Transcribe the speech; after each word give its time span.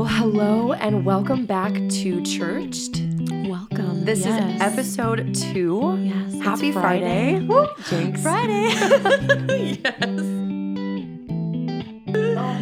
Well, 0.00 0.08
hello 0.08 0.72
and 0.72 1.04
welcome 1.04 1.44
back 1.44 1.74
to 1.74 2.22
Churched. 2.22 3.02
Welcome. 3.46 4.06
This 4.06 4.24
Yes. 4.24 4.54
is 4.54 4.60
episode 4.62 5.34
two. 5.34 5.98
Yes, 6.00 6.40
Happy 6.42 6.72
Friday. 6.72 7.46
Friday. 7.46 8.16
Friday. 8.16 8.68
yes. 9.84 9.94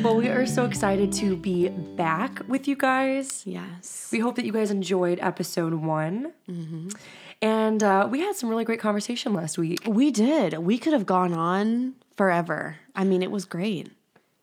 Well, 0.03 0.17
we 0.17 0.27
are 0.27 0.47
so 0.47 0.65
excited 0.65 1.13
to 1.13 1.37
be 1.37 1.69
back 1.69 2.43
with 2.49 2.67
you 2.67 2.75
guys. 2.75 3.47
yes. 3.47 4.09
We 4.11 4.19
hope 4.19 4.35
that 4.35 4.45
you 4.45 4.51
guys 4.53 4.73
enjoyed 4.73 5.21
episode 5.23 5.75
one. 5.75 6.33
Mm-hmm. 6.51 6.89
And 7.41 7.85
uh, 7.85 8.09
we 8.11 8.19
had 8.19 8.35
some 8.35 8.51
really 8.51 8.65
great 8.65 8.81
conversation 8.81 9.33
last 9.33 9.59
week. 9.59 9.79
We 9.87 10.11
did. 10.11 10.59
We 10.59 10.77
could 10.77 10.93
have 10.93 11.07
gone 11.07 11.33
on 11.33 11.95
forever. 12.17 12.79
I 12.97 13.05
mean, 13.05 13.23
it 13.23 13.31
was 13.31 13.45
great. 13.45 13.93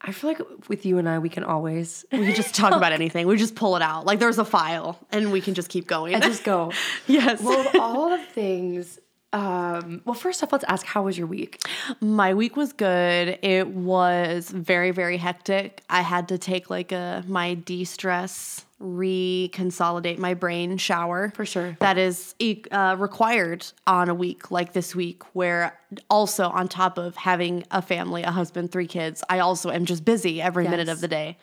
I 0.07 0.11
feel 0.11 0.29
like 0.29 0.69
with 0.69 0.85
you 0.85 0.99
and 0.99 1.09
I, 1.09 1.17
we 1.17 1.29
can 1.29 1.43
always 1.43 2.05
We 2.11 2.27
could 2.27 2.35
just 2.35 2.53
talk 2.53 2.73
about 2.73 2.91
anything. 2.99 3.25
We 3.25 3.37
just 3.37 3.55
pull 3.55 3.75
it 3.75 3.81
out. 3.81 4.05
Like 4.05 4.19
there's 4.19 4.37
a 4.37 4.45
file 4.45 4.99
and 5.11 5.31
we 5.31 5.41
can 5.41 5.55
just 5.55 5.69
keep 5.69 5.87
going. 5.87 6.13
and 6.13 6.23
just 6.23 6.43
go. 6.43 6.71
yes. 7.07 7.41
Well, 7.41 7.67
of 7.67 7.75
all 7.81 8.09
the 8.11 8.23
things. 8.23 8.99
Um, 9.35 10.01
well, 10.05 10.13
first 10.13 10.41
off, 10.41 10.53
let's 10.53 10.63
ask 10.69 10.85
how 10.85 11.03
was 11.03 11.17
your 11.17 11.27
week? 11.27 11.61
My 11.99 12.33
week 12.33 12.55
was 12.55 12.71
good. 12.71 13.37
It 13.41 13.67
was 13.67 14.49
very, 14.49 14.91
very 14.91 15.17
hectic. 15.17 15.83
I 15.89 16.03
had 16.03 16.29
to 16.29 16.37
take 16.37 16.69
like 16.69 16.93
a 16.93 17.21
my 17.27 17.55
de-stress, 17.55 18.65
reconsolidate 18.81 20.19
my 20.19 20.35
brain 20.35 20.77
shower. 20.77 21.33
For 21.35 21.45
sure. 21.45 21.75
That 21.81 21.97
is 21.97 22.33
uh, 22.71 22.95
required 22.97 23.65
on 23.85 24.07
a 24.07 24.13
week 24.13 24.51
like 24.51 24.71
this 24.71 24.95
week, 24.95 25.21
where 25.35 25.77
also 26.09 26.47
on 26.47 26.69
top 26.69 26.97
of 26.97 27.17
having 27.17 27.65
a 27.71 27.81
family, 27.81 28.23
a 28.23 28.31
husband, 28.31 28.71
three 28.71 28.87
kids, 28.87 29.21
I 29.29 29.39
also 29.39 29.69
am 29.69 29.83
just 29.83 30.05
busy 30.05 30.41
every 30.41 30.65
minute 30.65 30.87
of 30.87 31.01
the 31.01 31.09
day, 31.09 31.37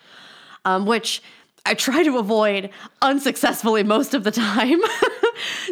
um, 0.65 0.87
which 0.87 1.21
I 1.63 1.75
try 1.75 2.01
to 2.01 2.17
avoid 2.17 2.71
unsuccessfully 3.03 3.83
most 3.83 4.15
of 4.15 4.23
the 4.23 4.31
time. 4.31 4.79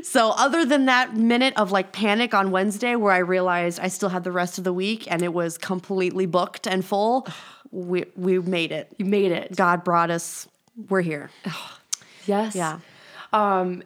so, 0.03 0.31
other 0.31 0.65
than 0.65 0.85
that 0.85 1.15
minute 1.15 1.53
of 1.57 1.71
like 1.71 1.91
panic 1.91 2.33
on 2.33 2.51
Wednesday 2.51 2.95
where 2.95 3.13
I 3.13 3.19
realized 3.19 3.79
I 3.79 3.87
still 3.87 4.09
had 4.09 4.23
the 4.23 4.31
rest 4.31 4.57
of 4.57 4.63
the 4.63 4.73
week 4.73 5.11
and 5.11 5.21
it 5.21 5.33
was 5.33 5.57
completely 5.57 6.25
booked 6.25 6.67
and 6.67 6.83
full, 6.83 7.27
we, 7.71 8.05
we 8.15 8.39
made 8.39 8.71
it. 8.71 8.93
You 8.97 9.05
made 9.05 9.31
it. 9.31 9.55
God 9.55 9.83
brought 9.83 10.11
us. 10.11 10.47
We're 10.89 11.01
here. 11.01 11.29
Yes. 12.27 12.55
Yeah. 12.55 12.77
Um, 13.33 13.81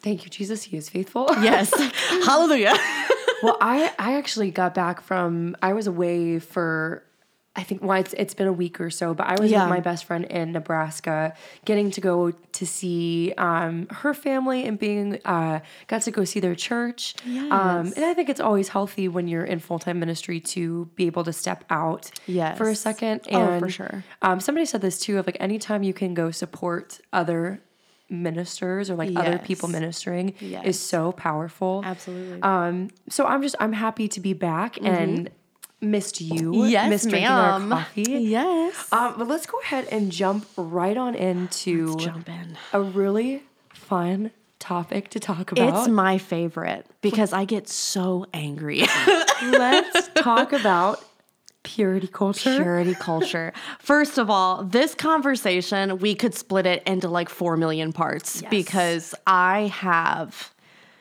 thank 0.00 0.24
you, 0.24 0.30
Jesus. 0.30 0.64
He 0.64 0.76
is 0.76 0.88
faithful. 0.90 1.28
Yes. 1.40 1.72
Hallelujah. 2.26 2.74
well, 3.40 3.56
I 3.60 3.94
I 4.00 4.16
actually 4.16 4.50
got 4.50 4.74
back 4.74 5.00
from 5.00 5.56
I 5.62 5.74
was 5.74 5.86
away 5.86 6.40
for 6.40 7.04
I 7.58 7.64
think 7.64 7.82
well 7.82 7.98
it's 7.98 8.14
it's 8.22 8.34
been 8.34 8.46
a 8.46 8.52
week 8.52 8.80
or 8.80 8.88
so, 8.88 9.14
but 9.14 9.26
I 9.26 9.34
was 9.40 9.50
Yeah. 9.50 9.64
with 9.64 9.70
my 9.76 9.80
best 9.80 10.04
friend 10.04 10.24
in 10.26 10.52
Nebraska, 10.52 11.34
getting 11.64 11.90
to 11.90 12.00
go 12.00 12.30
to 12.30 12.64
see 12.66 13.34
um, 13.36 13.88
her 13.90 14.14
family 14.14 14.64
and 14.64 14.78
being 14.78 15.18
uh, 15.24 15.58
got 15.88 16.02
to 16.02 16.10
go 16.12 16.22
see 16.24 16.38
their 16.38 16.54
church. 16.54 17.14
Um, 17.50 17.92
and 17.96 18.04
I 18.04 18.14
think 18.14 18.28
it's 18.28 18.40
always 18.48 18.68
healthy 18.68 19.08
when 19.08 19.26
you're 19.26 19.44
in 19.44 19.58
full 19.58 19.80
time 19.80 19.98
ministry 19.98 20.38
to 20.54 20.84
be 20.94 21.06
able 21.06 21.24
to 21.24 21.32
step 21.32 21.64
out 21.68 22.10
Yes. 22.28 22.56
for 22.58 22.68
a 22.68 22.76
second. 22.76 23.22
Oh, 23.32 23.40
And 23.40 23.60
for 23.64 23.68
sure. 23.68 24.04
Um, 24.22 24.38
somebody 24.40 24.64
said 24.64 24.80
this 24.80 25.00
too 25.00 25.18
of 25.18 25.26
like 25.26 25.36
anytime 25.40 25.82
you 25.82 25.92
can 25.94 26.14
go 26.14 26.30
support 26.30 27.00
other 27.12 27.60
ministers 28.10 28.88
or 28.90 28.94
like 28.96 29.10
other 29.16 29.38
people 29.38 29.68
ministering 29.68 30.34
Yes. 30.40 30.64
is 30.64 30.78
so 30.80 31.12
powerful. 31.12 31.82
Absolutely. 31.84 32.40
Um, 32.42 32.88
so 33.08 33.26
I'm 33.26 33.42
just 33.42 33.56
I'm 33.60 33.72
happy 33.72 34.08
to 34.08 34.20
be 34.20 34.32
back 34.32 34.78
and 34.82 35.28
missed 35.80 36.20
you. 36.20 36.64
Yes, 36.66 36.90
missed 36.90 37.10
ma'am. 37.10 37.70
coffee. 37.70 38.02
yes. 38.02 38.92
Um, 38.92 39.14
but 39.18 39.28
let's 39.28 39.46
go 39.46 39.58
ahead 39.60 39.86
and 39.90 40.10
jump 40.12 40.46
right 40.56 40.96
on 40.96 41.14
into 41.14 41.96
Jump 41.96 42.28
in. 42.28 42.56
a 42.72 42.80
really 42.80 43.42
fun 43.72 44.30
topic 44.58 45.08
to 45.10 45.20
talk 45.20 45.52
about. 45.52 45.78
It's 45.80 45.88
my 45.88 46.18
favorite 46.18 46.86
because 47.00 47.32
I 47.32 47.44
get 47.44 47.68
so 47.68 48.26
angry. 48.34 48.80
let's 49.42 50.08
talk 50.16 50.52
about 50.52 51.04
purity 51.62 52.08
culture. 52.08 52.56
Purity 52.56 52.94
culture. 52.94 53.52
First 53.78 54.18
of 54.18 54.30
all, 54.30 54.64
this 54.64 54.94
conversation, 54.94 55.98
we 55.98 56.14
could 56.14 56.34
split 56.34 56.66
it 56.66 56.82
into 56.86 57.08
like 57.08 57.28
4 57.28 57.56
million 57.56 57.92
parts 57.92 58.42
Yes. 58.42 58.50
because 58.50 59.14
I 59.26 59.66
have 59.74 60.52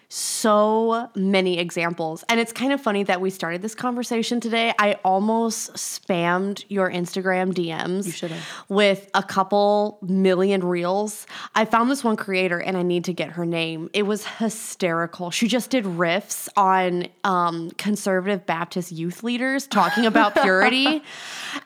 so 0.09 1.09
many 1.16 1.59
examples. 1.59 2.23
And 2.29 2.40
it's 2.40 2.53
kind 2.53 2.72
of 2.72 2.79
funny 2.79 3.03
that 3.03 3.19
we 3.19 3.29
started 3.29 3.62
this 3.62 3.75
conversation 3.75 4.40
today. 4.40 4.73
I 4.79 4.94
almost 5.03 5.73
spammed 5.73 6.63
your 6.69 6.90
Instagram 6.90 7.53
DMs 7.53 8.22
You 8.22 8.35
with 8.69 9.09
a 9.13 9.22
couple 9.22 10.00
million 10.01 10.63
reels. 10.63 11.28
I 11.56 11.66
found 11.66 11.91
this 11.91 12.06
one 12.06 12.16
creator 12.16 12.57
and 12.57 12.78
I 12.78 12.84
need 12.84 13.03
to 13.06 13.13
get 13.13 13.31
her 13.31 13.45
name. 13.45 13.90
It 13.94 14.03
was 14.03 14.25
hysterical. 14.25 15.29
She 15.29 15.50
just 15.50 15.72
did 15.72 15.84
riffs 15.84 16.47
on 16.56 17.07
um, 17.25 17.72
conservative 17.72 18.45
Baptist 18.45 18.94
youth 18.94 19.24
leaders 19.24 19.68
talking 19.68 20.06
about 20.06 20.35
purity. 20.41 21.03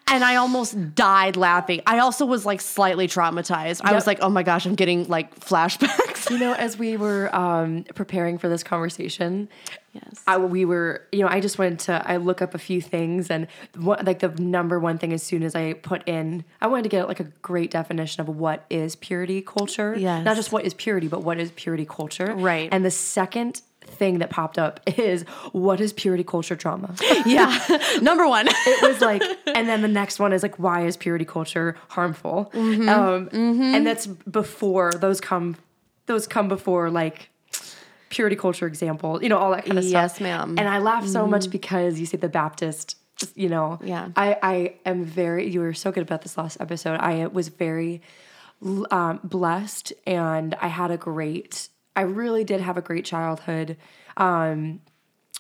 And 0.08 0.24
I 0.24 0.38
almost 0.38 0.96
died 0.96 1.38
laughing. 1.38 1.82
I 1.86 2.00
also 2.00 2.26
was 2.26 2.46
like 2.46 2.60
slightly 2.60 3.08
traumatized. 3.08 3.82
I 3.84 3.94
was 3.94 4.08
like, 4.08 4.20
oh 4.22 4.30
my 4.30 4.42
gosh, 4.42 4.66
I'm 4.66 4.76
getting 4.76 5.08
like 5.08 5.40
flashbacks. 5.40 6.30
You 6.32 6.40
know, 6.40 6.54
as 6.54 6.78
we 6.78 6.98
were 6.98 7.34
um, 7.36 7.84
preparing 7.96 8.31
for 8.38 8.50
this 8.50 8.64
conversation, 8.64 9.50
Yes. 9.94 10.24
I, 10.26 10.38
we 10.38 10.64
were, 10.64 11.02
you 11.12 11.20
know, 11.20 11.28
I 11.28 11.42
just 11.42 11.60
wanted 11.60 11.80
to, 11.80 12.02
I 12.10 12.16
look 12.16 12.42
up 12.42 12.56
a 12.56 12.58
few 12.58 12.80
things 12.82 13.30
and 13.30 13.48
what, 13.76 14.06
like 14.06 14.20
the 14.20 14.30
number 14.30 14.80
one 14.80 14.98
thing 14.98 15.12
as 15.12 15.22
soon 15.22 15.44
as 15.44 15.54
I 15.54 15.74
put 15.74 16.08
in, 16.08 16.46
I 16.62 16.68
wanted 16.68 16.84
to 16.84 16.90
get 16.90 17.10
like 17.10 17.20
a 17.20 17.26
great 17.42 17.72
definition 17.72 18.22
of 18.22 18.30
what 18.30 18.66
is 18.70 18.96
purity 18.96 19.42
culture. 19.42 19.94
Yes. 19.98 20.24
Not 20.24 20.38
just 20.38 20.54
what 20.54 20.64
is 20.64 20.74
purity, 20.74 21.10
but 21.10 21.24
what 21.24 21.40
is 21.40 21.52
purity 21.52 21.86
culture. 21.86 22.34
Right. 22.34 22.70
And 22.72 22.86
the 22.86 22.92
second 22.92 23.62
thing 23.82 24.20
that 24.20 24.30
popped 24.30 24.58
up 24.58 24.80
is 24.98 25.24
what 25.52 25.82
is 25.82 25.92
purity 25.92 26.24
culture 26.24 26.56
trauma? 26.56 26.96
yeah. 27.26 27.60
Number 28.02 28.26
one. 28.30 28.48
it 28.48 28.88
was 28.90 29.02
like, 29.02 29.22
and 29.46 29.68
then 29.68 29.82
the 29.82 29.90
next 29.90 30.20
one 30.20 30.32
is 30.32 30.42
like, 30.42 30.58
why 30.58 30.86
is 30.86 30.96
purity 30.96 31.26
culture 31.26 31.76
harmful? 31.90 32.50
Um, 32.54 33.28
And 33.34 33.86
that's 33.86 34.08
before 34.08 34.94
those 34.94 35.20
come, 35.20 35.58
those 36.06 36.28
come 36.28 36.48
before 36.48 36.90
like 36.90 37.28
purity 38.12 38.36
culture 38.36 38.68
example, 38.68 39.24
you 39.24 39.30
know, 39.30 39.38
all 39.38 39.50
that 39.52 39.66
kind 39.66 39.80
of 39.80 39.84
stuff. 39.84 40.12
Yes, 40.14 40.22
ma'am. 40.22 40.56
And 40.60 40.70
I 40.70 40.78
laugh 40.78 41.08
so 41.08 41.26
much 41.26 41.50
because 41.50 42.00
you 42.00 42.06
say 42.06 42.18
the 42.18 42.30
Baptist, 42.30 42.98
you 43.36 43.50
know, 43.50 43.80
Yeah. 43.84 44.10
I, 44.16 44.38
I 44.44 44.74
am 44.86 45.04
very, 45.04 45.50
you 45.50 45.62
were 45.62 45.74
so 45.74 45.92
good 45.92 46.04
about 46.04 46.22
this 46.22 46.38
last 46.38 46.58
episode. 46.60 47.00
I 47.00 47.26
was 47.28 47.48
very 47.48 48.02
um, 48.92 49.20
blessed 49.24 49.94
and 50.06 50.54
I 50.62 50.68
had 50.68 50.92
a 50.92 50.98
great, 50.98 51.70
I 51.96 52.02
really 52.02 52.44
did 52.44 52.62
have 52.62 52.78
a 52.78 52.82
great 52.82 53.06
childhood. 53.06 53.78
Um, 54.18 54.82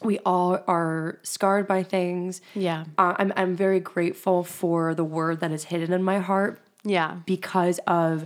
we 0.01 0.17
all 0.19 0.57
are 0.67 1.19
scarred 1.23 1.67
by 1.67 1.83
things. 1.83 2.41
Yeah. 2.55 2.85
Uh, 2.97 3.13
I'm, 3.17 3.31
I'm 3.35 3.55
very 3.55 3.79
grateful 3.79 4.43
for 4.43 4.95
the 4.95 5.03
word 5.03 5.41
that 5.41 5.51
is 5.51 5.65
hidden 5.65 5.93
in 5.93 6.01
my 6.03 6.17
heart 6.19 6.59
Yeah. 6.83 7.17
because 7.25 7.79
of 7.85 8.25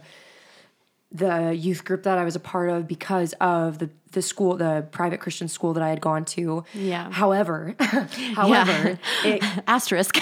the 1.12 1.54
youth 1.56 1.86
group 1.86 2.04
that 2.04 2.18
I 2.18 2.24
was 2.24 2.36
a 2.36 2.40
part 2.40 2.70
of, 2.70 2.88
because 2.88 3.34
of 3.40 3.78
the 3.80 3.90
the 4.12 4.22
school, 4.22 4.56
the 4.56 4.88
private 4.92 5.20
Christian 5.20 5.50
school 5.50 5.74
that 5.74 5.84
I 5.84 5.90
had 5.90 6.00
gone 6.00 6.24
to. 6.26 6.64
Yeah. 6.74 7.12
However, 7.12 7.76
however, 7.80 8.98
it, 9.26 9.44
Asterisk. 9.68 10.16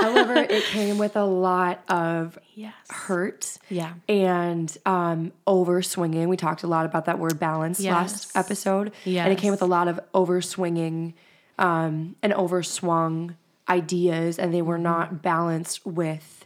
however, 0.00 0.34
it 0.36 0.64
came 0.64 0.98
with 0.98 1.14
a 1.16 1.24
lot 1.24 1.80
of 1.88 2.38
yes. 2.56 2.74
hurt. 2.90 3.58
Yeah. 3.68 3.94
And 4.08 4.76
um, 4.84 5.32
over 5.46 5.80
swinging. 5.82 6.28
We 6.28 6.36
talked 6.36 6.64
a 6.64 6.66
lot 6.66 6.84
about 6.86 7.04
that 7.04 7.20
word 7.20 7.38
balance 7.38 7.80
last 7.80 8.36
episode. 8.36 8.92
Yeah. 9.04 9.24
And 9.24 9.32
it 9.32 9.38
came 9.38 9.52
with 9.52 9.62
a 9.62 9.66
lot 9.66 9.86
of 9.86 10.00
overswinging 10.12 11.12
um, 11.58 12.16
and 12.22 12.32
overswung 12.32 13.36
ideas, 13.68 14.38
and 14.38 14.52
they 14.52 14.62
were 14.62 14.74
Mm-hmm. 14.74 14.82
not 14.82 15.22
balanced 15.22 15.86
with 15.86 16.41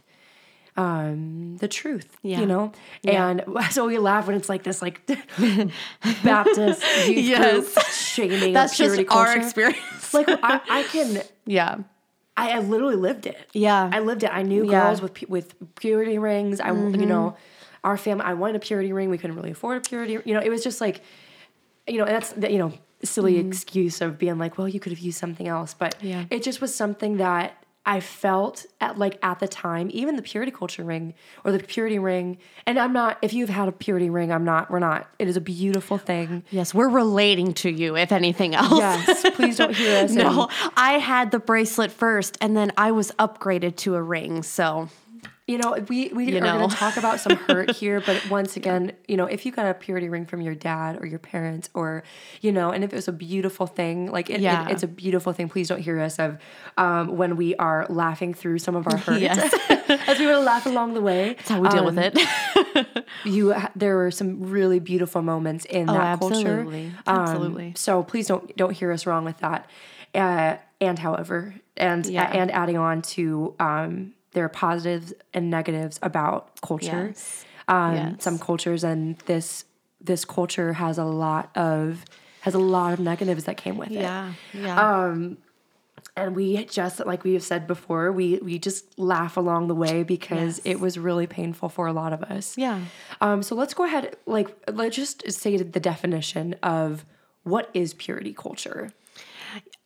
um, 0.77 1.57
the 1.57 1.67
truth, 1.67 2.15
Yeah. 2.21 2.39
you 2.39 2.45
know? 2.45 2.71
And 3.03 3.43
so 3.71 3.87
we 3.87 3.97
laugh 3.97 4.27
when 4.27 4.35
it's 4.35 4.47
like 4.49 4.63
this, 4.63 4.81
like 4.81 5.05
Baptist 6.23 6.83
youth 7.07 7.25
Yes. 7.25 7.73
group 7.73 7.85
shaming 7.91 8.53
That's 8.53 8.77
just 8.77 8.93
purity 8.93 9.07
our 9.09 9.37
experience. 9.37 10.13
Like 10.13 10.27
I, 10.29 10.61
I 10.69 10.83
can, 10.83 11.21
yeah. 11.45 11.77
I, 12.35 12.51
I 12.51 12.59
literally 12.59 12.95
lived 12.95 13.25
it. 13.25 13.37
Yeah. 13.53 13.89
I 13.91 13.99
lived 13.99 14.23
it. 14.23 14.29
I 14.31 14.43
knew 14.43 14.63
Yeah. 14.69 14.81
girls 14.85 15.01
with 15.01 15.27
with 15.27 15.55
purity 15.75 16.19
rings. 16.19 16.59
I 16.59 16.67
you 16.71 17.05
know, 17.07 17.35
our 17.83 17.97
family. 17.97 18.23
I 18.25 18.35
wanted 18.35 18.57
a 18.57 18.59
purity 18.59 18.93
ring. 18.93 19.09
We 19.09 19.17
couldn't 19.17 19.35
really 19.35 19.51
afford 19.51 19.77
a 19.77 19.81
purity. 19.89 20.19
You 20.25 20.33
know, 20.35 20.41
it 20.41 20.49
was 20.49 20.63
just 20.63 20.79
like, 20.79 21.01
you 21.87 21.97
know, 21.97 22.05
that's 22.05 22.35
you 22.37 22.59
know 22.59 22.73
silly 23.03 23.37
excuse 23.37 24.01
of 24.01 24.17
being 24.19 24.37
like, 24.37 24.57
well, 24.57 24.67
you 24.67 24.79
could 24.79 24.91
have 24.91 24.99
used 24.99 25.17
something 25.19 25.47
else. 25.47 25.73
But 25.73 25.95
Yeah. 26.01 26.25
it 26.29 26.43
just 26.43 26.61
was 26.61 26.73
something 26.75 27.17
that 27.17 27.63
I 27.87 28.01
felt 28.01 28.65
at 28.81 28.99
like 28.99 29.17
at 29.23 29.39
the 29.39 29.47
time, 29.47 29.89
even 29.93 30.17
the 30.17 30.21
purity 30.21 30.51
culture 30.51 30.83
ring 30.83 31.13
or 31.45 31.53
the 31.53 31.59
purity 31.59 31.97
ring. 31.97 32.37
And 32.65 32.77
I'm 32.77 32.91
not. 32.91 33.17
If 33.21 33.33
you've 33.33 33.49
had 33.49 33.69
a 33.69 33.71
purity 33.71 34.09
ring, 34.09 34.29
I'm 34.29 34.43
not. 34.43 34.69
We're 34.69 34.79
not. 34.79 35.09
It 35.17 35.29
is 35.29 35.37
a 35.37 35.41
beautiful 35.41 35.97
thing. 35.97 36.43
Yes, 36.51 36.73
we're 36.73 36.89
relating 36.89 37.53
to 37.55 37.69
you, 37.69 37.95
if 37.95 38.11
anything 38.11 38.55
else. 38.55 38.77
Yes. 38.77 39.25
Please 39.35 39.55
don't 39.55 39.73
hear 39.73 40.03
us. 40.03 40.11
no, 40.13 40.49
I 40.75 40.99
had 40.99 41.31
the 41.31 41.39
bracelet 41.39 41.91
first, 41.91 42.37
and 42.41 42.57
then 42.57 42.73
I 42.77 42.91
was 42.91 43.11
upgraded 43.13 43.77
to 43.77 43.95
a 43.95 44.01
ring. 44.01 44.43
So 44.43 44.89
you 45.47 45.57
know, 45.57 45.77
we, 45.87 46.09
we 46.09 46.25
You 46.25 46.37
are 46.37 46.41
going 46.41 46.69
to 46.69 46.75
talk 46.75 46.97
about 46.97 47.21
some 47.21 47.37
hurt 47.37 47.71
here, 47.75 48.01
but 48.05 48.29
once 48.29 48.57
again, 48.57 48.91
you 49.07 49.15
know, 49.15 49.25
if 49.25 49.45
you 49.45 49.51
got 49.53 49.65
a 49.65 49.73
purity 49.73 50.09
ring 50.09 50.25
from 50.25 50.41
your 50.41 50.53
dad 50.55 50.97
or 50.99 51.05
your 51.05 51.19
parents 51.19 51.69
or, 51.73 52.03
you 52.41 52.51
know, 52.51 52.71
and 52.71 52.83
if 52.83 52.91
it 52.91 52.95
was 52.97 53.07
a 53.07 53.13
beautiful 53.13 53.65
thing, 53.65 54.11
like 54.11 54.29
it, 54.29 54.41
Yeah. 54.41 54.67
it, 54.67 54.73
it's 54.73 54.83
a 54.83 54.87
beautiful 54.87 55.31
thing. 55.31 55.47
Please 55.47 55.69
don't 55.69 55.79
hear 55.79 55.99
us 56.01 56.19
of 56.19 56.37
um, 56.77 57.15
when 57.15 57.37
we 57.37 57.55
are 57.55 57.85
laughing 57.89 58.33
through 58.33 58.59
some 58.59 58.75
of 58.75 58.87
our 58.87 58.97
hurts 58.97 59.21
Yes. 59.21 59.53
as 60.07 60.19
we 60.19 60.25
were 60.25 60.33
to 60.33 60.39
laugh 60.41 60.65
along 60.65 60.93
the 60.95 61.01
way. 61.01 61.35
That's 61.35 61.49
how 61.49 61.61
we 61.61 61.69
deal 61.69 61.85
with 61.85 61.97
it. 61.97 62.17
You, 63.23 63.55
there 63.75 63.95
were 63.95 64.11
some 64.11 64.49
really 64.49 64.79
beautiful 64.79 65.21
moments 65.21 65.65
in 65.65 65.85
that 65.87 66.19
culture. 66.19 66.35
Oh, 66.35 66.39
absolutely. 66.59 66.85
Um, 67.07 67.19
Absolutely. 67.19 67.73
so 67.75 68.03
please 68.03 68.27
don't 68.27 68.55
don't 68.57 68.71
hear 68.73 68.91
us 68.91 69.05
wrong 69.05 69.25
with 69.25 69.37
that. 69.39 69.69
Uh, 70.13 70.57
and 70.81 70.99
however, 70.99 71.55
and 71.75 72.05
Yeah. 72.05 72.23
and 72.31 72.51
adding 72.51 72.77
on 72.77 73.01
to 73.03 73.55
um, 73.59 74.13
there 74.37 74.45
are 74.45 74.49
positives 74.67 75.13
and 75.33 75.49
negatives 75.49 75.97
about 76.03 76.61
culture. 76.61 77.07
Yes. 77.07 77.43
Um, 77.67 77.95
Yes. 77.95 78.23
Some 78.23 78.37
cultures 78.37 78.83
and 78.83 79.17
this 79.25 79.65
this 79.99 80.23
culture 80.25 80.73
has 80.73 80.97
a 80.99 81.03
lot 81.25 81.45
of 81.57 82.05
has 82.41 82.53
a 82.53 82.59
lot 82.59 82.93
of 82.93 82.99
negatives 82.99 83.43
that 83.45 83.57
came 83.57 83.77
with 83.77 83.89
it. 83.89 84.01
yeah. 84.07 84.33
Yeah. 84.53 85.11
And 86.15 86.35
we 86.35 86.65
just 86.65 87.03
like 87.05 87.23
we 87.23 87.33
have 87.33 87.43
said 87.43 87.67
before, 87.67 88.11
we 88.11 88.37
we 88.41 88.57
just 88.59 88.97
laugh 88.97 89.37
along 89.37 89.67
the 89.67 89.75
way 89.75 90.03
because 90.03 90.57
Yes. 90.57 90.61
it 90.71 90.79
was 90.79 90.97
really 90.97 91.27
painful 91.27 91.69
for 91.69 91.85
a 91.87 91.93
lot 91.93 92.11
of 92.13 92.21
us. 92.23 92.57
yeah. 92.57 92.79
Um, 93.21 93.41
so 93.43 93.55
let's 93.55 93.73
go 93.73 93.83
ahead, 93.85 94.15
like, 94.25 94.49
let's 94.71 94.95
just 94.95 95.29
say 95.31 95.57
the 95.57 95.79
definition 95.79 96.55
of 96.63 97.05
what 97.43 97.69
is 97.73 97.93
purity 97.93 98.33
culture. 98.33 98.91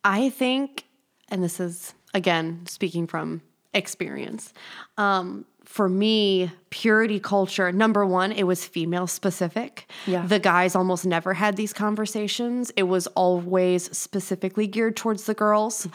I 0.04 0.28
think, 0.30 0.84
and 1.30 1.42
this 1.42 1.58
is 1.60 1.94
again 2.14 2.66
speaking 2.66 3.06
from 3.06 3.42
experience, 3.74 4.52
um, 4.98 5.44
for 5.64 5.88
me, 5.88 6.50
purity 6.72 7.20
culture, 7.20 7.70
number 7.70 8.04
one, 8.06 8.32
it 8.32 8.44
was 8.44 8.64
female 8.64 9.06
specific. 9.06 9.90
Yeah. 10.06 10.26
The 10.26 10.38
guys 10.38 10.74
almost 10.74 11.04
never 11.04 11.34
had 11.34 11.54
these 11.54 11.74
conversations. 11.74 12.72
It 12.76 12.84
was 12.84 13.06
always 13.08 13.94
specifically 13.96 14.66
geared 14.66 14.96
towards 14.96 15.24
the 15.24 15.34
girls. 15.34 15.86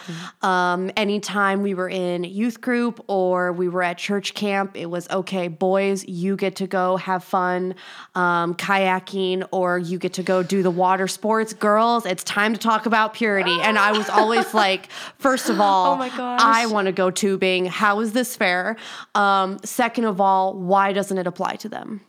Um, 0.44 0.92
anytime 0.96 1.64
we 1.64 1.74
were 1.74 1.90
in 1.90 2.24
youth 2.24 2.62
group 2.62 3.04
or 3.08 3.52
we 3.52 3.68
were 3.68 3.82
at 3.82 3.98
church 3.98 4.36
camp, 4.36 4.78
it 4.78 4.86
was 4.86 5.10
okay, 5.10 5.48
boys, 5.48 6.08
you 6.08 6.36
get 6.38 6.56
to 6.58 6.68
go 6.68 6.96
have 6.98 7.24
fun 7.24 7.74
um, 8.14 8.54
kayaking 8.54 9.48
or 9.52 9.80
you 9.80 9.98
get 9.98 10.14
to 10.14 10.24
go 10.24 10.44
do 10.44 10.62
the 10.62 10.72
water 10.72 11.08
sports. 11.08 11.54
Girls, 11.54 12.06
it's 12.06 12.24
time 12.24 12.54
to 12.54 12.60
talk 12.60 12.86
about 12.86 13.16
purity. 13.16 13.58
And 13.64 13.80
I 13.80 13.92
was 13.94 14.10
always 14.10 14.54
like, 14.64 14.90
first 15.18 15.50
of 15.50 15.60
all, 15.60 15.94
Oh 15.94 15.98
my 15.98 16.10
gosh. 16.10 16.40
I 16.44 16.68
want 16.68 16.86
to 16.86 16.92
go 16.92 17.10
tubing. 17.10 17.66
How 17.66 18.00
is 18.00 18.14
this 18.14 18.36
fair? 18.36 18.78
Um, 19.16 19.58
second 19.64 20.06
of 20.06 20.22
all, 20.22 20.54
why 20.68 20.94
doesn't 20.94 21.18
it 21.18 21.28
apply 21.28 21.56
to 21.58 21.70
them? 21.70 22.02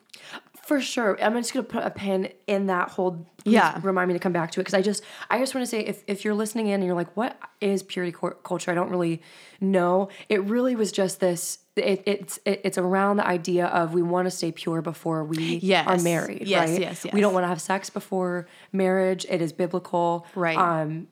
For 0.66 0.82
sure. 0.82 1.16
I'm 1.22 1.32
just 1.34 1.54
going 1.54 1.64
to 1.64 1.72
put 1.72 1.82
a 1.84 1.90
pin 1.90 2.30
in 2.46 2.66
that 2.66 2.90
whole. 2.90 3.26
Yeah. 3.46 3.80
Remind 3.82 4.08
me 4.08 4.12
to 4.14 4.20
come 4.20 4.32
back 4.34 4.50
to 4.50 4.60
it 4.60 4.64
because 4.64 4.74
I 4.74 4.82
just, 4.82 5.02
I 5.30 5.38
just 5.38 5.54
want 5.54 5.62
to 5.62 5.66
say 5.70 5.80
if, 5.80 6.04
if 6.06 6.24
you're 6.26 6.34
listening 6.34 6.66
in 6.66 6.74
and 6.74 6.84
you're 6.84 6.94
like, 6.94 7.16
what 7.16 7.38
is 7.62 7.82
purity 7.82 8.12
cor- 8.12 8.34
culture? 8.42 8.70
I 8.70 8.74
don't 8.74 8.90
really 8.90 9.22
know. 9.62 10.10
It 10.28 10.42
really 10.44 10.76
was 10.76 10.92
just 10.92 11.20
this. 11.20 11.60
It, 11.76 12.02
it's 12.04 12.38
it, 12.44 12.60
it's 12.64 12.76
around 12.76 13.16
the 13.16 13.26
idea 13.26 13.66
of 13.68 13.94
we 13.94 14.02
want 14.02 14.26
to 14.26 14.30
stay 14.30 14.52
pure 14.52 14.82
before 14.82 15.24
we 15.24 15.58
Yes. 15.62 15.86
are 15.86 16.02
married. 16.02 16.46
Yes, 16.46 16.68
right? 16.68 16.80
yes, 16.80 17.06
We 17.14 17.22
don't 17.22 17.32
want 17.32 17.44
to 17.44 17.48
have 17.48 17.62
sex 17.62 17.88
before 17.88 18.46
marriage. 18.70 19.24
It 19.30 19.40
is 19.40 19.54
biblical. 19.54 20.26
Right. 20.34 20.58
Um, 20.58 21.06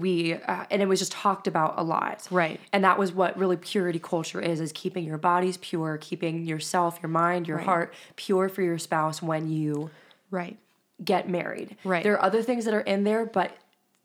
we 0.00 0.34
uh, 0.34 0.64
and 0.70 0.82
it 0.82 0.86
was 0.86 0.98
just 0.98 1.12
talked 1.12 1.46
about 1.46 1.74
a 1.76 1.82
lot 1.82 2.26
Right. 2.30 2.60
and 2.72 2.84
that 2.84 2.98
was 2.98 3.12
what 3.12 3.36
really 3.38 3.56
purity 3.56 3.98
culture 3.98 4.40
is 4.40 4.60
is 4.60 4.72
keeping 4.72 5.04
your 5.04 5.18
bodies 5.18 5.56
pure 5.56 5.96
keeping 5.98 6.44
yourself 6.44 6.98
your 7.02 7.08
mind 7.10 7.48
your 7.48 7.58
heart 7.58 7.94
pure 8.16 8.48
for 8.48 8.62
your 8.62 8.78
spouse 8.78 9.22
when 9.22 9.48
you 9.50 9.90
Right. 10.30 10.58
get 11.04 11.28
married 11.28 11.76
Right. 11.84 12.02
there 12.02 12.12
are 12.14 12.22
other 12.22 12.42
things 12.42 12.64
that 12.66 12.74
are 12.74 12.80
in 12.80 13.04
there 13.04 13.24
but 13.26 13.52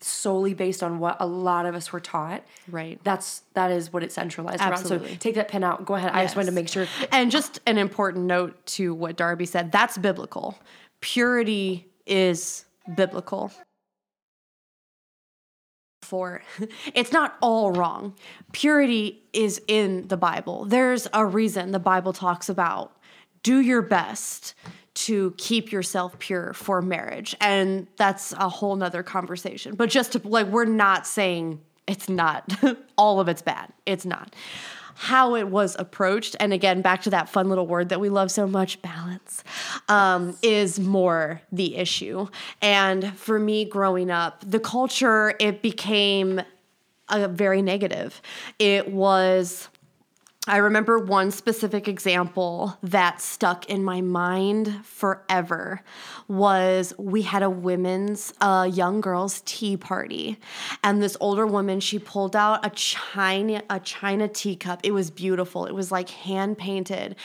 solely 0.03 0.53
based 0.55 0.81
on 0.81 0.97
what 0.97 1.15
a 1.19 1.27
lot 1.27 1.65
of 1.67 1.75
us 1.75 1.91
were 1.93 1.99
taught 1.99 2.43
Right. 2.69 2.99
that's 3.03 3.43
that 3.53 3.69
is 3.71 3.91
what 3.93 4.01
it's 4.03 4.15
centralized 4.15 4.61
around 4.61 4.77
so 4.85 4.97
take 5.19 5.35
that 5.35 5.47
pen 5.47 5.63
out 5.63 5.85
go 5.85 5.93
ahead 5.95 6.11
i 6.13 6.23
just 6.23 6.35
wanted 6.35 6.47
to 6.47 6.55
make 6.55 6.67
sure 6.69 6.88
And 7.11 7.29
just 7.31 7.59
an 7.67 7.77
important 7.77 8.25
note 8.25 8.65
to 8.77 8.93
what 8.95 9.15
Darby 9.15 9.45
said 9.45 9.71
that's 9.71 9.97
biblical. 9.97 10.57
Purity 11.01 11.88
is 12.05 12.65
biblical. 12.95 13.51
For 16.12 16.42
it's 16.94 17.13
not 17.13 17.38
all 17.40 17.72
wrong. 17.72 18.16
Purity 18.52 19.24
is 19.31 19.62
in 19.69 20.10
the 20.10 20.18
Bible. 20.18 20.66
There's 20.66 21.08
a 21.13 21.25
reason 21.25 21.72
the 21.72 21.80
Bible 21.80 22.12
talks 22.12 22.50
about 22.50 22.98
do 23.44 23.62
your 23.62 23.81
best 23.81 24.54
to 24.94 25.34
keep 25.38 25.72
yourself 25.72 26.19
pure 26.19 26.52
for 26.52 26.81
marriage. 26.81 27.34
And 27.40 27.88
that's 27.96 28.34
a 28.34 28.50
whole 28.50 28.75
nother 28.75 29.04
conversation. 29.04 29.75
But 29.75 29.90
just 29.90 30.12
to 30.12 30.22
like, 30.28 30.48
we're 30.48 30.66
not 30.66 31.08
saying 31.08 31.62
it's 31.88 32.10
not 32.10 32.62
all 32.98 33.22
of 33.22 33.30
it's 33.30 33.42
bad. 33.42 33.72
It's 33.86 34.06
not 34.06 34.36
how 35.01 35.33
it 35.33 35.48
was 35.48 35.75
approached, 35.80 36.36
and 36.39 36.53
again, 36.53 36.83
back 36.83 37.01
to 37.01 37.09
that 37.09 37.27
fun 37.27 37.50
little 37.50 37.65
word 37.65 37.89
that 37.89 38.00
we 38.00 38.07
love 38.07 38.30
so 38.30 38.45
much, 38.45 38.80
balance, 38.83 39.44
um, 39.89 40.38
is 40.44 40.80
more 40.80 41.42
the 41.51 41.75
issue. 41.75 42.27
And 42.62 43.18
for 43.18 43.39
me 43.39 43.65
growing 43.65 44.12
up, 44.12 44.44
the 44.48 44.59
culture, 44.59 45.33
it 45.39 45.63
became 45.63 46.39
a 47.09 47.27
very 47.27 47.63
negative. 47.63 48.21
It 48.59 48.92
was 48.92 49.69
I 50.47 50.57
remember 50.57 50.97
one 50.97 51.29
specific 51.29 51.88
example 51.88 52.75
that 52.81 53.21
stuck 53.21 53.69
in 53.69 53.83
my 53.83 54.01
mind 54.01 54.83
forever 54.83 55.83
was 56.27 56.95
we 56.97 57.21
had 57.21 57.43
a 57.43 57.49
women's 57.49 58.33
uh, 58.41 58.67
young 58.73 59.01
girls 59.01 59.43
tea 59.45 59.77
party. 59.77 60.39
And 60.83 61.01
this 61.01 61.15
older 61.19 61.45
woman 61.45 61.79
she 61.79 61.99
pulled 61.99 62.35
out 62.35 62.65
a 62.65 62.71
china 62.71 63.61
a 63.69 63.79
china 63.81 64.27
teacup. 64.27 64.79
It 64.81 64.93
was 64.93 65.11
beautiful. 65.11 65.67
It 65.67 65.75
was 65.75 65.91
like 65.91 66.09
hand 66.09 66.57
painted 66.57 67.17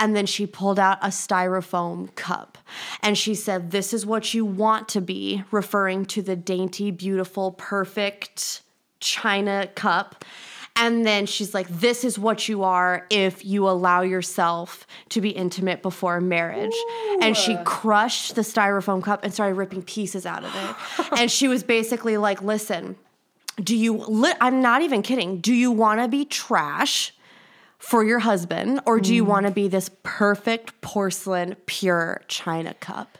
and 0.00 0.16
then 0.16 0.26
she 0.26 0.44
pulled 0.44 0.80
out 0.80 0.98
a 1.00 1.08
styrofoam 1.08 2.12
cup. 2.16 2.58
And 3.02 3.16
she 3.16 3.36
said 3.36 3.70
this 3.70 3.94
is 3.94 4.04
what 4.04 4.34
you 4.34 4.44
want 4.44 4.88
to 4.88 5.00
be 5.00 5.44
referring 5.52 6.06
to 6.06 6.22
the 6.22 6.34
dainty 6.34 6.90
beautiful 6.90 7.52
perfect 7.52 8.62
china 8.98 9.68
cup 9.76 10.24
and 10.76 11.06
then 11.06 11.26
she's 11.26 11.54
like, 11.54 11.68
This 11.68 12.04
is 12.04 12.18
what 12.18 12.48
you 12.48 12.64
are 12.64 13.06
if 13.10 13.44
you 13.44 13.68
allow 13.68 14.02
yourself 14.02 14.86
to 15.10 15.20
be 15.20 15.30
intimate 15.30 15.82
before 15.82 16.20
marriage. 16.20 16.74
And 17.20 17.36
she 17.36 17.56
crushed 17.64 18.34
the 18.34 18.42
styrofoam 18.42 19.02
cup 19.02 19.22
and 19.22 19.32
started 19.32 19.54
ripping 19.54 19.82
pieces 19.82 20.26
out 20.26 20.44
of 20.44 20.52
it. 20.54 21.12
and 21.18 21.30
she 21.30 21.48
was 21.48 21.62
basically 21.62 22.16
like, 22.16 22.42
Listen, 22.42 22.96
do 23.62 23.76
you, 23.76 23.98
li- 23.98 24.34
I'm 24.40 24.60
not 24.60 24.82
even 24.82 25.02
kidding, 25.02 25.40
do 25.40 25.54
you 25.54 25.70
wanna 25.70 26.08
be 26.08 26.24
trash? 26.24 27.12
For 27.78 28.02
your 28.02 28.20
husband, 28.20 28.80
or 28.86 28.98
do 28.98 29.14
you 29.14 29.24
mm. 29.24 29.28
want 29.28 29.44
to 29.44 29.52
be 29.52 29.68
this 29.68 29.90
perfect 30.04 30.80
porcelain, 30.80 31.54
pure 31.66 32.22
china 32.28 32.72
cup? 32.72 33.18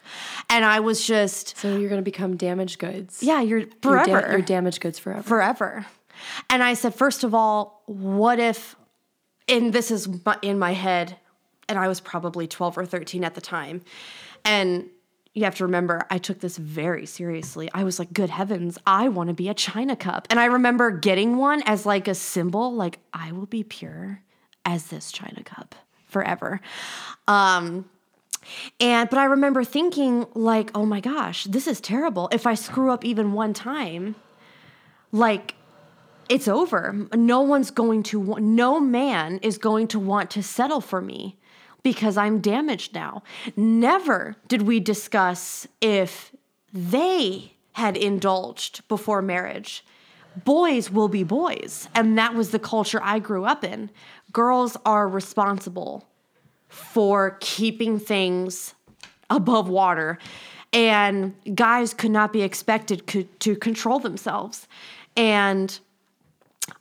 And 0.48 0.64
I 0.64 0.80
was 0.80 1.06
just, 1.06 1.58
so 1.58 1.76
you're 1.76 1.90
going 1.90 2.00
to 2.00 2.02
become 2.02 2.38
damaged 2.38 2.78
goods 2.78 3.22
yeah, 3.22 3.42
you're 3.42 3.58
you're, 3.58 3.68
forever 3.82 4.22
da- 4.22 4.30
you're 4.30 4.40
damaged 4.40 4.80
goods 4.80 4.98
forever 4.98 5.22
forever. 5.22 5.84
And 6.50 6.62
I 6.62 6.74
said, 6.74 6.94
first 6.94 7.24
of 7.24 7.34
all, 7.34 7.82
what 7.86 8.38
if, 8.38 8.76
and 9.48 9.72
this 9.72 9.90
is 9.90 10.08
in 10.42 10.58
my 10.58 10.72
head, 10.72 11.16
and 11.68 11.78
I 11.78 11.88
was 11.88 12.00
probably 12.00 12.46
12 12.46 12.78
or 12.78 12.86
13 12.86 13.24
at 13.24 13.34
the 13.34 13.40
time. 13.40 13.82
And 14.44 14.88
you 15.34 15.44
have 15.44 15.56
to 15.56 15.64
remember, 15.64 16.06
I 16.10 16.18
took 16.18 16.40
this 16.40 16.56
very 16.56 17.06
seriously. 17.06 17.68
I 17.74 17.82
was 17.82 17.98
like, 17.98 18.12
good 18.12 18.30
heavens, 18.30 18.78
I 18.86 19.08
want 19.08 19.28
to 19.28 19.34
be 19.34 19.48
a 19.48 19.54
China 19.54 19.96
cup. 19.96 20.28
And 20.30 20.38
I 20.38 20.44
remember 20.46 20.90
getting 20.90 21.36
one 21.36 21.62
as 21.66 21.84
like 21.84 22.06
a 22.06 22.14
symbol, 22.14 22.72
like, 22.72 23.00
I 23.12 23.32
will 23.32 23.46
be 23.46 23.64
pure 23.64 24.22
as 24.64 24.86
this 24.86 25.10
China 25.10 25.42
cup 25.42 25.74
forever. 26.06 26.60
Um, 27.26 27.86
and 28.78 29.08
but 29.10 29.18
I 29.18 29.24
remember 29.24 29.64
thinking 29.64 30.26
like, 30.34 30.70
oh 30.74 30.86
my 30.86 31.00
gosh, 31.00 31.44
this 31.44 31.66
is 31.66 31.80
terrible. 31.80 32.28
If 32.30 32.46
I 32.46 32.54
screw 32.54 32.90
up 32.90 33.04
even 33.04 33.32
one 33.32 33.54
time, 33.54 34.14
like 35.12 35.54
it's 36.28 36.48
over. 36.48 37.06
No 37.14 37.40
one's 37.40 37.70
going 37.70 38.02
to 38.04 38.36
no 38.40 38.80
man 38.80 39.38
is 39.42 39.58
going 39.58 39.88
to 39.88 39.98
want 39.98 40.30
to 40.32 40.42
settle 40.42 40.80
for 40.80 41.00
me 41.00 41.36
because 41.82 42.16
I'm 42.16 42.40
damaged 42.40 42.94
now. 42.94 43.22
Never 43.56 44.36
did 44.48 44.62
we 44.62 44.80
discuss 44.80 45.68
if 45.80 46.34
they 46.72 47.52
had 47.72 47.96
indulged 47.96 48.86
before 48.88 49.22
marriage. 49.22 49.84
Boys 50.44 50.90
will 50.90 51.08
be 51.08 51.22
boys, 51.22 51.88
and 51.94 52.18
that 52.18 52.34
was 52.34 52.50
the 52.50 52.58
culture 52.58 53.00
I 53.02 53.20
grew 53.20 53.44
up 53.44 53.62
in. 53.62 53.90
Girls 54.32 54.76
are 54.84 55.08
responsible 55.08 56.04
for 56.68 57.36
keeping 57.40 58.00
things 58.00 58.74
above 59.30 59.68
water. 59.68 60.18
And 60.72 61.34
guys 61.54 61.94
could 61.94 62.10
not 62.10 62.32
be 62.32 62.42
expected 62.42 63.06
to 63.38 63.56
control 63.56 64.00
themselves. 64.00 64.66
And 65.16 65.78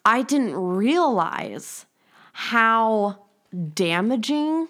I 0.06 0.22
didn't 0.22 0.56
realize 0.56 1.86
how 2.34 3.26
damaging 3.74 4.68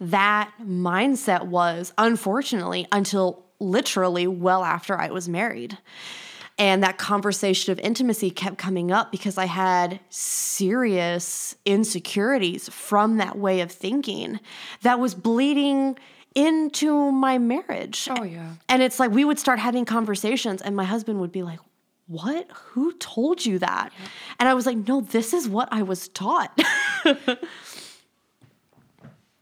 that 0.00 0.52
mindset 0.60 1.46
was, 1.46 1.92
unfortunately, 1.98 2.86
until 2.90 3.44
literally 3.60 4.26
well 4.26 4.64
after 4.64 4.98
I 4.98 5.10
was 5.10 5.28
married. 5.28 5.78
And 6.58 6.82
that 6.82 6.98
conversation 6.98 7.72
of 7.72 7.78
intimacy 7.80 8.30
kept 8.30 8.58
coming 8.58 8.92
up 8.92 9.10
because 9.10 9.38
I 9.38 9.46
had 9.46 10.00
serious 10.10 11.56
insecurities 11.64 12.68
from 12.68 13.16
that 13.18 13.38
way 13.38 13.60
of 13.60 13.72
thinking 13.72 14.38
that 14.82 14.98
was 14.98 15.14
bleeding 15.14 15.96
into 16.34 17.10
my 17.12 17.38
marriage. 17.38 18.08
Oh, 18.10 18.22
yeah. 18.22 18.54
And 18.68 18.82
it's 18.82 18.98
like 18.98 19.10
we 19.10 19.24
would 19.24 19.38
start 19.38 19.58
having 19.58 19.84
conversations, 19.84 20.62
and 20.62 20.76
my 20.76 20.84
husband 20.84 21.20
would 21.20 21.32
be 21.32 21.42
like, 21.42 21.58
What? 22.06 22.48
Who 22.52 22.92
told 22.94 23.44
you 23.46 23.58
that? 23.60 23.90
And 24.38 24.48
I 24.48 24.54
was 24.54 24.66
like, 24.66 24.76
No, 24.88 25.00
this 25.00 25.32
is 25.32 25.48
what 25.48 25.68
I 25.72 25.82
was 25.82 26.08
taught. 26.08 26.58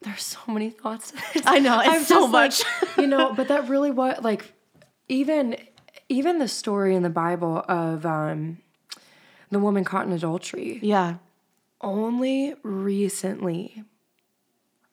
There's 0.03 0.23
so 0.23 0.39
many 0.49 0.71
thoughts. 0.71 1.13
I 1.45 1.59
know, 1.59 1.79
it's 1.81 1.89
I'm 1.89 2.05
so 2.05 2.21
just 2.31 2.33
like, 2.33 2.51
much. 2.83 2.99
you 2.99 3.07
know, 3.07 3.35
but 3.35 3.49
that 3.49 3.69
really 3.69 3.91
what 3.91 4.23
like 4.23 4.53
even 5.09 5.57
even 6.09 6.39
the 6.39 6.49
story 6.49 6.95
in 6.95 7.03
the 7.03 7.11
Bible 7.11 7.65
of 7.69 8.07
um 8.07 8.59
the 9.51 9.59
woman 9.59 9.85
caught 9.85 10.07
in 10.07 10.13
adultery. 10.13 10.79
yeah. 10.83 11.17
Only 11.83 12.55
recently, 12.63 13.85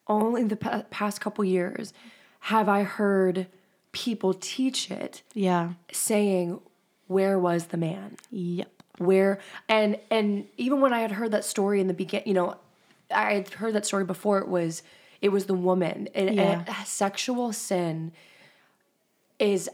only 0.08 0.42
the 0.44 0.56
pa- 0.56 0.84
past 0.90 1.20
couple 1.20 1.44
years, 1.44 1.92
have 2.40 2.66
I 2.68 2.82
heard 2.82 3.46
people 3.92 4.32
teach 4.32 4.90
it, 4.90 5.22
Yeah. 5.34 5.72
saying, 5.92 6.60
"Where 7.08 7.38
was 7.38 7.66
the 7.66 7.76
man?" 7.76 8.16
Yep. 8.30 8.70
where 8.98 9.38
and 9.68 9.96
and 10.10 10.46
even 10.56 10.80
when 10.80 10.92
i 10.92 10.98
had 11.00 11.12
heard 11.12 11.30
that 11.30 11.44
story 11.44 11.80
in 11.80 11.86
the 11.86 11.94
beginning, 11.94 12.26
you 12.26 12.34
know 12.34 12.56
i 13.14 13.34
had 13.34 13.48
heard 13.54 13.72
that 13.74 13.86
story 13.86 14.04
before 14.04 14.38
it 14.38 14.48
was 14.48 14.82
it 15.22 15.28
was 15.30 15.46
the 15.46 15.54
woman 15.54 16.08
and, 16.14 16.34
Yeah. 16.34 16.64
and 16.66 16.86
sexual 16.86 17.52
sin 17.52 18.10
is 19.38 19.70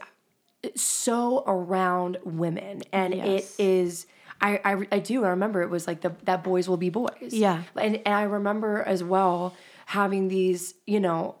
so 0.75 1.43
around 1.47 2.17
women 2.23 2.81
and 2.91 3.13
Yes. 3.15 3.55
it 3.59 3.63
is 3.63 4.07
I, 4.41 4.59
I 4.63 4.87
i 4.91 4.99
do 4.99 5.23
i 5.25 5.29
remember 5.29 5.61
it 5.61 5.69
was 5.69 5.87
like 5.87 6.01
the 6.01 6.13
that 6.25 6.43
boys 6.43 6.67
will 6.69 6.77
be 6.77 6.89
boys 6.89 7.09
Yeah. 7.31 7.63
and 7.75 7.95
and 8.05 8.13
i 8.13 8.23
remember 8.23 8.83
as 8.83 9.03
well 9.03 9.55
having 9.87 10.27
these 10.27 10.73
you 10.85 10.99
know 10.99 11.35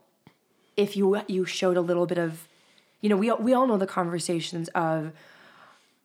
if 0.77 0.95
you 0.97 1.21
you 1.27 1.45
showed 1.45 1.77
a 1.77 1.81
little 1.81 2.05
bit 2.05 2.17
of 2.17 2.47
you 3.01 3.09
know 3.09 3.17
we 3.17 3.31
we 3.33 3.53
all 3.53 3.67
know 3.67 3.77
the 3.77 3.87
conversations 3.87 4.69
of 4.69 5.11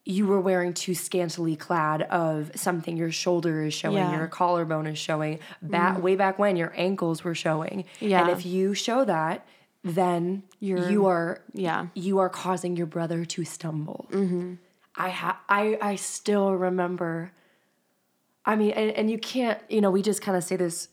you 0.07 0.27
were 0.27 0.41
wearing 0.41 0.73
too 0.73 0.95
scantily 0.95 1.55
clad 1.57 2.03
of 2.03 2.51
something 2.55 2.97
your 2.97 3.13
shoulder 3.13 3.63
is 3.65 3.75
showing 3.75 3.97
Yeah. 3.97 4.07
Mm-hmm. 4.09 4.19
your 4.19 4.27
collarbone 4.29 4.87
is 4.87 4.99
showing 4.99 5.39
back 5.63 6.03
way 6.03 6.17
back 6.17 6.39
when 6.39 6.57
your 6.57 6.73
ankles 6.77 7.23
were 7.23 7.35
showing 7.35 7.85
Yeah. 8.01 8.23
and 8.23 8.31
if 8.31 8.45
you 8.47 8.75
show 8.75 9.05
that 9.05 9.47
then 9.85 10.43
You're- 10.59 10.91
you 10.93 11.07
are 11.07 11.41
yeah. 11.53 11.87
you 11.95 12.19
are 12.19 12.29
causing 12.29 12.77
your 12.77 12.87
brother 12.87 13.25
to 13.27 13.45
stumble 13.45 14.07
Mm-hmm. 14.11 14.55
i 14.97 15.11
ha- 15.11 15.41
i 15.49 15.79
i 15.83 15.97
still 15.97 16.53
remember 16.55 17.33
i 18.47 18.57
mean 18.57 18.71
and, 18.73 18.91
and 18.93 19.11
you 19.11 19.19
can't 19.19 19.59
you 19.69 19.81
know 19.81 19.91
we 19.91 20.03
just 20.03 20.23
kind 20.23 20.37
of 20.37 20.43
say 20.45 20.57
this 20.57 20.89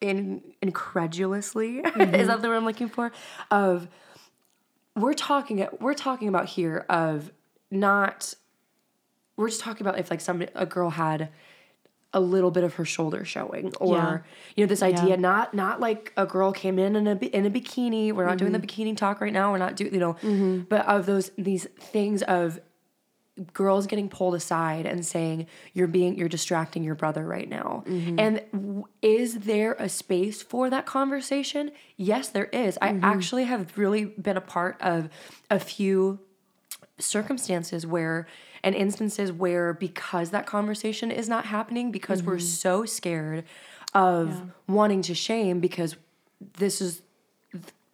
in 0.00 0.42
incredulously 0.60 1.78
is 1.96 2.26
that 2.28 2.42
the 2.42 2.48
word 2.48 2.56
i'm 2.56 2.64
looking 2.64 2.88
for 2.88 3.12
of 3.50 3.88
we're 4.96 5.12
talking 5.14 5.66
we're 5.80 5.94
talking 5.94 6.26
about 6.28 6.46
here 6.46 6.84
of 6.88 7.30
not 7.70 8.34
we're 9.40 9.48
just 9.48 9.60
talking 9.60 9.86
about 9.86 9.98
if 9.98 10.10
like 10.10 10.20
some 10.20 10.44
a 10.54 10.66
girl 10.66 10.90
had 10.90 11.30
a 12.12 12.20
little 12.20 12.50
bit 12.50 12.64
of 12.64 12.74
her 12.74 12.84
shoulder 12.84 13.24
showing 13.24 13.72
or 13.80 13.96
Yeah. 13.96 14.18
you 14.56 14.64
know 14.64 14.68
this 14.68 14.82
idea 14.82 15.10
Yeah. 15.10 15.16
not 15.16 15.54
not 15.54 15.80
like 15.80 16.12
a 16.16 16.26
girl 16.26 16.52
came 16.52 16.78
in 16.78 16.96
in 16.96 17.06
a 17.06 17.16
in 17.16 17.46
a 17.46 17.50
bikini. 17.50 18.12
We're 18.12 18.26
not 18.26 18.38
doing 18.38 18.52
the 18.52 18.58
mm-hmm. 18.58 18.82
bikini 18.82 18.96
talk 18.96 19.20
right 19.20 19.32
now. 19.32 19.52
We're 19.52 19.58
not 19.58 19.76
doing 19.76 19.94
you 19.94 20.00
know 20.00 20.14
mm-hmm. 20.14 20.60
but 20.68 20.86
of 20.86 21.06
those 21.06 21.30
these 21.38 21.64
things 21.78 22.22
of 22.22 22.60
girls 23.54 23.86
getting 23.86 24.08
pulled 24.08 24.34
aside 24.34 24.84
and 24.84 25.06
saying 25.06 25.46
you're 25.72 25.86
being 25.86 26.18
you're 26.18 26.28
distracting 26.28 26.82
your 26.82 26.96
brother 26.96 27.24
right 27.24 27.48
now. 27.48 27.84
Mm-hmm. 27.86 28.18
And 28.18 28.42
w- 28.52 28.84
is 29.00 29.40
there 29.40 29.74
a 29.74 29.88
space 29.88 30.42
for 30.42 30.68
that 30.68 30.84
conversation? 30.86 31.70
Yes 31.96 32.28
there 32.28 32.46
is. 32.46 32.76
I 32.82 32.98
actually 33.02 33.44
have 33.44 33.78
really 33.78 34.04
been 34.04 34.36
a 34.36 34.42
part 34.42 34.76
of 34.82 35.08
a 35.48 35.60
few 35.60 36.18
circumstances 36.98 37.86
where 37.86 38.26
and 38.62 38.74
instances 38.74 39.32
where 39.32 39.72
because 39.72 40.30
that 40.30 40.46
conversation 40.46 41.10
is 41.10 41.28
not 41.28 41.46
happening 41.46 41.90
because 41.90 42.22
we're 42.22 42.38
so 42.38 42.84
scared 42.84 43.44
of 43.94 44.42
wanting 44.68 45.02
to 45.02 45.14
shame 45.14 45.60
because 45.60 45.96
this 46.58 46.80
is 46.80 47.02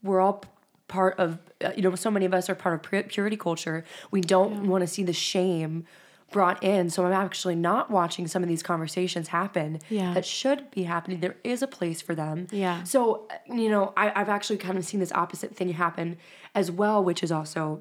we're 0.03 0.21
all 0.21 0.45
part 0.89 1.19
of 1.19 1.39
uh, 1.65 1.71
you 1.77 1.83
know 1.83 1.95
so 1.95 2.11
many 2.11 2.27
of 2.27 2.35
us 2.35 2.49
are 2.51 2.55
part 2.55 2.75
of 2.95 3.09
purity 3.09 3.37
culture. 3.37 3.85
We 4.11 4.21
don't 4.21 4.67
want 4.69 4.83
to 4.83 4.87
see 4.87 5.03
the 5.03 5.13
shame 5.13 5.85
brought 6.33 6.61
in 6.61 6.91
so 6.91 7.07
i'm 7.07 7.13
actually 7.13 7.55
not 7.55 7.89
watching 7.89 8.27
some 8.27 8.43
of 8.43 8.49
these 8.49 8.61
conversations 8.61 9.29
happen 9.29 9.79
Yeah. 9.89 10.13
that 10.13 10.27
should 10.27 10.73
be 10.73 10.83
happening. 10.83 11.21
There 11.21 11.37
is 11.45 11.63
a 11.63 11.69
place 11.69 12.03
for 12.03 12.17
them. 12.17 12.49
Yeah. 12.51 12.83
so 12.83 13.29
uh, 13.31 13.55
you 13.55 13.71
know 13.71 13.93
I, 13.97 14.11
i've 14.21 14.29
actually 14.29 14.57
kind 14.57 14.77
of 14.77 14.85
seen 14.85 14.99
this 14.99 15.13
opposite 15.13 15.55
thing 15.55 15.69
happen 15.71 16.17
as 16.53 16.69
well 16.69 17.03
which 17.03 17.23
is 17.23 17.31
also 17.31 17.81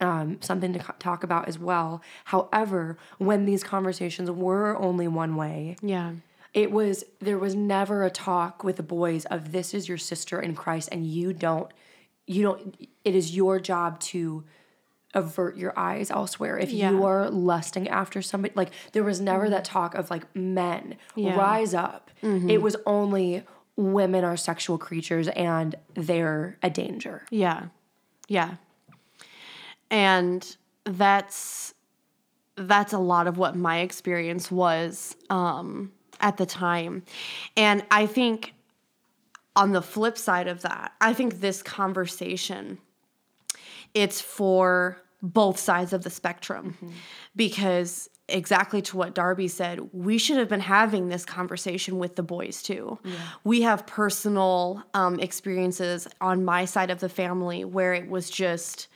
um, 0.00 0.38
something 0.40 0.72
to 0.72 0.78
co- 0.78 0.94
talk 0.98 1.22
about 1.24 1.46
as 1.48 1.58
well 1.58 2.00
however 2.24 2.96
when 3.18 3.44
these 3.44 3.62
conversations 3.62 4.30
were 4.30 4.76
only 4.78 5.06
one 5.08 5.36
way 5.36 5.76
Yeah. 5.82 6.12
it 6.54 6.70
was 6.72 7.04
there 7.20 7.38
was 7.38 7.54
never 7.54 8.04
a 8.04 8.10
talk 8.10 8.64
with 8.64 8.76
the 8.76 8.82
boys 8.82 9.24
of 9.26 9.52
this 9.52 9.74
is 9.74 9.88
your 9.88 9.98
sister 9.98 10.40
in 10.40 10.54
Christ 10.54 10.88
and 10.92 11.06
you 11.06 11.32
don't 11.32 11.70
you 12.26 12.42
don't 12.42 12.88
it 13.04 13.14
is 13.14 13.34
your 13.36 13.58
job 13.60 13.98
to 14.00 14.44
avert 15.12 15.56
your 15.56 15.72
eyes 15.76 16.08
elsewhere 16.10 16.56
if 16.56 16.70
Yeah. 16.70 16.90
you 16.92 17.04
are 17.04 17.28
lusting 17.28 17.88
after 17.88 18.22
somebody 18.22 18.54
like 18.54 18.70
there 18.92 19.02
was 19.02 19.20
never 19.20 19.50
that 19.50 19.64
talk 19.64 19.94
of 19.96 20.08
like 20.10 20.24
men 20.36 20.94
Yeah. 21.16 21.36
rise 21.36 21.74
up 21.74 22.10
it 22.22 22.62
was 22.62 22.76
only 22.86 23.42
women 23.76 24.24
are 24.24 24.36
sexual 24.36 24.78
creatures 24.78 25.26
and 25.28 25.74
they're 25.94 26.58
a 26.62 26.70
danger 26.70 27.24
Yeah. 27.30 27.66
Yeah. 28.28 28.56
And 29.90 30.56
that's 30.84 31.74
that's 32.56 32.92
a 32.92 32.98
lot 32.98 33.26
of 33.26 33.38
what 33.38 33.56
my 33.56 33.78
experience 33.78 34.50
was 34.50 35.16
um, 35.30 35.92
at 36.20 36.36
the 36.36 36.44
time. 36.44 37.02
And 37.56 37.82
I 37.90 38.06
think 38.06 38.52
on 39.56 39.72
the 39.72 39.80
flip 39.80 40.18
side 40.18 40.46
of 40.46 40.62
that, 40.62 40.92
I 41.00 41.14
think 41.14 41.40
this 41.40 41.62
conversation 41.62 42.78
it's 43.94 44.20
for 44.20 44.98
both 45.22 45.58
sides 45.58 45.92
of 45.92 46.02
the 46.02 46.10
spectrum 46.10 46.76
because 47.36 48.08
exactly 48.28 48.80
to 48.80 48.96
what 48.96 49.14
Darby 49.14 49.48
said, 49.48 49.80
we 49.92 50.16
should 50.16 50.38
have 50.38 50.48
been 50.48 50.60
having 50.60 51.08
this 51.08 51.24
conversation 51.24 51.98
with 51.98 52.16
the 52.16 52.22
boys 52.22 52.62
too. 52.62 52.98
We 53.44 53.62
have 53.62 53.86
personal 53.86 54.82
um, 54.94 55.18
experiences 55.20 56.08
on 56.20 56.44
my 56.44 56.64
side 56.64 56.90
of 56.90 57.00
the 57.00 57.08
family 57.08 57.64
where 57.64 57.92
it 57.92 58.08
was 58.08 58.30
just 58.30 58.88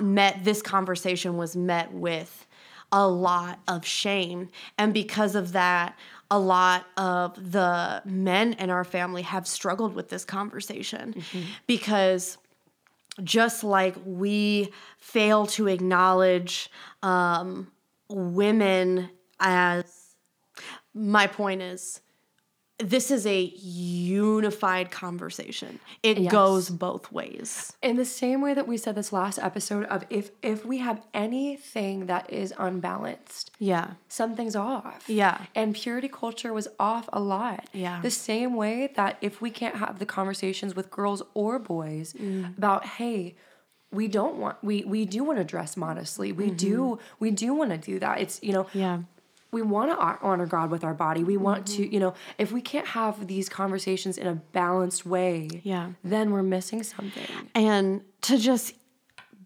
met, 0.00 0.44
this 0.44 0.62
conversation 0.62 1.36
was 1.36 1.56
met 1.56 1.92
with 1.92 2.46
a 2.92 3.06
lot 3.06 3.60
of 3.68 3.86
shame. 3.86 4.48
And 4.78 4.92
because 4.92 5.34
of 5.34 5.52
that, 5.52 5.96
a 6.30 6.38
lot 6.38 6.86
of 6.96 7.52
the 7.52 8.02
men 8.04 8.52
in 8.54 8.70
our 8.70 8.84
family 8.84 9.22
have 9.22 9.46
struggled 9.46 9.94
with 9.94 10.08
this 10.08 10.24
conversation 10.24 11.14
because 11.66 12.38
just 13.24 13.64
like 13.64 13.96
we 14.04 14.72
fail 14.98 15.46
to 15.46 15.66
acknowledge 15.66 16.70
um, 17.02 17.70
women 18.08 19.10
as 19.40 20.14
my 20.94 21.26
point 21.26 21.62
is 21.62 22.00
this 22.82 23.10
is 23.10 23.26
a 23.26 23.52
unified 24.04 24.90
conversation 24.90 25.78
it 26.02 26.18
Yes. 26.18 26.32
goes 26.32 26.70
both 26.70 27.10
ways 27.12 27.72
in 27.82 27.96
the 27.96 28.04
same 28.04 28.40
way 28.40 28.54
that 28.54 28.66
we 28.66 28.76
said 28.76 28.94
this 28.94 29.12
last 29.12 29.38
episode 29.38 29.84
of 29.86 30.04
if 30.10 30.30
if 30.42 30.64
we 30.64 30.78
have 30.78 31.00
anything 31.14 32.06
that 32.06 32.30
is 32.32 32.52
unbalanced 32.58 33.50
yeah 33.58 33.92
something's 34.08 34.56
off. 34.56 35.04
Yeah. 35.08 35.36
And 35.54 35.74
purity 35.74 36.08
culture 36.08 36.52
was 36.52 36.66
off 36.78 37.08
a 37.12 37.20
lot. 37.20 37.68
Yeah. 37.72 38.00
The 38.02 38.10
same 38.10 38.54
way 38.56 38.90
that 38.96 39.16
if 39.20 39.40
we 39.40 39.50
can't 39.50 39.76
have 39.76 39.98
the 39.98 40.06
conversations 40.06 40.74
with 40.74 40.90
girls 40.90 41.22
or 41.34 41.58
boys 41.58 42.12
Mm. 42.14 42.56
about, 42.58 42.84
hey, 42.98 43.36
we 43.92 44.08
don't 44.08 44.36
want 44.36 44.56
we 44.62 44.84
we 44.84 45.04
do 45.04 45.22
want 45.24 45.38
to 45.38 45.44
dress 45.44 45.76
modestly. 45.76 46.32
We 46.32 46.50
do 46.50 46.98
we 47.18 47.30
do 47.30 47.54
want 47.54 47.70
to 47.70 47.78
do 47.78 47.98
that. 48.00 48.20
It's 48.20 48.36
you 48.42 48.52
know 48.52 48.64
Mm-hmm. 48.64 48.78
yeah 48.78 48.98
we 49.52 49.62
want 49.62 49.90
to 49.90 49.96
honor 50.22 50.46
God 50.46 50.70
with 50.70 50.84
our 50.84 50.94
body. 50.94 51.24
We 51.24 51.36
want 51.36 51.66
Mm-hmm. 51.66 51.82
to, 51.82 51.92
you 51.94 52.00
know, 52.00 52.14
if 52.38 52.52
we 52.52 52.60
can't 52.60 52.86
have 52.88 53.26
these 53.26 53.48
conversations 53.48 54.16
in 54.16 54.26
a 54.26 54.34
balanced 54.34 55.04
way, 55.04 55.48
Yeah. 55.64 55.90
then 56.04 56.30
we're 56.30 56.42
missing 56.42 56.82
something. 56.82 57.26
and 57.54 58.02
to 58.22 58.38
just 58.38 58.74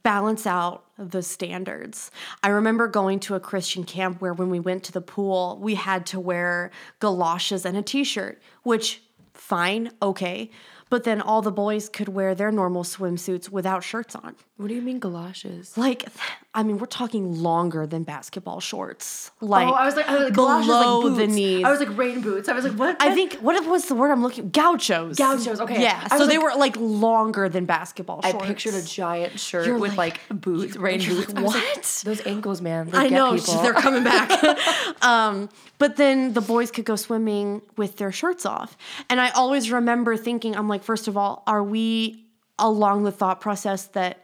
balance 0.03 0.47
out 0.47 0.85
the 0.99 1.23
standards. 1.23 2.11
I 2.43 2.49
remember 2.49 2.87
going 2.89 3.21
to 3.21 3.35
a 3.35 3.41
Christian 3.41 3.85
camp 3.85 4.21
where 4.21 4.35
when 4.35 4.51
we 4.51 4.61
went 4.61 4.85
to 4.85 4.93
the 4.93 5.01
pool, 5.01 5.59
we 5.63 5.77
had 5.77 6.05
to 6.07 6.21
wear 6.21 6.71
galoshes 7.01 7.65
and 7.65 7.75
a 7.77 7.83
t-shirt, 7.83 8.43
which 8.65 9.03
fine, 9.33 9.91
okay. 10.03 10.51
But 10.91 11.05
then 11.05 11.21
all 11.21 11.43
the 11.43 11.51
boys 11.53 11.89
could 11.89 12.09
wear 12.09 12.35
their 12.35 12.53
normal 12.53 12.85
swimsuits 12.85 13.49
without 13.49 13.83
shirts 13.83 14.15
on. 14.15 14.37
What 14.57 14.69
do 14.69 14.75
you 14.75 14.83
mean 14.83 15.01
galoshes? 15.01 15.77
Like, 15.77 16.07
I 16.55 16.63
mean, 16.63 16.79
we're 16.79 16.87
talking 16.87 17.43
longer 17.43 17.87
than 17.87 18.05
basketball 18.05 18.61
shorts. 18.61 19.33
Like, 19.41 19.67
oh, 19.67 19.73
I 19.73 19.85
was 19.85 19.97
like, 19.97 20.09
I 20.09 20.15
was 20.15 20.25
like 20.25 20.33
galoshes, 20.35 20.67
below 20.69 20.99
like 21.01 21.17
the 21.17 21.27
knees. 21.27 21.65
I 21.65 21.71
was 21.71 21.81
like 21.81 21.97
rain 21.99 22.21
boots. 22.21 22.49
I 22.49 22.53
was 22.53 22.65
like, 22.65 22.79
what? 22.79 22.97
I 23.01 23.13
think 23.15 23.35
what 23.37 23.67
was 23.67 23.87
the 23.87 23.97
word 23.97 24.13
I'm 24.13 24.23
looking? 24.23 24.51
Gauchos. 24.51 25.17
Gauchos, 25.17 25.61
okay. 25.61 25.83
Yeah. 25.83 26.07
So 26.09 26.21
was 26.21 26.29
they 26.29 26.39
were 26.39 26.53
like 26.57 26.77
longer 26.77 27.49
than 27.49 27.65
basketball 27.65 28.23
shorts. 28.23 28.37
I 28.45 28.47
pictured 28.47 28.75
a 28.75 28.83
giant 28.83 29.41
shirt 29.41 29.67
You're 29.67 29.79
with 29.79 29.97
like, 29.97 30.21
like- 30.31 30.41
boots, 30.41 30.77
rain 30.77 31.01
boots. 31.01 31.33
like, 31.33 31.45
like, 31.45 31.47
what? 31.47 32.03
those 32.05 32.25
ankles, 32.27 32.61
man. 32.61 32.91
I 32.93 33.09
know 33.09 33.37
they're 33.37 33.75
coming 33.75 34.05
back. 34.05 34.31
um, 35.03 35.49
but 35.79 35.97
then 35.97 36.33
the 36.35 36.41
boys 36.41 36.71
could 36.71 36.85
go 36.85 36.97
swimming 36.97 37.63
with 37.77 37.97
their 37.97 38.13
shirts 38.13 38.47
off, 38.47 38.77
and 39.11 39.21
I 39.21 39.31
always 39.31 39.71
remember 39.71 40.17
thinking, 40.17 40.55
I'm 40.57 40.69
like, 40.69 40.74
first 40.83 41.09
of 41.09 41.17
all, 41.17 41.43
are 41.47 41.63
we 41.63 42.25
along 42.59 43.05
the 43.05 43.13
thought 43.13 43.41
process 43.41 43.87
that 43.89 44.21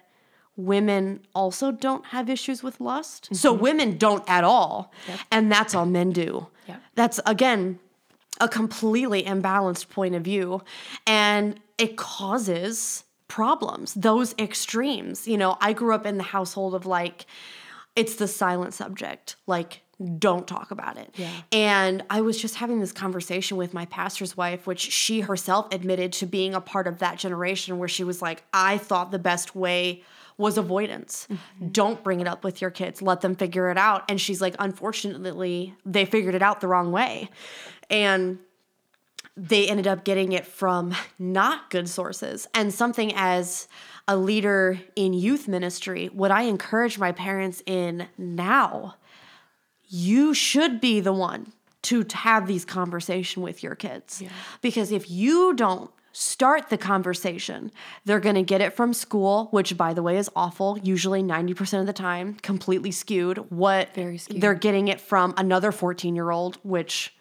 women 0.56 1.20
also 1.34 1.70
don't 1.70 2.06
have 2.06 2.28
issues 2.28 2.62
with 2.62 2.80
lust? 2.80 3.28
So 3.34 3.52
mm-hmm. 3.52 3.62
women 3.62 3.98
don't 3.98 4.28
at 4.28 4.44
all, 4.44 4.92
and 5.30 5.50
that's 5.50 5.74
all 5.74 5.86
men 5.86 6.10
do. 6.10 6.48
Yep. 6.66 6.82
That's 6.94 7.20
again 7.26 7.78
a 8.40 8.48
completely 8.48 9.22
imbalanced 9.22 9.90
point 9.90 10.14
of 10.14 10.22
view, 10.22 10.62
and 11.06 11.60
it 11.78 11.96
causes 11.96 13.04
problems. 13.28 13.94
Those 13.94 14.34
extremes. 14.38 15.28
You 15.28 15.38
know, 15.38 15.56
I 15.60 15.72
grew 15.72 15.94
up 15.94 16.06
in 16.06 16.18
the 16.18 16.24
household 16.24 16.74
of 16.74 16.86
like 16.86 17.26
it's 17.96 18.14
the 18.16 18.28
silent 18.28 18.74
subject. 18.74 19.36
Like, 19.46 19.82
don't 20.18 20.48
talk 20.48 20.70
about 20.70 20.96
it. 20.96 21.14
Yeah. 21.16 21.30
And 21.52 22.02
I 22.08 22.22
was 22.22 22.40
just 22.40 22.54
having 22.54 22.80
this 22.80 22.92
conversation 22.92 23.56
with 23.56 23.74
my 23.74 23.84
pastor's 23.86 24.36
wife, 24.36 24.66
which 24.66 24.80
she 24.80 25.20
herself 25.20 25.72
admitted 25.72 26.12
to 26.14 26.26
being 26.26 26.54
a 26.54 26.60
part 26.60 26.86
of 26.86 26.98
that 27.00 27.18
generation 27.18 27.78
where 27.78 27.88
she 27.88 28.04
was 28.04 28.22
like, 28.22 28.42
I 28.52 28.78
thought 28.78 29.10
the 29.10 29.18
best 29.18 29.54
way 29.54 30.02
was 30.38 30.56
avoidance. 30.56 31.28
Mm-hmm. 31.30 31.68
Don't 31.68 32.02
bring 32.02 32.20
it 32.20 32.26
up 32.26 32.44
with 32.44 32.62
your 32.62 32.70
kids. 32.70 33.02
Let 33.02 33.20
them 33.20 33.34
figure 33.34 33.70
it 33.70 33.76
out. 33.76 34.04
And 34.08 34.18
she's 34.18 34.40
like, 34.40 34.56
unfortunately, 34.58 35.74
they 35.84 36.06
figured 36.06 36.34
it 36.34 36.42
out 36.42 36.62
the 36.62 36.68
wrong 36.68 36.92
way. 36.92 37.28
And 37.90 38.38
they 39.36 39.68
ended 39.68 39.86
up 39.86 40.04
getting 40.04 40.32
it 40.32 40.46
from 40.46 40.94
not 41.18 41.70
good 41.70 41.88
sources. 41.88 42.48
And 42.54 42.72
something 42.72 43.12
as 43.14 43.68
a 44.08 44.16
leader 44.16 44.80
in 44.96 45.12
youth 45.12 45.46
ministry, 45.46 46.06
what 46.06 46.30
I 46.30 46.42
encourage 46.42 46.98
my 46.98 47.12
parents 47.12 47.62
in 47.66 48.08
now, 48.16 48.96
you 49.90 50.32
should 50.32 50.80
be 50.80 51.00
the 51.00 51.12
one 51.12 51.52
to 51.82 52.06
have 52.12 52.46
these 52.46 52.64
conversation 52.64 53.42
with 53.42 53.62
your 53.62 53.74
kids. 53.74 54.22
Because 54.62 54.92
if 54.92 55.10
you 55.10 55.54
don't 55.54 55.90
start 56.12 56.68
the 56.68 56.78
conversation, 56.78 57.70
they're 58.04 58.20
going 58.20 58.34
to 58.34 58.42
get 58.42 58.60
it 58.60 58.72
from 58.72 58.92
school, 58.92 59.48
which 59.50 59.76
by 59.76 59.94
the 59.94 60.02
way 60.02 60.16
is 60.16 60.30
awful, 60.34 60.78
usually 60.82 61.22
90% 61.22 61.80
of 61.80 61.86
the 61.86 61.92
time, 61.92 62.34
completely 62.42 62.90
skewed. 62.90 63.38
What 63.50 63.94
Very 63.94 64.18
skewed. 64.18 64.40
they're 64.40 64.54
getting 64.54 64.88
it 64.88 65.00
from 65.00 65.34
another 65.36 65.70
14-year-old, 65.72 66.58
which 66.62 67.14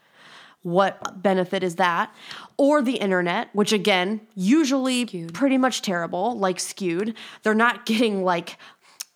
what 0.61 1.21
benefit 1.21 1.63
is 1.63 1.75
that? 1.75 2.13
Or 2.57 2.81
the 2.81 2.97
internet, 2.97 3.49
which 3.53 3.71
again, 3.71 4.21
usually 4.35 5.05
pretty 5.33 5.57
much 5.57 5.81
terrible, 5.81 6.37
like 6.37 6.59
skewed. 6.59 7.15
They're 7.43 7.53
not 7.53 7.85
getting 7.85 8.23
like 8.23 8.57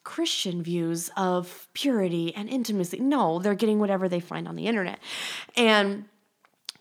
Christian 0.04 0.62
views 0.62 1.10
of 1.16 1.68
purity 1.74 2.36
and 2.36 2.50
intimacy. 2.50 3.00
No, 3.00 3.40
they're 3.40 3.56
getting 3.56 3.80
whatever 3.80 4.10
they 4.10 4.20
find 4.20 4.48
on 4.48 4.56
the 4.56 4.68
internet. 4.68 5.00
And 5.56 6.06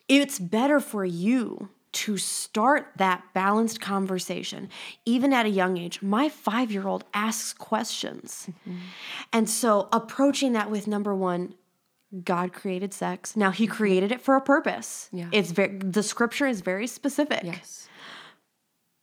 it's 0.08 0.38
better 0.38 0.80
for 0.80 1.04
you 1.04 1.68
to 1.92 2.16
start 2.16 2.90
that 2.96 3.22
balanced 3.34 3.80
conversation, 3.80 4.70
even 5.04 5.32
at 5.32 5.46
a 5.46 5.50
young 5.50 5.76
age. 5.76 6.00
My 6.02 6.28
five 6.28 6.72
year 6.72 6.88
old 6.88 7.04
asks 7.12 7.52
questions. 7.52 8.48
Mm-hmm. 8.48 8.78
And 9.32 9.48
so 9.48 9.88
approaching 9.92 10.54
that 10.54 10.70
with 10.70 10.87
number 10.87 11.14
one, 11.14 11.54
God 12.24 12.52
created 12.52 12.92
sex. 12.92 13.37
Now 13.37 13.50
he 13.50 13.66
created 13.66 14.12
it 14.12 14.20
for 14.20 14.37
a 14.37 14.40
purpose. 14.40 15.08
Yeah. 15.12 15.28
It's 15.32 15.50
very 15.50 15.78
the 15.78 16.02
scripture 16.02 16.46
is 16.46 16.61
very 16.61 16.87
specific. 16.87 17.42
Yes. 17.44 17.88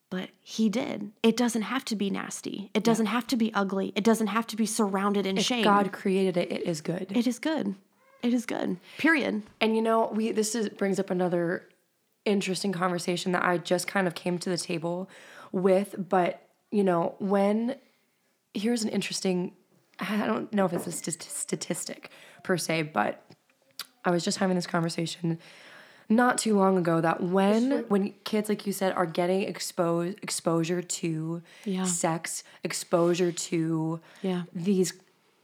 But 0.10 0.30
he 0.42 0.70
did. 0.70 1.12
It 1.22 1.38
doesn't 1.38 1.62
have 1.62 1.86
to 1.86 1.96
be 1.96 2.10
nasty. 2.10 2.72
It 2.74 2.84
doesn't 2.84 3.06
have 3.08 3.28
to 3.28 3.38
be 3.38 3.54
ugly. 3.54 3.94
It 3.96 4.04
doesn't 4.04 4.28
have 4.28 4.48
to 4.48 4.56
be 4.56 4.66
surrounded 4.66 5.28
in 5.28 5.38
shame. 5.38 5.64
God 5.64 5.92
created 5.92 6.36
it. 6.36 6.52
It 6.52 6.64
is 6.64 6.82
good. 6.82 7.12
it 7.16 7.28
is 7.28 7.38
good. 7.38 7.76
It 8.24 8.34
is 8.34 8.46
good. 8.46 8.78
Period. 8.98 9.44
And 9.62 9.76
you 9.76 9.82
know, 9.82 10.10
we 10.14 10.32
this 10.32 10.56
is 10.56 10.70
brings 10.70 11.00
up 11.00 11.10
another 11.10 11.70
interesting 12.26 12.72
conversation 12.72 13.32
that 13.34 13.44
I 13.44 13.58
just 13.60 13.88
kind 13.88 14.08
of 14.08 14.16
came 14.16 14.38
to 14.40 14.50
the 14.50 14.58
table 14.58 15.10
with. 15.52 15.96
But 16.10 16.42
you 16.72 16.84
know, 16.84 17.16
when 17.20 17.76
here's 18.54 18.84
an 18.84 18.90
interesting, 18.90 19.54
I 20.00 20.26
don't 20.26 20.52
know 20.52 20.66
if 20.66 20.74
it's 20.74 20.88
a 20.88 20.92
st- 20.92 21.22
statistic 21.22 22.10
per 22.44 22.58
se, 22.58 22.84
but 22.84 23.24
I 24.04 24.12
was 24.12 24.24
just 24.24 24.38
having 24.40 24.56
this 24.56 24.68
conversation 24.68 25.40
not 26.12 26.38
too 26.40 26.58
long 26.58 26.78
ago 26.78 27.00
that 27.02 27.22
when 27.22 27.86
when 27.88 28.14
kids 28.24 28.50
like 28.50 28.66
you 28.66 28.74
said 28.74 28.92
are 28.94 29.06
getting 29.06 29.44
exposed 29.44 30.18
exposure 30.24 30.82
to 30.82 31.42
Yeah. 31.66 31.84
sex 31.86 32.44
exposure 32.64 33.32
to 33.32 34.00
Yeah. 34.24 34.44
these 34.54 34.94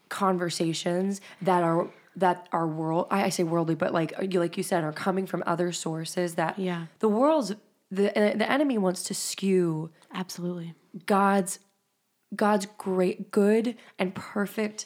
conversations 0.09 1.21
that 1.41 1.63
are 1.63 1.87
that 2.15 2.47
are 2.51 2.65
world 2.67 3.07
I, 3.11 3.25
I 3.25 3.29
say 3.29 3.43
worldly 3.43 3.75
but 3.75 3.93
like 3.93 4.13
you 4.21 4.39
like 4.39 4.57
you 4.57 4.63
said 4.63 4.83
are 4.83 4.93
coming 4.93 5.25
from 5.27 5.43
other 5.45 5.71
sources 5.71 6.35
that 6.35 6.57
Yeah. 6.57 6.85
the 6.99 7.09
world's 7.09 7.49
the 7.91 8.11
the 8.35 8.49
enemy 8.51 8.77
wants 8.77 9.03
to 9.03 9.13
skew 9.13 9.91
Absolutely. 10.13 10.73
God's 11.05 11.59
God's 12.35 12.67
great 12.77 13.31
good 13.31 13.75
and 13.99 14.15
perfect 14.15 14.85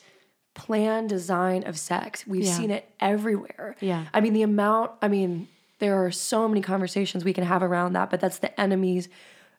plan 0.56 1.06
design 1.08 1.64
of 1.66 1.78
sex. 1.78 2.26
We've 2.28 2.44
Yeah. 2.44 2.54
seen 2.54 2.72
it 2.72 2.90
everywhere. 3.00 3.76
Yeah. 3.80 4.06
I 4.14 4.20
mean 4.22 4.34
the 4.34 4.42
amount 4.42 4.92
I 5.02 5.08
mean 5.08 5.48
there 5.80 6.04
are 6.04 6.12
so 6.12 6.48
many 6.48 6.62
conversations 6.62 7.24
we 7.24 7.34
can 7.34 7.44
have 7.44 7.64
around 7.64 7.94
that, 7.94 8.10
but 8.10 8.20
that's 8.20 8.40
the 8.40 8.60
enemy's 8.60 9.10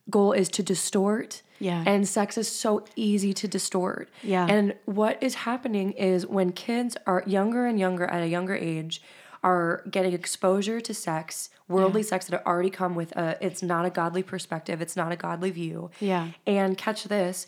goal 0.08 0.32
is 0.32 0.48
to 0.50 0.62
distort. 0.62 1.42
Yeah. 1.58 1.84
And 1.86 2.08
sex 2.08 2.38
is 2.38 2.48
so 2.48 2.84
easy 2.96 3.34
to 3.34 3.48
distort. 3.48 4.08
Yeah. 4.22 4.46
And 4.48 4.74
what 4.86 5.22
is 5.22 5.34
happening 5.34 5.92
is 5.92 6.26
when 6.26 6.52
kids 6.52 6.96
are 7.06 7.22
younger 7.26 7.66
and 7.66 7.78
younger 7.78 8.06
at 8.06 8.22
a 8.22 8.28
younger 8.28 8.54
age 8.54 9.02
are 9.42 9.82
getting 9.90 10.12
exposure 10.12 10.80
to 10.80 10.94
sex, 10.94 11.50
worldly 11.68 12.02
sex 12.02 12.26
that 12.26 12.46
already 12.46 12.70
come 12.70 12.94
with 12.94 13.12
a 13.16 13.38
it's 13.40 13.62
not 13.62 13.84
a 13.86 13.90
godly 13.90 14.22
perspective, 14.22 14.82
it's 14.82 14.96
not 14.96 15.12
a 15.12 15.16
godly 15.16 15.50
view. 15.50 15.90
Yeah. 16.00 16.28
And 16.46 16.76
catch 16.76 17.04
this, 17.04 17.46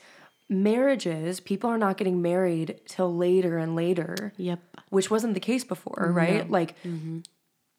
marriages, 0.48 1.40
people 1.40 1.68
are 1.70 1.78
not 1.78 1.96
getting 1.96 2.22
married 2.22 2.80
till 2.86 3.14
later 3.14 3.58
and 3.58 3.74
later. 3.74 4.32
Yep. 4.36 4.60
Which 4.90 5.10
wasn't 5.10 5.34
the 5.34 5.40
case 5.40 5.64
before, 5.64 6.10
right? 6.14 6.50
Like 6.50 6.76
Mm-hmm. 6.84 7.20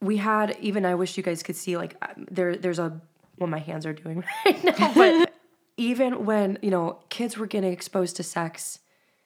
We 0.03 0.17
had 0.17 0.57
even 0.59 0.85
I 0.85 0.95
wish 0.95 1.17
you 1.17 1.23
guys 1.23 1.41
could 1.43 1.55
see 1.55 1.77
like 1.77 1.95
um, 2.01 2.27
there 2.29 2.55
there's 2.55 2.79
a 2.79 2.99
what 3.37 3.49
my 3.49 3.59
hands 3.59 3.85
are 3.85 3.93
doing 3.93 4.23
right 4.45 4.63
now, 4.63 4.93
but 4.93 5.33
even 5.77 6.25
when, 6.25 6.59
you 6.61 6.69
know, 6.69 6.99
kids 7.09 7.35
were 7.37 7.47
getting 7.47 7.73
exposed 7.73 8.15
to 8.17 8.23
sex 8.23 8.79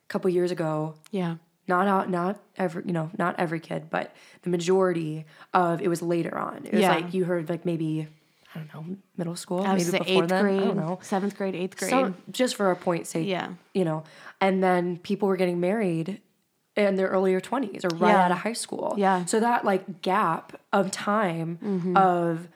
a 0.05 0.07
couple 0.07 0.29
years 0.29 0.49
ago, 0.51 0.95
Yeah. 1.11 1.35
not 1.67 1.87
out 1.87 2.09
not 2.09 2.39
every 2.55 2.83
you 2.85 2.93
know 2.93 3.09
not 3.17 3.35
every 3.37 3.59
kid 3.59 3.89
but 3.89 4.15
the 4.43 4.49
majority 4.49 5.25
of 5.53 5.81
it 5.81 5.89
was 5.89 6.01
later 6.01 6.37
on 6.37 6.65
it 6.65 6.71
was 6.73 6.81
Yeah. 6.81 6.95
like 6.95 7.13
you 7.13 7.25
heard 7.25 7.49
like 7.49 7.65
maybe 7.65 8.07
i 8.55 8.59
don't 8.59 8.73
know 8.73 8.95
middle 9.17 9.35
school 9.35 9.61
maybe 9.67 9.83
the 9.83 9.99
before 9.99 10.23
eighth 10.23 10.29
then 10.29 10.43
grade, 10.43 10.61
i 10.61 10.65
don't 10.65 10.77
know 10.77 10.99
seventh 11.01 11.35
grade, 11.37 11.55
eighth 11.55 11.75
grade. 11.77 11.91
so 11.91 12.13
just 12.31 12.55
for 12.55 12.71
a 12.71 12.75
point 12.77 13.05
sake 13.05 13.27
Yeah. 13.27 13.49
you 13.73 13.83
know 13.83 13.99
and 14.39 14.63
then 14.63 14.97
people 15.09 15.27
were 15.27 15.35
getting 15.35 15.59
married 15.59 16.21
in 16.77 16.95
their 16.95 17.07
earlier 17.07 17.39
20s 17.41 17.83
or 17.83 17.95
right 17.97 18.11
Yeah. 18.11 18.25
out 18.25 18.31
of 18.31 18.37
high 18.39 18.53
school 18.53 18.93
Yeah. 18.97 19.17
Mm-hmm. 19.17 19.27
so 19.27 19.39
that 19.39 19.65
like 19.65 20.01
gap 20.01 20.59
of 20.71 20.91
time 20.91 21.93
of 21.97 22.47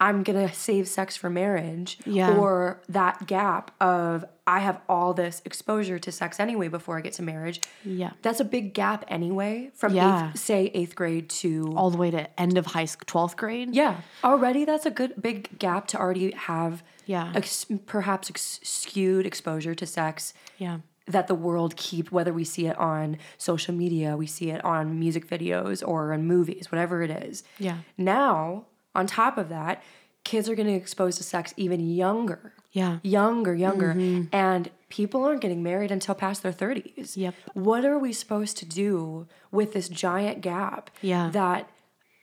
i'm 0.00 0.22
gonna 0.22 0.52
save 0.52 0.86
sex 0.88 1.16
for 1.16 1.30
marriage 1.30 1.98
Yeah. 2.04 2.36
or 2.36 2.80
that 2.88 3.26
gap 3.26 3.70
of 3.80 4.24
i 4.46 4.58
have 4.60 4.80
all 4.88 5.14
this 5.14 5.40
exposure 5.44 5.98
to 5.98 6.12
sex 6.12 6.38
anyway 6.40 6.68
before 6.68 6.98
i 6.98 7.00
get 7.00 7.14
to 7.14 7.22
marriage 7.22 7.60
Yeah. 7.84 8.10
that's 8.22 8.40
a 8.40 8.44
big 8.44 8.74
gap 8.74 9.04
anyway 9.08 9.70
from 9.74 9.94
Yeah. 9.94 10.30
eighth, 10.30 10.38
say 10.38 10.70
eighth 10.74 10.94
grade 10.94 11.30
to 11.42 11.72
all 11.76 11.90
the 11.90 11.96
way 11.98 12.10
to 12.10 12.40
end 12.40 12.58
of 12.58 12.66
high 12.66 12.84
school, 12.86 13.04
twelfth 13.06 13.36
grade. 13.36 13.74
yeah 13.74 14.00
already 14.22 14.64
that's 14.64 14.84
a 14.84 14.90
good 14.90 15.14
big 15.20 15.58
gap 15.58 15.86
to 15.88 15.98
already 15.98 16.32
have 16.32 16.82
Yeah. 17.06 17.32
ex- 17.34 17.66
perhaps 17.86 18.30
ex- 18.30 18.60
skewed 18.62 19.24
exposure 19.26 19.74
to 19.74 19.86
sex 19.86 20.34
Yeah. 20.58 20.78
That 21.06 21.26
the 21.26 21.34
world 21.34 21.76
keep 21.76 22.10
whether 22.10 22.32
we 22.32 22.44
see 22.44 22.66
it 22.66 22.78
on 22.78 23.18
social 23.36 23.74
media 23.74 24.16
we 24.16 24.26
see 24.26 24.50
it 24.50 24.64
on 24.64 24.98
music 24.98 25.28
videos 25.28 25.86
or 25.86 26.12
in 26.12 26.26
movies 26.26 26.72
whatever 26.72 27.02
it 27.02 27.10
is 27.10 27.42
Yeah. 27.58 27.78
now 27.98 28.64
on 28.94 29.06
top 29.06 29.36
of 29.36 29.48
that 29.50 29.82
kids 30.24 30.48
are 30.48 30.54
getting 30.54 30.74
exposed 30.74 31.18
to 31.18 31.24
sex 31.24 31.52
even 31.58 31.80
younger 31.94 32.54
Yeah. 32.72 32.98
younger, 33.02 33.54
younger, 33.54 33.92
mm-hmm. 33.94 34.34
and 34.34 34.70
people 34.88 35.24
aren't 35.24 35.42
getting 35.42 35.62
married 35.62 35.90
until 35.90 36.14
past 36.14 36.42
their 36.42 36.52
30s. 36.52 37.16
Yep. 37.16 37.34
What 37.52 37.84
are 37.84 37.98
we 37.98 38.12
supposed 38.12 38.56
to 38.58 38.64
do 38.66 39.26
with 39.50 39.72
this 39.74 39.88
giant 39.88 40.40
gap 40.40 40.88
Yeah. 41.02 41.28
that, 41.32 41.68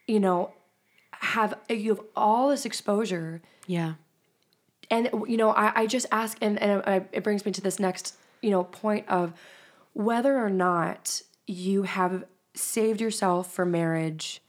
you 0.08 0.20
know, 0.20 0.52
have 1.12 1.54
you 1.70 1.90
have 1.94 2.02
all 2.16 2.50
this 2.50 2.66
exposure 2.66 3.42
Yeah. 3.68 3.94
and 4.90 5.10
you 5.28 5.38
know 5.38 5.52
I, 5.52 5.82
I 5.82 5.86
just 5.86 6.08
ask 6.12 6.38
and, 6.42 6.60
and 6.60 6.82
I, 6.88 7.06
it 7.12 7.24
brings 7.24 7.46
me 7.46 7.52
to 7.52 7.62
this 7.62 7.80
next 7.80 8.16
you 8.42 8.50
know 8.50 8.64
point 8.64 9.08
of 9.08 9.34
whether 9.94 10.38
or 10.38 10.50
not 10.50 11.22
you 11.48 11.84
have 11.84 12.24
saved 12.54 13.02
yourself 13.02 13.52
for 13.54 13.66
marriage 13.66 14.42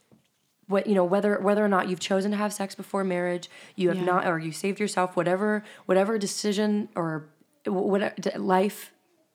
what 0.67 0.87
you 0.87 0.95
know 0.95 1.03
whether 1.05 1.39
whether 1.39 1.63
or 1.63 1.67
not 1.67 1.89
you've 1.89 1.99
chosen 1.99 2.31
to 2.31 2.37
have 2.37 2.53
sex 2.53 2.75
before 2.75 3.03
marriage 3.03 3.49
you 3.75 3.89
have 3.89 3.97
Yeah. 3.97 4.05
not 4.05 4.27
or 4.27 4.39
you 4.39 4.51
saved 4.51 4.79
yourself 4.79 5.15
whatever 5.15 5.63
whatever 5.85 6.17
decision 6.17 6.89
or 6.95 7.25
what 7.65 8.35
life 8.39 8.91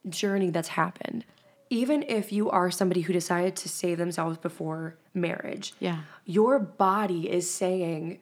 journey 0.08 0.50
that's 0.50 0.68
happened 0.68 1.24
even 1.70 2.02
if 2.08 2.32
you 2.32 2.48
are 2.48 2.70
somebody 2.70 3.02
who 3.02 3.12
decided 3.12 3.54
to 3.56 3.68
save 3.68 3.98
themselves 3.98 4.38
before 4.38 4.96
marriage 5.14 5.74
Yeah. 5.80 6.00
your 6.24 6.58
body 6.58 7.30
is 7.30 7.50
saying 7.50 8.20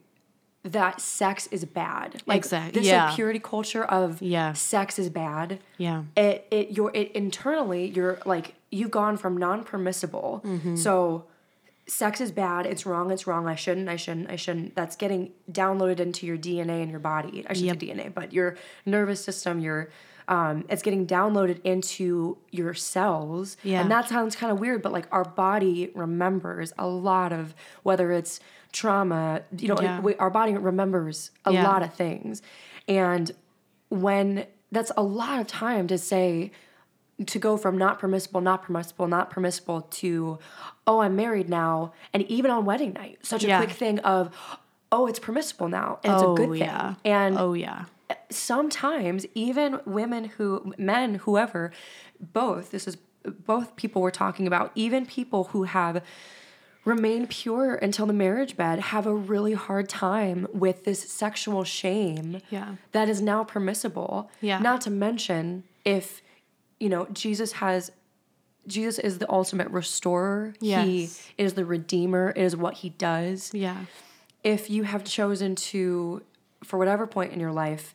that 0.73 1.01
sex 1.01 1.47
is 1.49 1.65
bad. 1.65 2.23
Like 2.27 2.39
Exact- 2.39 2.75
this 2.75 2.87
yeah. 2.87 3.07
like 3.07 3.15
purity 3.17 3.39
culture 3.39 3.85
of 3.85 4.21
Yeah. 4.21 4.53
sex 4.53 4.99
is 4.99 5.09
bad. 5.11 5.61
Yeah. 5.79 6.03
It 6.17 6.47
it 6.51 6.71
you're 6.73 6.91
it 6.95 7.13
internally 7.13 7.87
you're 7.87 8.19
like 8.27 8.55
you've 8.71 8.91
gone 8.91 9.17
from 9.17 9.37
non 9.37 9.65
permissible. 9.65 10.43
Mm-hmm. 10.45 10.77
So 10.77 11.25
sex 11.89 12.21
is 12.21 12.33
bad, 12.33 12.67
it's 12.67 12.85
wrong, 12.85 13.13
it's 13.13 13.29
wrong, 13.29 13.47
I 13.47 13.55
shouldn't, 13.55 13.89
I 13.89 13.95
shouldn't, 13.95 14.29
I 14.29 14.35
shouldn't. 14.35 14.75
That's 14.75 14.97
getting 14.97 15.31
downloaded 15.51 16.01
into 16.01 16.27
your 16.27 16.37
DNA 16.37 16.83
and 16.83 16.91
your 16.91 16.99
body. 16.99 17.45
I 17.49 17.53
shouldn't 17.55 17.81
say 17.81 17.87
DNA, 17.87 18.13
but 18.13 18.33
your 18.33 18.57
nervous 18.85 19.25
system, 19.25 19.61
your 19.61 19.91
um, 20.29 20.65
it's 20.69 20.83
getting 20.83 21.07
downloaded 21.07 21.61
into 21.63 22.39
your 22.51 22.75
cells. 22.75 23.57
Yeah. 23.63 23.81
And 23.81 23.91
that 23.93 24.09
sounds 24.09 24.35
kind 24.35 24.51
of 24.51 24.59
weird, 24.59 24.83
but 24.83 24.91
like 24.91 25.07
our 25.13 25.25
body 25.25 25.93
remembers 25.95 26.73
a 26.77 26.89
lot 26.89 27.33
of 27.33 27.55
whether 27.85 28.11
it's 28.11 28.41
trauma, 28.77 29.41
you 29.59 29.69
know, 29.69 29.81
Yeah. 29.81 30.01
we, 30.01 30.15
our 30.17 30.29
body 30.29 30.55
remembers 30.55 31.31
a 31.47 31.53
Yeah. 31.53 31.65
lot 31.65 31.83
of 31.83 31.95
things. 31.95 32.43
And 32.87 33.33
when 33.89 34.47
that's 34.71 34.93
a 34.99 35.03
lot 35.03 35.41
of 35.41 35.47
time 35.47 35.87
to 35.89 35.97
say, 35.97 36.53
to 37.25 37.39
go 37.39 37.57
from 37.57 37.79
not 37.79 37.99
permissible, 37.99 38.43
not 38.43 38.63
permissible, 38.63 39.09
not 39.09 39.31
permissible 39.31 39.81
to, 40.03 40.39
oh, 40.87 40.99
I'm 41.01 41.17
married 41.17 41.49
now. 41.49 41.93
And 42.13 42.23
even 42.25 42.51
on 42.51 42.67
wedding 42.67 42.93
night, 42.93 43.19
such 43.23 43.43
a 43.45 43.47
Yeah. 43.49 43.57
quick 43.57 43.71
thing 43.71 43.99
of, 44.01 44.37
oh, 44.93 45.07
it's 45.07 45.19
permissible 45.19 45.69
now. 45.69 45.99
And 46.05 46.13
it's 46.13 46.23
oh 46.23 46.35
a 46.35 46.37
good 46.37 46.49
oh, 46.51 46.53
thing. 46.53 46.61
yeah. 46.63 46.95
And 47.07 47.39
oh 47.39 47.55
yeah. 47.55 47.85
sometimes 48.29 49.25
even 49.35 49.81
women 49.87 50.25
who 50.37 50.75
men 50.77 51.15
whoever 51.25 51.73
both 52.21 52.71
this 52.71 52.87
is 52.87 52.97
both 53.25 53.75
people 53.77 54.01
we're 54.03 54.11
talking 54.11 54.47
about 54.47 54.71
even 54.75 55.05
people 55.07 55.45
who 55.53 55.65
have 55.65 56.03
remained 56.87 57.29
pure 57.29 57.75
until 57.75 58.07
the 58.07 58.13
marriage 58.13 58.57
bed 58.57 58.79
have 58.79 59.07
a 59.07 59.15
really 59.15 59.53
hard 59.55 59.89
time 59.89 60.47
with 60.53 60.85
this 60.85 61.03
sexual 61.11 61.65
shame 61.65 62.41
Yeah. 62.49 62.77
that 62.93 63.09
is 63.09 63.21
now 63.21 63.45
permissible 63.45 64.31
Yeah. 64.41 64.59
not 64.61 64.81
to 64.83 64.91
mention 64.91 65.65
if 65.85 66.23
you 66.81 66.89
know 66.89 67.07
jesus 67.13 67.53
has 67.53 67.91
jesus 68.69 68.99
is 69.01 69.19
the 69.19 69.29
ultimate 69.31 69.69
restorer 69.71 70.55
he 70.61 71.09
is 71.39 71.55
the 71.55 71.65
redeemer 71.65 72.31
it 72.37 72.43
is 72.43 72.57
what 72.57 72.75
he 72.75 72.91
does 72.91 73.53
Yeah. 73.53 73.85
if 74.45 74.71
you 74.71 74.85
have 74.85 75.03
chosen 75.05 75.55
to, 75.57 76.23
for 76.65 76.79
whatever 76.79 77.07
point 77.07 77.33
in 77.33 77.41
your 77.41 77.53
life, 77.53 77.95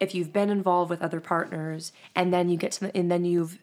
if 0.00 0.14
you've 0.16 0.32
been 0.32 0.50
involved 0.50 0.90
with 0.90 1.00
other 1.00 1.20
partners 1.20 1.92
and 2.16 2.32
then 2.34 2.48
you 2.48 2.56
get 2.56 2.72
to 2.72 2.80
the, 2.80 2.96
and 2.96 3.08
then 3.10 3.24
you've, 3.24 3.58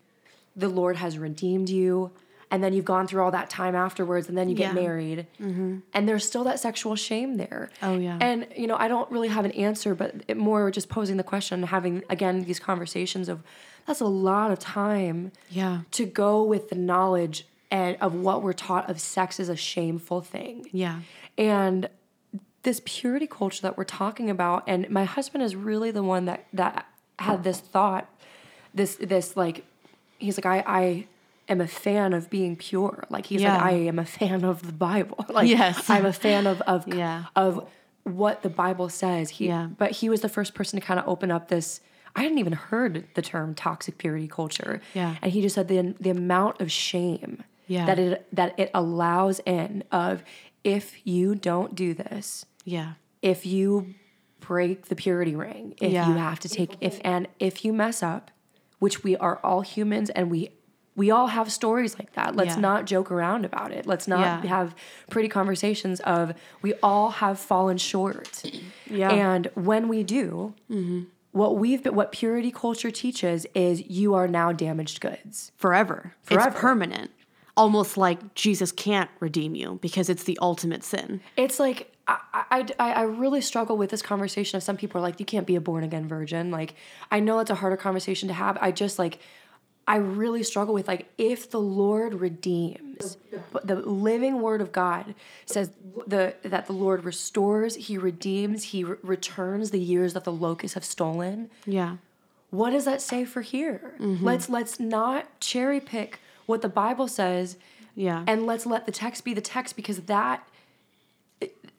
the 0.55 0.69
Lord 0.69 0.95
has 0.97 1.17
redeemed 1.17 1.69
you, 1.69 2.11
and 2.51 2.63
then 2.63 2.73
you've 2.73 2.85
gone 2.85 3.05
through 3.07 3.21
all 3.23 3.31
that 3.31 3.49
time 3.49 3.75
afterwards, 3.75 4.27
and 4.27 4.37
then 4.37 4.49
you 4.49 4.55
get 4.55 4.73
Yeah. 4.75 4.81
married, 4.81 5.27
mm-hmm. 5.39 5.79
and 5.93 6.09
there's 6.09 6.25
still 6.25 6.43
that 6.45 6.59
sexual 6.59 6.95
shame 6.95 7.37
there. 7.37 7.69
Oh, 7.81 7.95
yeah. 7.97 8.17
And 8.19 8.47
you 8.57 8.67
know, 8.67 8.75
I 8.77 8.87
don't 8.87 9.09
really 9.11 9.27
have 9.27 9.45
an 9.45 9.51
answer, 9.51 9.93
but 9.95 10.15
it 10.27 10.37
more 10.37 10.71
just 10.71 10.89
posing 10.89 11.17
the 11.17 11.23
question, 11.23 11.63
having 11.63 12.03
again 12.09 12.43
these 12.43 12.59
conversations 12.59 13.29
of, 13.29 13.43
that's 13.85 14.01
a 14.01 14.05
lot 14.05 14.51
of 14.51 14.59
time 14.59 15.31
Yeah. 15.49 15.81
to 15.91 16.05
go 16.05 16.43
with 16.43 16.69
the 16.69 16.75
knowledge 16.75 17.45
and 17.71 17.97
of 18.01 18.15
what 18.15 18.41
we're 18.41 18.53
taught 18.53 18.89
of 18.89 18.99
sex 18.99 19.39
is 19.39 19.47
a 19.49 19.55
shameful 19.55 20.21
thing. 20.21 20.67
Yeah. 20.71 21.01
And 21.37 21.87
this 22.63 22.81
purity 22.83 23.27
culture 23.27 23.61
that 23.61 23.77
we're 23.77 23.83
talking 23.83 24.29
about, 24.29 24.63
and 24.67 24.89
my 24.89 25.05
husband 25.05 25.43
is 25.43 25.55
really 25.55 25.91
the 25.91 26.03
one 26.03 26.25
that 26.25 26.45
that 26.53 26.85
had 27.19 27.43
this 27.43 27.59
thought, 27.59 28.09
this 28.73 28.95
this 28.95 29.37
like, 29.37 29.65
he's 30.17 30.35
like 30.37 30.45
I 30.45 30.63
I 30.65 31.07
am 31.49 31.61
a 31.61 31.67
fan 31.67 32.13
of 32.13 32.29
being 32.29 32.55
pure. 32.55 33.03
Like 33.09 33.25
he's 33.25 33.41
like 33.43 33.61
I 33.61 33.71
am 33.71 33.99
a 33.99 34.05
fan 34.05 34.43
of 34.43 34.65
the 34.65 34.73
Bible. 34.73 35.25
Like 35.29 35.47
Yes. 35.49 35.89
I'm 35.89 36.05
a 36.05 36.13
fan 36.13 36.47
of 36.47 36.61
of 36.61 36.87
Yeah. 36.93 37.25
of 37.35 37.67
what 38.03 38.41
the 38.43 38.49
Bible 38.49 38.89
says. 38.89 39.29
He 39.31 39.47
Yeah. 39.47 39.67
but 39.77 39.91
he 39.91 40.09
was 40.09 40.21
the 40.21 40.29
first 40.29 40.53
person 40.53 40.79
to 40.79 40.85
kind 40.85 40.99
of 40.99 41.07
open 41.07 41.31
up 41.31 41.47
this. 41.49 41.81
I 42.15 42.23
hadn't 42.23 42.39
even 42.39 42.53
heard 42.53 43.05
the 43.13 43.21
term 43.21 43.53
toxic 43.55 43.97
purity 43.97 44.27
culture. 44.27 44.81
Yeah. 44.93 45.15
And 45.21 45.31
he 45.31 45.41
just 45.41 45.55
said 45.55 45.67
the 45.67 45.95
the 45.99 46.09
amount 46.09 46.59
of 46.61 46.71
shame 46.71 47.43
Yeah. 47.67 47.85
that 47.85 47.99
it 47.99 48.27
that 48.33 48.57
it 48.59 48.71
allows 48.73 49.39
in 49.45 49.83
of 49.91 50.23
if 50.63 51.05
you 51.05 51.35
don't 51.35 51.75
do 51.75 51.93
this, 51.93 52.45
Yeah. 52.65 52.93
if 53.21 53.45
you 53.45 53.93
break 54.39 54.85
the 54.85 54.95
purity 54.95 55.35
ring, 55.35 55.75
if 55.81 55.91
Yeah. 55.91 56.07
you 56.07 56.15
have 56.15 56.39
to 56.39 56.49
take 56.49 56.75
if 56.81 56.99
and 57.03 57.27
if 57.39 57.63
you 57.63 57.71
mess 57.73 58.01
up, 58.01 58.31
which 58.79 59.03
we 59.03 59.15
are 59.17 59.39
all 59.43 59.61
humans 59.61 60.09
and 60.09 60.31
we 60.31 60.49
we 60.99 61.11
all 61.11 61.27
have 61.27 61.49
stories 61.49 61.97
like 61.97 62.11
that. 62.13 62.35
Let's 62.35 62.55
Yeah. 62.55 62.61
not 62.69 62.85
joke 62.85 63.09
around 63.09 63.45
about 63.45 63.71
it. 63.71 63.85
Let's 63.87 64.05
not 64.05 64.43
Yeah. 64.43 64.49
have 64.49 64.75
pretty 65.09 65.29
conversations 65.29 66.01
of 66.01 66.33
we 66.61 66.73
all 66.83 67.09
have 67.21 67.39
fallen 67.39 67.77
short. 67.77 68.43
Yeah. 68.91 69.11
And 69.11 69.49
when 69.53 69.87
we 69.87 70.03
do, 70.03 70.55
mm-hmm. 70.69 71.01
what 71.31 71.57
we've 71.57 71.83
been, 71.83 71.93
what 71.93 72.11
purity 72.11 72.51
culture 72.51 72.89
teaches 72.89 73.45
is 73.53 73.87
you 73.87 74.15
are 74.15 74.27
now 74.27 74.51
damaged 74.51 74.99
goods. 74.99 75.51
Forever. 75.55 76.15
Forever. 76.23 76.49
It's 76.49 76.59
permanent. 76.59 77.11
Almost 77.55 77.95
like 77.97 78.33
Jesus 78.33 78.71
can't 78.71 79.11
redeem 79.19 79.53
you 79.53 79.77
because 79.81 80.09
it's 80.09 80.23
the 80.23 80.37
ultimate 80.41 80.83
sin. 80.83 81.21
It's 81.37 81.59
like 81.59 81.93
I, 82.07 82.17
I, 82.33 82.65
I 82.79 82.91
I 82.93 83.01
really 83.03 83.41
struggle 83.41 83.77
with 83.77 83.91
this 83.91 84.01
conversation 84.01 84.57
of 84.57 84.63
some 84.63 84.75
people 84.75 84.97
are 84.99 85.03
like 85.03 85.19
you 85.19 85.25
can't 85.25 85.45
be 85.45 85.55
a 85.55 85.61
born 85.61 85.83
again 85.83 86.07
virgin. 86.07 86.49
Like 86.49 86.73
I 87.11 87.19
know 87.19 87.37
it's 87.39 87.51
a 87.51 87.55
harder 87.55 87.77
conversation 87.77 88.27
to 88.29 88.33
have. 88.33 88.57
I 88.59 88.71
just 88.71 88.97
like 88.97 89.19
I 89.89 89.95
really 89.97 90.43
struggle 90.43 90.73
with 90.73 90.87
like 90.87 91.07
if 91.17 91.49
the 91.49 91.59
Lord 91.59 92.13
redeems, 92.13 93.17
the, 93.31 93.59
the 93.63 93.75
living 93.77 94.39
Word 94.41 94.61
of 94.61 94.71
God 94.71 95.15
says 95.45 95.71
the 96.05 96.35
that 96.43 96.67
the 96.67 96.73
Lord 96.73 97.03
restores, 97.03 97.75
He 97.75 97.97
redeems, 97.97 98.65
He 98.65 98.83
re- 98.83 98.97
returns 99.01 99.71
the 99.71 99.79
years 99.79 100.13
that 100.13 100.23
the 100.25 100.31
locusts 100.31 100.75
have 100.75 100.85
stolen. 100.85 101.49
Yeah. 101.65 101.97
What 102.51 102.69
does 102.69 102.85
that 102.85 103.01
say 103.01 103.25
for 103.25 103.41
here? 103.41 103.95
Mm-hmm. 103.99 104.23
Let's 104.23 104.47
let's 104.47 104.79
not 104.79 105.25
cherry 105.39 105.79
pick 105.81 106.19
what 106.45 106.61
the 106.61 106.69
Bible 106.69 107.07
says 107.07 107.57
Yeah. 107.95 108.23
and 108.27 108.45
let's 108.45 108.65
let 108.65 108.85
the 108.85 108.91
text 108.91 109.25
be 109.25 109.33
the 109.33 109.41
text 109.41 109.75
because 109.75 110.01
that 110.01 110.47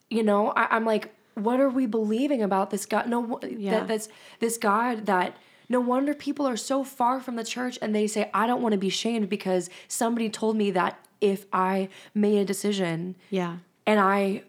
you 0.09 0.23
know 0.23 0.53
I, 0.57 0.66
i'm 0.77 0.85
like 0.85 1.14
what 1.35 1.61
are 1.61 1.68
we 1.70 1.87
believing 1.87 2.42
about 2.42 2.70
this 2.70 2.87
god 2.87 3.09
no 3.09 3.38
Yeah. 3.42 3.70
that 3.81 3.88
that's 3.88 4.09
this 4.40 4.59
god 4.59 5.07
that 5.07 5.37
no 5.70 5.80
wonder 5.80 6.12
people 6.12 6.46
are 6.46 6.56
so 6.59 6.85
far 6.85 7.20
from 7.20 7.37
the 7.37 7.44
church 7.44 7.78
and 7.80 7.94
they 7.94 8.06
say 8.06 8.30
i 8.35 8.46
don't 8.46 8.61
want 8.61 8.72
to 8.72 8.78
be 8.78 8.90
shamed 8.90 9.28
because 9.30 9.70
somebody 9.88 10.28
told 10.28 10.54
me 10.56 10.70
that 10.70 10.98
if 11.22 11.46
i 11.52 11.88
made 12.14 12.38
a 12.38 12.44
decision 12.44 13.14
yeah. 13.30 13.56
and 13.87 13.98
i 13.98 14.42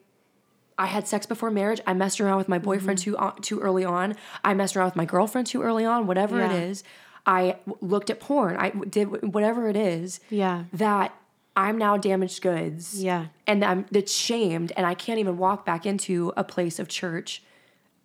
I 0.77 0.87
had 0.87 1.07
sex 1.07 1.27
before 1.27 1.51
marriage. 1.51 1.79
I 1.85 1.93
messed 1.93 2.19
around 2.19 2.37
with 2.39 2.49
my 2.49 2.57
boyfriend 2.57 2.97
too 2.97 3.15
uh, 3.15 3.33
too 3.39 3.59
early 3.59 3.85
on. 3.85 4.15
I 4.43 4.55
messed 4.55 4.75
around 4.75 4.87
with 4.87 4.95
my 4.95 5.05
girlfriend 5.05 5.45
too 5.45 5.61
early 5.61 5.85
on. 5.85 6.07
Whatever 6.07 6.39
Yeah. 6.39 6.51
it 6.51 6.63
is, 6.69 6.83
I 7.23 7.57
looked 7.81 8.09
at 8.09 8.19
porn. 8.19 8.55
I 8.57 8.69
w- 8.69 8.89
did 8.89 9.05
wh- 9.09 9.23
whatever 9.35 9.67
it 9.67 9.75
is 9.75 10.21
Yeah. 10.31 10.63
that 10.73 11.13
I'm 11.55 11.77
now 11.77 11.97
damaged 11.97 12.41
goods. 12.41 13.03
Yeah. 13.03 13.27
And 13.45 13.63
I'm 13.63 13.85
that's 13.91 14.11
shamed 14.11 14.71
and 14.75 14.87
I 14.87 14.95
can't 14.95 15.19
even 15.19 15.37
walk 15.37 15.67
back 15.67 15.85
into 15.85 16.33
a 16.35 16.43
place 16.43 16.79
of 16.79 16.87
church 16.87 17.43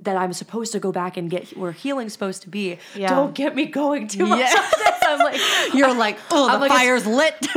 that 0.00 0.16
I'm 0.16 0.32
supposed 0.32 0.72
to 0.72 0.78
go 0.80 0.92
back 0.92 1.16
and 1.16 1.30
get 1.30 1.56
where 1.56 1.72
healing's 1.72 2.12
supposed 2.12 2.42
to 2.42 2.48
be. 2.50 2.78
Yeah. 2.94 3.08
Don't 3.08 3.34
get 3.34 3.54
me 3.54 3.66
going 3.66 4.08
too 4.08 4.26
much 4.26 4.40
Yeah. 4.40 4.70
I'm 5.02 5.18
like 5.20 5.40
You're 5.74 5.94
like, 5.94 6.18
oh, 6.30 6.46
the 6.46 6.52
I'm 6.52 6.60
like, 6.60 6.70
fire's 6.70 7.06
lit. 7.06 7.34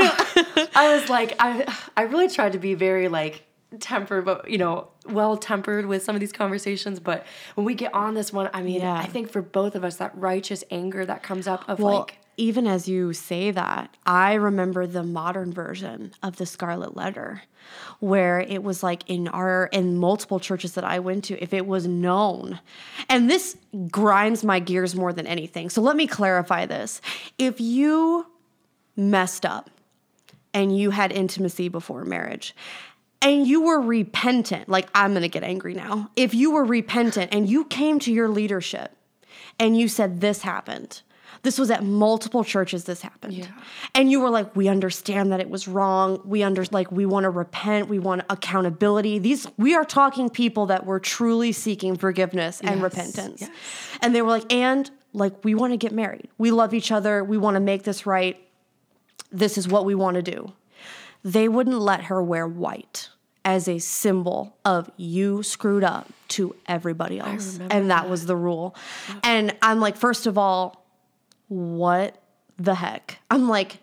I 0.75 0.97
was 0.97 1.09
like 1.09 1.35
I 1.39 1.65
I 1.97 2.03
really 2.03 2.29
tried 2.29 2.53
to 2.53 2.59
be 2.59 2.75
very 2.75 3.07
like 3.09 3.43
tempered 3.79 4.25
but 4.25 4.49
you 4.49 4.57
know 4.57 4.87
well 5.05 5.37
tempered 5.37 5.85
with 5.85 6.01
some 6.03 6.15
of 6.15 6.19
these 6.19 6.31
conversations 6.31 6.99
but 6.99 7.25
when 7.55 7.65
we 7.65 7.75
get 7.75 7.93
on 7.93 8.13
this 8.15 8.31
one 8.33 8.49
I 8.53 8.61
mean 8.63 8.81
Yeah. 8.81 8.93
I 8.95 9.05
think 9.05 9.29
for 9.29 9.41
both 9.41 9.75
of 9.75 9.83
us 9.83 9.97
that 9.97 10.17
righteous 10.17 10.63
anger 10.71 11.05
that 11.05 11.21
comes 11.23 11.45
up 11.47 11.67
of 11.67 11.79
well, 11.79 11.99
like 11.99 12.18
even 12.39 12.65
as 12.65 12.87
you 12.87 13.13
say 13.13 13.51
that, 13.51 13.95
I 14.05 14.33
remember 14.35 14.87
the 14.87 15.03
modern 15.03 15.51
version 15.51 16.13
of 16.23 16.37
the 16.37 16.45
Scarlet 16.45 16.95
Letter, 16.95 17.43
where 17.99 18.39
it 18.39 18.63
was 18.63 18.81
like 18.81 19.03
in 19.07 19.27
our 19.27 19.69
in 19.71 19.97
multiple 19.97 20.39
churches 20.39 20.73
that 20.73 20.83
I 20.83 20.99
went 20.99 21.25
to, 21.25 21.43
if 21.43 21.53
it 21.53 21.67
was 21.67 21.85
known, 21.85 22.59
and 23.09 23.29
this 23.29 23.57
grinds 23.91 24.43
my 24.43 24.59
gears 24.59 24.95
more 24.95 25.11
than 25.13 25.27
anything. 25.27 25.69
So 25.69 25.81
let 25.81 25.95
me 25.95 26.07
clarify 26.07 26.65
this: 26.65 27.01
if 27.37 27.59
you 27.59 28.25
messed 28.95 29.45
up 29.45 29.69
and 30.53 30.75
you 30.75 30.91
had 30.91 31.11
intimacy 31.11 31.67
before 31.67 32.05
marriage, 32.05 32.55
and 33.21 33.45
you 33.45 33.61
were 33.61 33.81
repentant, 33.81 34.69
like 34.69 34.89
I'm 34.95 35.13
to 35.13 35.27
get 35.27 35.43
angry 35.43 35.73
now. 35.73 36.09
If 36.15 36.33
you 36.33 36.51
were 36.51 36.63
repentant 36.63 37.33
and 37.33 37.49
you 37.49 37.65
came 37.65 37.99
to 37.99 38.13
your 38.13 38.29
leadership 38.29 38.95
and 39.59 39.77
you 39.77 39.87
said, 39.87 40.21
This 40.21 40.41
happened, 40.41 41.01
this 41.41 41.57
was 41.57 41.71
at 41.71 41.83
multiple 41.83 42.43
churches, 42.43 42.83
this 42.83 43.01
happened. 43.01 43.33
Yeah. 43.33 43.47
And 43.95 44.11
you 44.11 44.19
were 44.19 44.29
like, 44.29 44.55
We 44.55 44.67
understand 44.67 45.31
that 45.31 45.39
it 45.39 45.49
was 45.49 45.67
wrong. 45.67 46.21
We 46.25 46.43
under 46.43 46.63
like 46.71 46.91
we 46.91 47.05
want 47.05 47.23
to 47.23 47.29
repent, 47.29 47.87
we 47.89 47.99
want 47.99 48.23
accountability. 48.29 49.19
These 49.19 49.47
we 49.57 49.75
are 49.75 49.85
talking 49.85 50.29
people 50.29 50.65
that 50.67 50.85
were 50.85 50.99
truly 50.99 51.51
seeking 51.51 51.95
forgiveness 51.95 52.59
and 52.61 52.75
Yes, 52.75 52.83
repentance. 52.83 53.41
yes. 53.41 53.49
And 54.01 54.13
they 54.13 54.21
were 54.21 54.29
like, 54.29 54.51
and 54.53 54.89
like 55.13 55.43
we 55.43 55.55
want 55.55 55.73
to 55.73 55.77
get 55.77 55.91
married. 55.91 56.27
We 56.37 56.51
love 56.51 56.73
each 56.73 56.91
other. 56.91 57.23
We 57.23 57.37
want 57.37 57.55
to 57.55 57.59
make 57.61 57.83
this 57.83 58.05
right. 58.05 58.39
This 59.31 59.57
is 59.57 59.67
what 59.67 59.85
we 59.85 59.95
want 59.95 60.15
to 60.15 60.21
do 60.21 60.53
they 61.23 61.49
wouldn't 61.49 61.79
let 61.79 62.03
her 62.03 62.23
wear 62.23 62.47
white 62.47 63.09
as 63.43 63.67
a 63.67 63.79
symbol 63.79 64.55
of 64.63 64.89
you 64.97 65.43
screwed 65.43 65.83
up 65.83 66.07
to 66.29 66.55
everybody 66.67 67.19
else. 67.19 67.59
And 67.69 67.89
that, 67.89 68.09
was 68.09 68.25
the 68.25 68.35
rule. 68.35 68.75
And 69.23 69.55
I'm 69.61 69.79
like, 69.79 69.97
first 69.97 70.27
of 70.27 70.37
all, 70.37 70.78
what 71.49 72.21
the 72.57 72.75
heck? 72.75 73.19
I'm 73.29 73.49
like, 73.49 73.79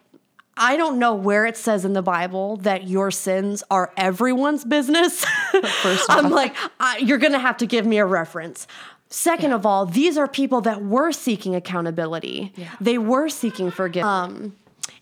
I 0.57 0.77
don't 0.77 0.99
know 0.99 1.15
where 1.15 1.45
it 1.45 1.57
says 1.57 1.85
in 1.85 1.93
the 1.93 2.03
Bible 2.03 2.57
that 2.59 2.89
your 2.89 3.11
sins 3.11 3.63
are 3.71 3.93
everyone's 3.97 4.65
business. 4.65 5.25
First 5.83 6.07
I'm 6.09 6.31
like, 6.31 6.57
I, 6.81 6.99
you're 6.99 7.19
going 7.19 7.33
to 7.33 7.39
have 7.39 7.59
to 7.59 7.67
give 7.67 7.85
me 7.85 7.99
a 7.99 8.07
reference. 8.07 8.67
Second 9.09 9.53
of 9.53 9.67
all, 9.67 9.85
these 9.85 10.17
are 10.17 10.27
people 10.27 10.63
that 10.63 10.83
were 10.83 11.13
seeking 11.13 11.55
accountability. 11.55 12.53
They 12.81 12.99
were 12.99 13.29
seeking 13.29 13.71
forgiveness. 13.71 14.11
Um, 14.11 14.57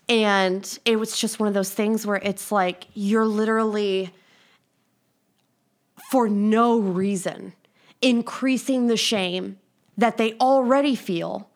and 0.07 0.79
it 0.85 0.97
was 0.97 1.17
just 1.17 1.39
one 1.39 1.47
of 1.47 1.53
those 1.53 1.71
things 1.71 2.05
where 2.05 2.17
it's 2.17 2.51
like 2.51 2.87
you're 2.93 3.25
literally, 3.25 4.11
for 6.11 6.29
no 6.29 6.77
reason, 6.77 7.53
increasing 8.01 8.87
the 8.87 8.97
shame 8.97 9.57
that 9.97 10.17
they 10.17 10.33
already 10.33 10.95
feel, 10.95 11.49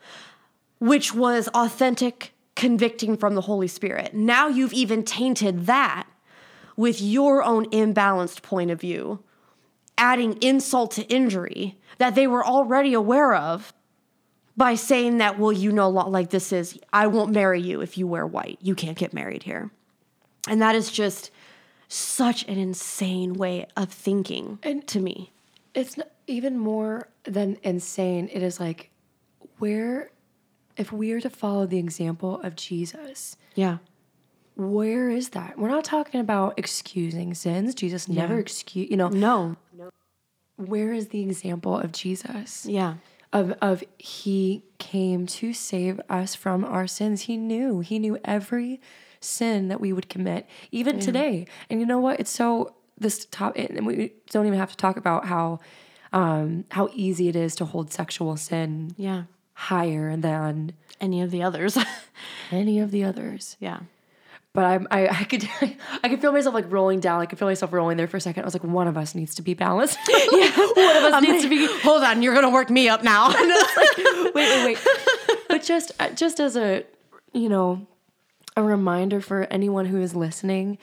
which 0.80 1.14
was 1.14 1.48
authentic 1.50 2.34
convicting 2.56 3.16
from 3.18 3.36
the 3.36 3.42
Holy 3.42 3.68
Spirit. 3.68 4.14
Now 4.14 4.48
you've 4.48 4.74
even 4.74 5.04
tainted 5.04 5.66
that 5.68 6.08
with 6.76 7.02
your 7.02 7.44
own 7.44 7.66
imbalanced 7.72 8.42
point 8.42 8.72
of 8.72 8.80
view, 8.80 9.24
adding 9.98 10.42
insult 10.42 10.92
to 10.92 11.04
injury 11.04 11.78
that 11.98 12.16
they 12.16 12.28
were 12.28 12.46
already 12.46 12.94
aware 12.94 13.34
of 13.36 13.74
by 14.56 14.76
saying 14.76 15.18
that, 15.18 15.40
well, 15.40 15.52
you 15.54 15.72
know, 15.72 15.90
like 15.90 16.30
this 16.32 16.52
is, 16.52 16.78
I 16.92 17.08
won't 17.08 17.32
marry 17.32 17.62
you 17.62 17.82
if 17.82 17.98
you 17.98 18.08
wear 18.08 18.26
white. 18.26 18.58
You 18.62 18.76
can't 18.76 18.98
get 18.98 19.14
married 19.14 19.44
here. 19.44 19.72
And 20.48 20.62
that 20.62 20.76
is 20.76 20.92
just 20.92 21.32
such 21.88 22.44
an 22.48 22.58
insane 22.58 23.34
way 23.34 23.68
of 23.76 23.90
thinking 23.90 24.60
And- 24.64 24.86
to 24.88 25.00
me. 25.00 25.32
it's 25.74 25.98
even 26.28 26.58
more 26.58 27.08
than 27.24 27.58
insane. 27.64 28.30
It 28.32 28.44
is 28.44 28.60
like, 28.60 28.90
where, 29.60 30.12
if 30.80 30.92
we 30.92 31.12
are 31.12 31.22
to 31.22 31.30
follow 31.30 31.66
the 31.66 31.78
example 31.78 32.40
of 32.42 32.56
Jesus, 32.56 33.36
Yeah. 33.56 33.78
where 34.56 35.10
is 35.10 35.30
that? 35.30 35.58
We're 35.58 35.70
not 35.70 35.84
talking 35.84 36.20
about 36.22 36.54
excusing 36.58 37.34
sins. 37.34 37.76
Jesus 37.76 38.08
never 38.08 38.40
excuse, 38.40 38.90
you 38.90 38.98
know, 38.98 39.10
No. 39.10 39.56
where 40.56 40.94
is 40.94 41.10
the 41.10 41.22
example 41.22 41.78
of 41.78 41.92
Jesus? 41.92 42.66
Yeah. 42.66 42.96
Of, 43.32 43.52
of 43.62 43.84
he 44.00 44.64
came 44.80 45.28
to 45.28 45.54
save 45.54 46.02
us 46.10 46.34
from 46.36 46.66
our 46.66 46.88
sins. 46.88 47.22
He 47.24 47.38
knew, 47.38 47.80
he 47.82 48.00
knew 48.00 48.18
every 48.26 48.82
sin 49.22 49.68
that 49.68 49.80
we 49.80 49.94
would 49.94 50.10
commit, 50.10 50.48
even 50.72 51.00
today. 51.00 51.46
And 51.70 51.80
you 51.80 51.86
know 51.86 52.00
what? 52.00 52.20
It's 52.20 52.32
so, 52.32 52.74
this 52.98 53.26
top, 53.30 53.54
and 53.56 53.86
we 53.86 54.14
don't 54.32 54.48
even 54.48 54.58
have 54.58 54.72
to 54.72 54.78
talk 54.78 54.98
about 54.98 55.26
how, 55.26 55.60
um, 56.12 56.66
how 56.72 56.90
easy 56.94 57.28
it 57.28 57.36
is 57.36 57.54
to 57.56 57.66
hold 57.66 57.94
sexual 57.94 58.36
sin 58.36 58.96
Yeah. 58.98 59.24
Higher 59.60 60.16
than 60.16 60.72
Any 61.02 61.22
of 61.22 61.32
the 61.32 61.44
others. 61.44 61.78
any 62.52 62.80
of 62.80 62.92
the 62.92 63.04
others. 63.04 63.58
yeah. 63.60 63.80
But 64.54 64.66
I'm, 64.66 64.88
I, 64.90 65.08
I 65.08 65.24
could, 65.26 65.48
I 66.04 66.10
could 66.10 66.22
feel 66.22 66.32
myself 66.32 66.56
like 66.56 66.72
rolling 66.72 67.02
down. 67.02 67.22
I 67.22 67.26
could 67.26 67.38
feel 67.38 67.48
myself 67.48 67.74
rolling 67.74 67.98
there 67.98 68.08
for 68.08 68.18
a 68.18 68.22
second. 68.22 68.44
I 68.44 68.46
was 68.46 68.56
like, 68.56 68.64
one 68.64 68.88
of 68.88 68.98
us 68.98 69.14
needs 69.14 69.36
to 69.36 69.42
be 69.42 69.54
balanced. 69.54 70.00
yeah, 70.10 70.50
one 70.58 70.96
of 70.98 71.04
us 71.04 71.22
needs 71.22 71.44
to 71.44 71.50
be. 71.50 71.68
Hold 71.82 72.04
on, 72.04 72.24
you're 72.24 72.34
gonna 72.34 72.50
work 72.50 72.70
me 72.70 72.88
up 72.88 73.04
now. 73.04 73.30
wait, 73.30 74.34
wait, 74.34 74.66
wait. 74.66 74.88
but 75.50 75.62
just, 75.62 75.92
uh, 76.00 76.10
just 76.12 76.40
as 76.40 76.56
a, 76.56 76.84
you 77.34 77.50
know, 77.50 77.86
a 78.56 78.64
reminder 78.64 79.20
for 79.22 79.46
anyone 79.52 79.86
who 79.86 80.02
is 80.02 80.16
listening, 80.16 80.78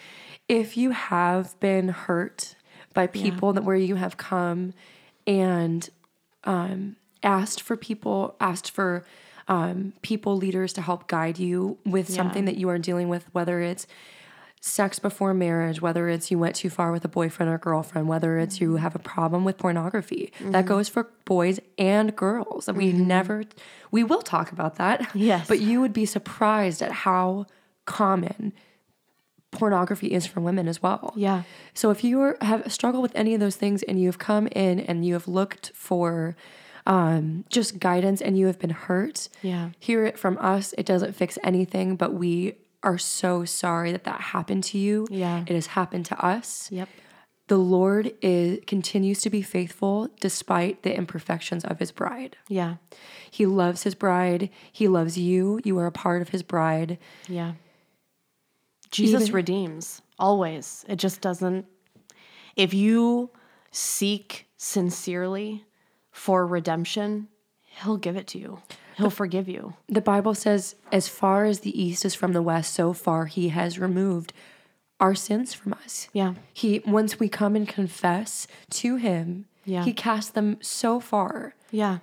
if 0.48 0.76
you 0.76 0.90
have 0.90 1.58
been 1.58 1.88
hurt 1.88 2.54
by 2.94 3.06
people 3.06 3.54
that 3.54 3.64
where 3.64 3.76
you 3.76 3.96
have 3.96 4.16
come 4.16 4.74
and 5.26 5.90
um, 6.44 6.96
asked 7.22 7.62
for 7.62 7.76
people, 7.76 8.36
asked 8.40 8.70
for 8.70 9.04
um, 9.48 9.92
people, 10.02 10.36
leaders 10.36 10.72
to 10.74 10.82
help 10.82 11.06
guide 11.06 11.38
you 11.38 11.78
with 11.84 12.08
something 12.08 12.46
that 12.46 12.56
you 12.56 12.68
are 12.68 12.78
dealing 12.78 13.08
with, 13.08 13.26
whether 13.32 13.60
it's 13.60 13.86
sex 14.60 14.98
before 14.98 15.32
marriage, 15.32 15.80
whether 15.80 16.08
it's 16.08 16.30
you 16.30 16.38
went 16.38 16.56
too 16.56 16.68
far 16.68 16.90
with 16.90 17.04
a 17.04 17.08
boyfriend 17.08 17.52
or 17.52 17.58
girlfriend, 17.58 18.08
whether 18.08 18.38
it's 18.38 18.60
you 18.60 18.70
mm-hmm. 18.70 18.78
have 18.78 18.96
a 18.96 18.98
problem 18.98 19.44
with 19.44 19.56
pornography. 19.56 20.32
That 20.40 20.50
mm-hmm. 20.52 20.68
goes 20.68 20.88
for 20.88 21.10
boys 21.24 21.60
and 21.78 22.16
girls. 22.16 22.66
And 22.66 22.76
we 22.76 22.92
mm-hmm. 22.92 23.06
never, 23.06 23.44
we 23.92 24.02
will 24.02 24.22
talk 24.22 24.50
about 24.50 24.74
that. 24.76 25.08
Yes. 25.14 25.46
But 25.46 25.60
you 25.60 25.80
would 25.80 25.92
be 25.92 26.06
surprised 26.06 26.82
at 26.82 26.90
how 26.90 27.46
common 27.84 28.52
pornography 29.52 30.08
is 30.08 30.26
for 30.26 30.40
women 30.40 30.66
as 30.66 30.82
well. 30.82 31.12
Yeah. 31.14 31.44
So 31.72 31.90
if 31.90 32.02
you 32.02 32.20
are, 32.20 32.36
have 32.40 32.70
struggled 32.72 33.02
with 33.02 33.14
any 33.14 33.34
of 33.34 33.40
those 33.40 33.56
things 33.56 33.84
and 33.84 34.00
you 34.00 34.08
have 34.08 34.18
come 34.18 34.48
in 34.48 34.80
and 34.80 35.04
you 35.04 35.14
have 35.14 35.28
looked 35.28 35.70
for 35.74 36.36
um, 36.86 37.44
just 37.50 37.78
guidance 37.78 38.20
and 38.22 38.38
you 38.38 38.46
have 38.46 38.58
been 38.58 38.70
hurt, 38.70 39.28
Yeah. 39.42 39.70
hear 39.78 40.04
it 40.04 40.18
from 40.18 40.38
us. 40.38 40.72
It 40.78 40.86
doesn't 40.86 41.14
fix 41.14 41.38
anything, 41.42 41.96
but 41.96 42.14
we 42.14 42.54
are 42.82 42.98
so 42.98 43.44
sorry 43.44 43.90
that 43.92 44.04
that 44.04 44.20
happened 44.20 44.62
to 44.64 44.78
you. 44.78 45.06
Yeah. 45.10 45.42
It 45.46 45.54
has 45.54 45.66
happened 45.68 46.06
to 46.06 46.24
us. 46.24 46.68
Yep. 46.70 46.88
The 47.48 47.56
Lord 47.58 48.12
is 48.22 48.60
continues 48.66 49.20
to 49.22 49.30
be 49.30 49.40
faithful 49.42 50.08
despite 50.20 50.82
the 50.82 50.94
imperfections 50.96 51.64
of 51.64 51.78
his 51.78 51.92
bride. 51.92 52.36
Yeah. 52.48 52.76
He 53.30 53.46
loves 53.46 53.82
his 53.84 53.94
bride. 53.94 54.50
He 54.72 54.88
loves 54.88 55.16
you. 55.18 55.60
You 55.64 55.78
are 55.78 55.86
a 55.86 55.92
part 55.92 56.22
of 56.22 56.30
his 56.30 56.42
bride. 56.42 56.98
Yeah. 57.28 57.52
Jesus 58.90 59.22
Even- 59.24 59.34
redeems 59.34 60.02
always. 60.18 60.84
It 60.88 60.96
just 60.96 61.20
doesn't. 61.20 61.66
If 62.56 62.72
you 62.72 63.30
seek 63.70 64.46
sincerely 64.56 65.64
for 66.16 66.46
redemption, 66.46 67.28
he'll 67.62 67.98
give 67.98 68.16
it 68.16 68.26
to 68.28 68.38
you. 68.38 68.58
He'll 68.96 69.10
forgive 69.10 69.48
you. 69.48 69.74
The 69.88 70.00
Bible 70.00 70.34
says, 70.34 70.74
as 70.90 71.06
far 71.08 71.44
as 71.44 71.60
the 71.60 71.78
east 71.80 72.06
is 72.06 72.14
from 72.14 72.32
the 72.32 72.40
west, 72.42 72.72
so 72.72 72.94
far 72.94 73.26
he 73.26 73.50
has 73.50 73.78
removed 73.78 74.32
our 74.98 75.14
sins 75.14 75.52
from 75.52 75.74
us. 75.74 76.08
Yeah. 76.14 76.34
He 76.54 76.80
once 76.86 77.20
we 77.20 77.28
come 77.28 77.54
and 77.54 77.68
confess 77.68 78.46
to 78.70 78.96
him, 78.96 79.44
Yeah. 79.66 79.84
he 79.84 79.92
casts 79.92 80.30
them 80.30 80.56
so 80.62 81.00
far. 81.00 81.54
Yeah. 81.70 81.98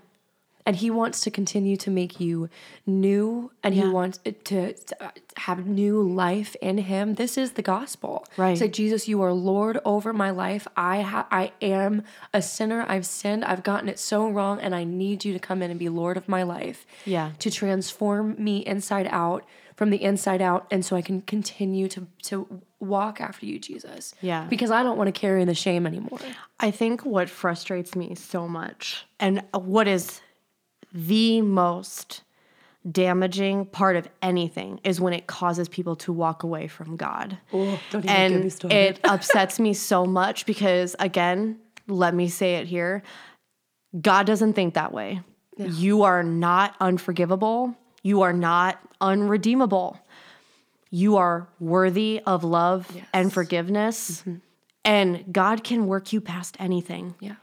And 0.65 0.78
he 0.78 0.89
wants 0.89 1.19
to 1.21 1.32
continue 1.32 1.76
to 1.78 1.91
make 1.91 2.19
you 2.19 2.49
new 2.86 3.52
and 3.63 3.73
he 3.73 3.86
wants 3.86 4.19
to, 4.19 4.32
to 4.73 5.04
uh, 5.04 5.12
have 5.38 5.65
new 5.67 6.02
life 6.02 6.56
in 6.62 6.78
him. 6.78 7.15
This 7.15 7.38
is 7.38 7.54
the 7.54 7.62
gospel. 7.62 8.26
Right. 8.38 8.58
Say, 8.58 8.69
Jesus, 8.69 9.08
you 9.08 9.21
are 9.21 9.34
Lord 9.34 9.80
over 9.84 10.13
my 10.13 10.30
life. 10.30 10.67
I 10.78 11.02
ha- 11.02 11.28
I 11.32 11.52
am 11.62 12.04
a 12.34 12.41
sinner. 12.41 12.86
I've 12.88 13.06
sinned. 13.06 13.43
I've 13.43 13.63
gotten 13.63 13.89
it 13.89 13.99
so 13.99 14.30
wrong 14.30 14.60
and 14.62 14.73
I 14.73 14.84
need 14.84 15.26
you 15.26 15.34
to 15.34 15.39
come 15.39 15.62
in 15.62 15.69
and 15.69 15.80
be 15.80 15.89
Lord 15.89 16.15
of 16.15 16.30
my 16.30 16.43
life. 16.43 16.86
Yeah. 17.06 17.32
To 17.39 17.52
transform 17.52 18.36
me 18.41 18.58
inside 18.65 19.08
out, 19.12 19.45
from 19.76 19.89
the 19.89 20.02
inside 20.02 20.41
out 20.41 20.67
and 20.71 20.86
so 20.86 20.95
I 20.95 21.02
can 21.02 21.21
continue 21.21 21.88
to 21.89 22.08
to 22.23 22.62
walk 22.80 23.19
after 23.21 23.45
you, 23.45 23.60
Jesus. 23.60 24.13
Yeah. 24.21 24.45
Because 24.49 24.71
I 24.71 24.84
don't 24.84 24.97
want 24.97 25.13
to 25.13 25.19
carry 25.19 25.43
the 25.45 25.56
shame 25.56 25.88
anymore. 25.88 26.19
I 26.60 26.71
think 26.71 27.06
what 27.06 27.30
frustrates 27.30 27.95
me 27.95 28.15
so 28.15 28.47
much 28.47 29.06
and 29.19 29.41
what 29.54 29.88
is 29.88 30.21
the 30.93 31.41
most 31.41 32.21
damaging 32.89 33.65
part 33.65 33.95
of 33.95 34.08
anything 34.21 34.79
is 34.84 34.99
when 34.99 35.13
it 35.13 35.25
causes 35.25 35.69
people 35.69 35.95
to 35.95 36.12
walk 36.12 36.43
away 36.43 36.67
from 36.67 36.95
God. 36.95 37.38
Oh, 37.53 37.79
don't 37.91 38.06
and 38.06 38.71
it 38.71 38.99
upsets 39.03 39.60
me 39.60 39.73
so 39.73 40.06
much 40.06 40.45
because 40.45 40.95
again, 40.99 41.60
let 41.88 42.13
me 42.13 42.27
say 42.27 42.56
it 42.56 42.67
here. 42.67 43.03
God 43.99 44.25
doesn't 44.25 44.53
think 44.53 44.73
that 44.73 44.91
way. 44.91 45.21
You 45.58 46.03
are 46.03 46.23
not 46.23 46.75
unforgivable. 46.79 47.75
You 48.01 48.23
are 48.23 48.34
not 48.34 48.79
unredeemable. 48.99 49.99
You 50.89 51.17
are 51.17 51.47
worthy 51.60 52.21
of 52.25 52.43
love 52.43 52.91
and 53.13 53.32
forgiveness. 53.32 54.21
Mm-hmm. 54.21 54.36
And 54.86 55.23
God 55.32 55.63
can 55.63 55.88
work 55.88 56.12
you 56.12 56.19
past 56.19 56.58
anything 56.60 57.15
yeah. 57.19 57.36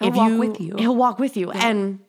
I'll 0.00 0.12
walk 0.12 0.38
with 0.38 0.60
you. 0.60 0.76
He'll 0.76 0.96
walk 0.96 1.18
with 1.18 1.36
you. 1.36 1.50
And 1.50 2.00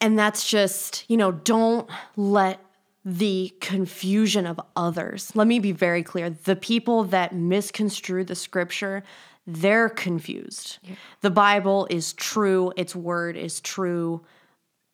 and 0.00 0.18
that's 0.18 0.48
just, 0.48 1.04
you 1.08 1.16
know, 1.16 1.32
don't 1.32 1.88
let 2.16 2.60
the 3.04 3.52
confusion 3.60 4.46
of 4.46 4.60
others. 4.76 5.32
Let 5.34 5.46
me 5.46 5.58
be 5.58 5.72
very 5.72 6.02
clear. 6.02 6.30
The 6.30 6.56
people 6.56 7.04
that 7.04 7.34
misconstrue 7.34 8.24
the 8.24 8.34
scripture, 8.34 9.02
they're 9.46 9.88
confused. 9.88 10.78
The 11.22 11.30
Bible 11.30 11.86
is 11.90 12.12
true, 12.12 12.72
its 12.76 12.94
word 12.94 13.36
is 13.36 13.60
true. 13.60 14.22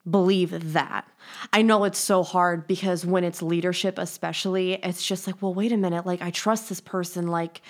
Believe 0.08 0.74
that. 0.74 1.08
I 1.52 1.62
know 1.62 1.84
it's 1.84 1.98
so 1.98 2.22
hard 2.22 2.66
because 2.66 3.06
when 3.06 3.24
it's 3.24 3.42
leadership, 3.42 3.98
especially, 3.98 4.74
it's 4.74 5.04
just 5.04 5.26
like, 5.26 5.40
well, 5.40 5.54
wait 5.54 5.72
a 5.72 5.76
minute. 5.78 6.04
Like, 6.04 6.20
I 6.22 6.30
trust 6.30 6.68
this 6.68 6.80
person. 6.80 7.26
Like, 7.26 7.62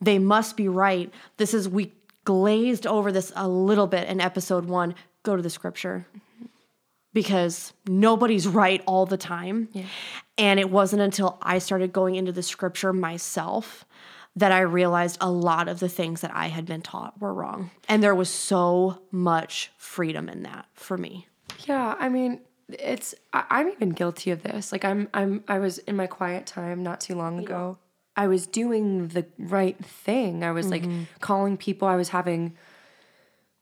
they 0.00 0.18
must 0.18 0.56
be 0.56 0.68
right. 0.68 1.12
This 1.36 1.54
is, 1.54 1.68
we 1.68 1.92
glazed 2.24 2.86
over 2.88 3.12
this 3.12 3.32
a 3.36 3.48
little 3.48 3.86
bit 3.86 4.08
in 4.08 4.20
episode 4.20 4.64
one. 4.66 4.96
Go 5.22 5.36
to 5.36 5.42
the 5.42 5.48
scripture 5.48 6.06
because 7.16 7.72
nobody's 7.88 8.46
right 8.46 8.82
all 8.84 9.06
the 9.06 9.16
time. 9.16 9.70
And 10.36 10.60
it 10.60 10.68
wasn't 10.68 11.00
until 11.00 11.38
I 11.40 11.60
started 11.60 11.90
going 11.90 12.14
into 12.14 12.30
the 12.30 12.42
scripture 12.42 12.92
myself 12.92 13.86
that 14.36 14.52
I 14.52 14.60
realized 14.60 15.16
a 15.22 15.30
lot 15.30 15.66
of 15.66 15.80
the 15.80 15.88
things 15.88 16.20
that 16.20 16.30
I 16.34 16.48
had 16.48 16.66
been 16.66 16.82
taught 16.82 17.18
were 17.18 17.32
wrong. 17.32 17.70
And 17.88 18.02
there 18.02 18.14
was 18.14 18.28
so 18.28 19.00
much 19.10 19.72
freedom 19.78 20.28
in 20.28 20.42
that 20.42 20.66
for 20.74 20.98
me. 20.98 21.26
Yeah, 21.66 21.94
I 21.98 22.10
mean, 22.10 22.42
it's 22.68 23.14
I, 23.32 23.44
I'm 23.48 23.70
even 23.70 23.90
guilty 23.90 24.30
of 24.30 24.42
this. 24.42 24.70
Like 24.70 24.84
I'm 24.84 25.08
I'm 25.14 25.42
I 25.48 25.58
was 25.58 25.78
in 25.78 25.96
my 25.96 26.06
quiet 26.06 26.44
time 26.44 26.82
not 26.82 27.00
too 27.00 27.14
long 27.14 27.38
ago. 27.38 27.78
I 28.14 28.26
was 28.26 28.46
doing 28.46 29.08
the 29.08 29.24
right 29.38 29.82
thing. 29.82 30.44
I 30.44 30.52
was 30.52 30.68
like 30.68 30.82
mm-hmm. 30.82 31.04
calling 31.20 31.56
people. 31.56 31.88
I 31.88 31.96
was 31.96 32.10
having 32.10 32.58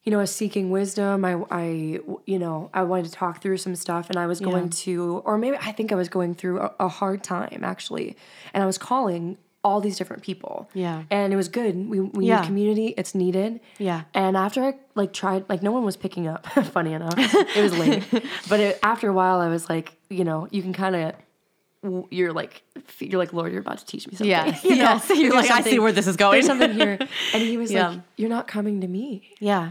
you 0.04 0.10
know, 0.12 0.18
I 0.18 0.22
was 0.22 0.34
seeking 0.34 0.70
wisdom. 0.70 1.24
I 1.24 1.42
I 1.50 2.00
you 2.26 2.38
know, 2.38 2.70
I 2.74 2.82
wanted 2.84 3.06
to 3.06 3.12
talk 3.12 3.40
through 3.42 3.56
some 3.58 3.74
stuff 3.74 4.10
and 4.10 4.18
I 4.18 4.26
was 4.26 4.40
going 4.40 4.70
to 4.70 5.22
or 5.24 5.38
maybe 5.38 5.56
I 5.56 5.72
think 5.72 5.92
I 5.92 5.94
was 5.94 6.08
going 6.08 6.34
through 6.34 6.60
a, 6.60 6.74
a 6.80 6.88
hard 6.88 7.22
time 7.24 7.60
actually. 7.62 8.16
And 8.52 8.62
I 8.62 8.66
was 8.66 8.78
calling 8.78 9.38
all 9.62 9.80
these 9.80 9.96
different 9.96 10.22
people. 10.22 10.68
Yeah. 10.74 11.04
And 11.10 11.32
it 11.32 11.36
was 11.36 11.48
good. 11.48 11.74
We 11.88 12.00
we 12.00 12.26
Yeah. 12.26 12.40
need 12.40 12.46
community. 12.46 12.88
It's 12.98 13.14
needed. 13.14 13.60
Yeah. 13.78 14.02
And 14.12 14.36
after 14.36 14.62
I 14.62 14.74
like 14.94 15.14
tried, 15.14 15.48
like 15.48 15.62
no 15.62 15.72
one 15.72 15.84
was 15.86 15.96
picking 15.96 16.26
up. 16.26 16.46
Funny 16.76 16.92
enough, 16.92 17.14
it 17.16 17.62
was 17.62 17.72
late. 17.78 18.04
but 18.50 18.60
it, 18.60 18.78
after 18.82 19.08
a 19.08 19.12
while, 19.14 19.40
I 19.40 19.48
was 19.48 19.70
like, 19.70 19.96
you 20.10 20.22
know, 20.24 20.48
you 20.50 20.60
can 20.60 20.74
kind 20.74 20.94
of, 20.96 22.06
you're 22.10 22.32
like, 22.34 22.62
you're 22.98 23.18
like, 23.18 23.32
Lord, 23.32 23.52
you're 23.52 23.62
about 23.62 23.78
to 23.78 23.86
teach 23.86 24.06
me 24.06 24.12
something. 24.14 24.28
Yeah. 24.30 24.54
You 24.62 24.70
know? 24.76 25.00
Yes. 25.00 25.10
You're 25.14 25.32
like, 25.32 25.50
I 25.50 25.62
see 25.62 25.78
where 25.78 25.92
this 25.92 26.06
is 26.06 26.16
going. 26.16 26.32
There's 26.34 26.46
something 26.46 26.72
here, 26.74 26.98
and 27.32 27.42
he 27.42 27.56
was 27.56 27.72
Yeah. 27.72 27.88
like, 27.88 28.00
you're 28.18 28.28
not 28.28 28.46
coming 28.46 28.82
to 28.82 28.86
me. 28.88 29.30
Yeah. 29.40 29.70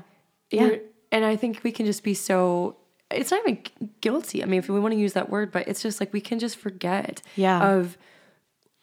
You're- 0.62 0.82
and 1.12 1.24
I 1.26 1.36
think 1.36 1.62
we 1.64 1.72
can 1.72 1.86
just 1.86 2.04
be 2.04 2.14
so. 2.14 2.78
It's 3.12 3.30
not 3.30 3.42
even 3.48 3.60
guilty. 4.02 4.42
I 4.42 4.46
mean, 4.48 4.58
if 4.60 4.68
we 4.70 4.80
want 4.80 4.94
to 4.94 5.00
use 5.00 5.14
that 5.14 5.30
word, 5.30 5.52
but 5.52 5.68
it's 5.68 5.82
just 5.84 6.00
like 6.00 6.12
we 6.14 6.22
can 6.22 6.40
just 6.40 6.58
forget. 6.58 7.22
Yeah. 7.36 7.62
Of 7.76 7.98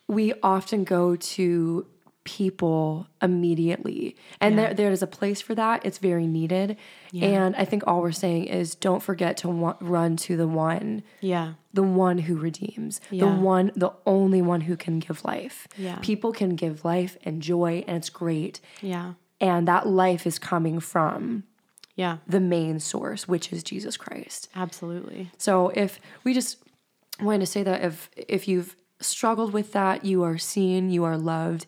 we 0.06 0.33
often 0.42 0.85
go 0.85 1.16
to 1.16 1.87
people 2.24 3.06
immediately 3.22 4.14
and 4.42 4.59
there, 4.59 4.74
there 4.74 4.90
is 4.92 5.02
a 5.02 5.06
place 5.06 5.40
for 5.40 5.54
that 5.54 5.85
it's 5.87 5.96
very 5.96 6.26
needed 6.26 6.76
and 7.18 7.56
i 7.56 7.64
think 7.64 7.83
all 7.87 8.02
we're 8.02 8.12
saying 8.12 8.44
is 8.44 8.74
don't 8.74 9.02
forget 9.02 9.38
to 9.38 9.48
wa- 9.48 9.74
run 9.80 10.16
to 10.16 10.37
the 10.37 10.46
one 10.46 11.02
Yeah. 11.22 11.54
the 11.72 11.83
one 11.83 12.18
who 12.18 12.37
redeems 12.37 13.00
Yeah. 13.11 13.24
the 13.24 13.30
one 13.40 13.72
the 13.74 13.90
only 14.04 14.42
one 14.42 14.61
who 14.62 14.76
can 14.76 14.98
give 14.98 15.24
life 15.24 15.66
Yeah. 15.78 15.96
people 16.02 16.30
can 16.30 16.50
give 16.56 16.85
life 16.85 17.16
and 17.24 17.40
joy 17.40 17.85
and 17.88 17.96
it's 17.96 18.11
great 18.11 18.61
Yeah. 18.83 19.14
and 19.40 19.66
that 19.66 19.87
life 19.88 20.26
is 20.26 20.38
coming 20.38 20.78
from 20.78 21.44
Yeah. 22.03 22.15
the 22.37 22.41
main 22.57 22.77
source 22.81 23.23
which 23.33 23.47
is 23.55 23.61
jesus 23.71 23.97
christ 24.05 24.49
Absolutely. 24.65 25.23
so 25.47 25.53
if 25.85 25.91
we 26.25 26.31
just 26.41 26.53
wanted 27.27 27.41
to 27.41 27.51
say 27.55 27.63
that 27.69 27.79
if 27.91 27.97
if 28.17 28.43
you've 28.51 28.71
struggled 29.03 29.53
with 29.59 29.73
that, 29.73 30.05
you 30.11 30.23
are 30.29 30.37
seen, 30.55 30.91
you 30.91 31.03
are 31.05 31.17
loved. 31.17 31.65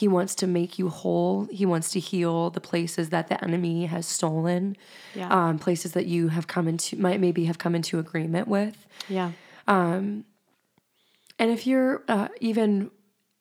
He 0.00 0.06
wants 0.16 0.34
to 0.36 0.46
make 0.46 0.78
you 0.80 0.86
whole. 0.88 1.48
He 1.60 1.66
wants 1.66 1.88
to 1.94 1.98
heal 2.10 2.50
the 2.56 2.60
places 2.60 3.08
that 3.14 3.26
the 3.30 3.36
enemy 3.42 3.86
has 3.94 4.04
stolen, 4.06 4.76
Yeah. 5.20 5.28
um, 5.36 5.58
places 5.58 5.90
that 5.96 6.06
you 6.06 6.28
have 6.36 6.46
come 6.54 6.68
into 6.72 6.96
might 7.06 7.18
maybe 7.26 7.42
have 7.50 7.58
come 7.64 7.74
into 7.74 7.98
agreement 7.98 8.46
with. 8.56 8.76
Yeah. 9.08 9.30
Um, 9.66 10.24
And 11.40 11.50
if 11.50 11.66
you're 11.66 12.02
uh, 12.08 12.28
even, 12.40 12.90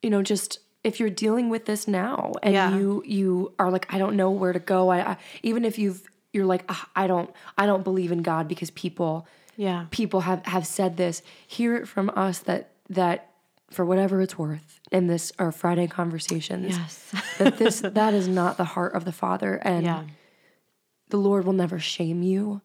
you 0.01 0.09
know, 0.09 0.23
just 0.23 0.59
if 0.83 0.99
you're 0.99 1.09
dealing 1.25 1.47
with 1.49 1.65
this 1.65 1.87
now 1.87 2.31
and 2.43 2.53
Yeah. 2.53 2.75
you 2.75 3.03
you 3.05 3.53
are 3.59 3.69
like, 3.75 3.85
I 3.93 3.97
don't 4.01 4.15
know 4.15 4.31
where 4.41 4.53
to 4.53 4.63
go. 4.75 4.89
I, 4.95 4.99
I 5.11 5.17
even 5.43 5.63
if 5.65 5.77
you've 5.77 6.01
you're 6.35 6.45
like, 6.45 6.63
"Ah, 6.69 6.87
I 6.95 7.07
don't 7.07 7.29
I 7.57 7.65
don't 7.65 7.83
believe 7.83 8.11
in 8.11 8.21
God 8.21 8.47
because 8.47 8.69
people 8.71 9.25
Yeah. 9.57 9.85
people 9.89 10.21
have 10.21 10.45
have 10.45 10.67
said 10.67 10.97
this. 10.97 11.21
Hear 11.47 11.75
it 11.77 11.87
from 11.87 12.11
us 12.15 12.39
that 12.39 12.69
that 12.89 13.31
for 13.71 13.83
whatever 13.85 14.21
it's 14.21 14.37
worth 14.37 14.79
in 14.91 15.07
this 15.07 15.31
our 15.39 15.51
Friday 15.51 15.87
conversations. 15.87 16.77
Yes. 16.77 17.11
that 17.39 17.57
this 17.57 17.79
that 17.81 18.13
is 18.13 18.27
not 18.27 18.57
the 18.57 18.65
heart 18.65 18.93
of 18.93 19.05
the 19.05 19.11
Father 19.11 19.55
and 19.63 19.83
Yeah. 19.85 20.03
the 21.09 21.17
Lord 21.17 21.45
will 21.45 21.53
never 21.53 21.79
shame 21.79 22.21
you. 22.21 22.61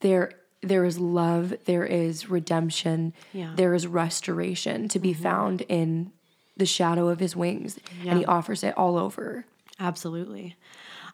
There 0.00 0.32
there 0.64 0.84
is 0.84 0.96
love, 0.98 1.54
there 1.64 1.84
is 1.84 2.30
redemption, 2.30 3.14
Yeah. 3.32 3.46
Mm-hmm. 3.46 3.56
there 3.56 3.74
is 3.74 3.86
restoration 3.88 4.88
to 4.88 4.98
be 5.00 5.12
found 5.12 5.62
in 5.62 6.12
the 6.56 6.66
shadow 6.66 7.08
of 7.08 7.18
his 7.18 7.34
wings. 7.34 7.78
And 8.06 8.18
he 8.18 8.24
offers 8.26 8.62
it 8.62 8.76
all 8.76 8.96
over. 8.98 9.44
Absolutely. 9.80 10.54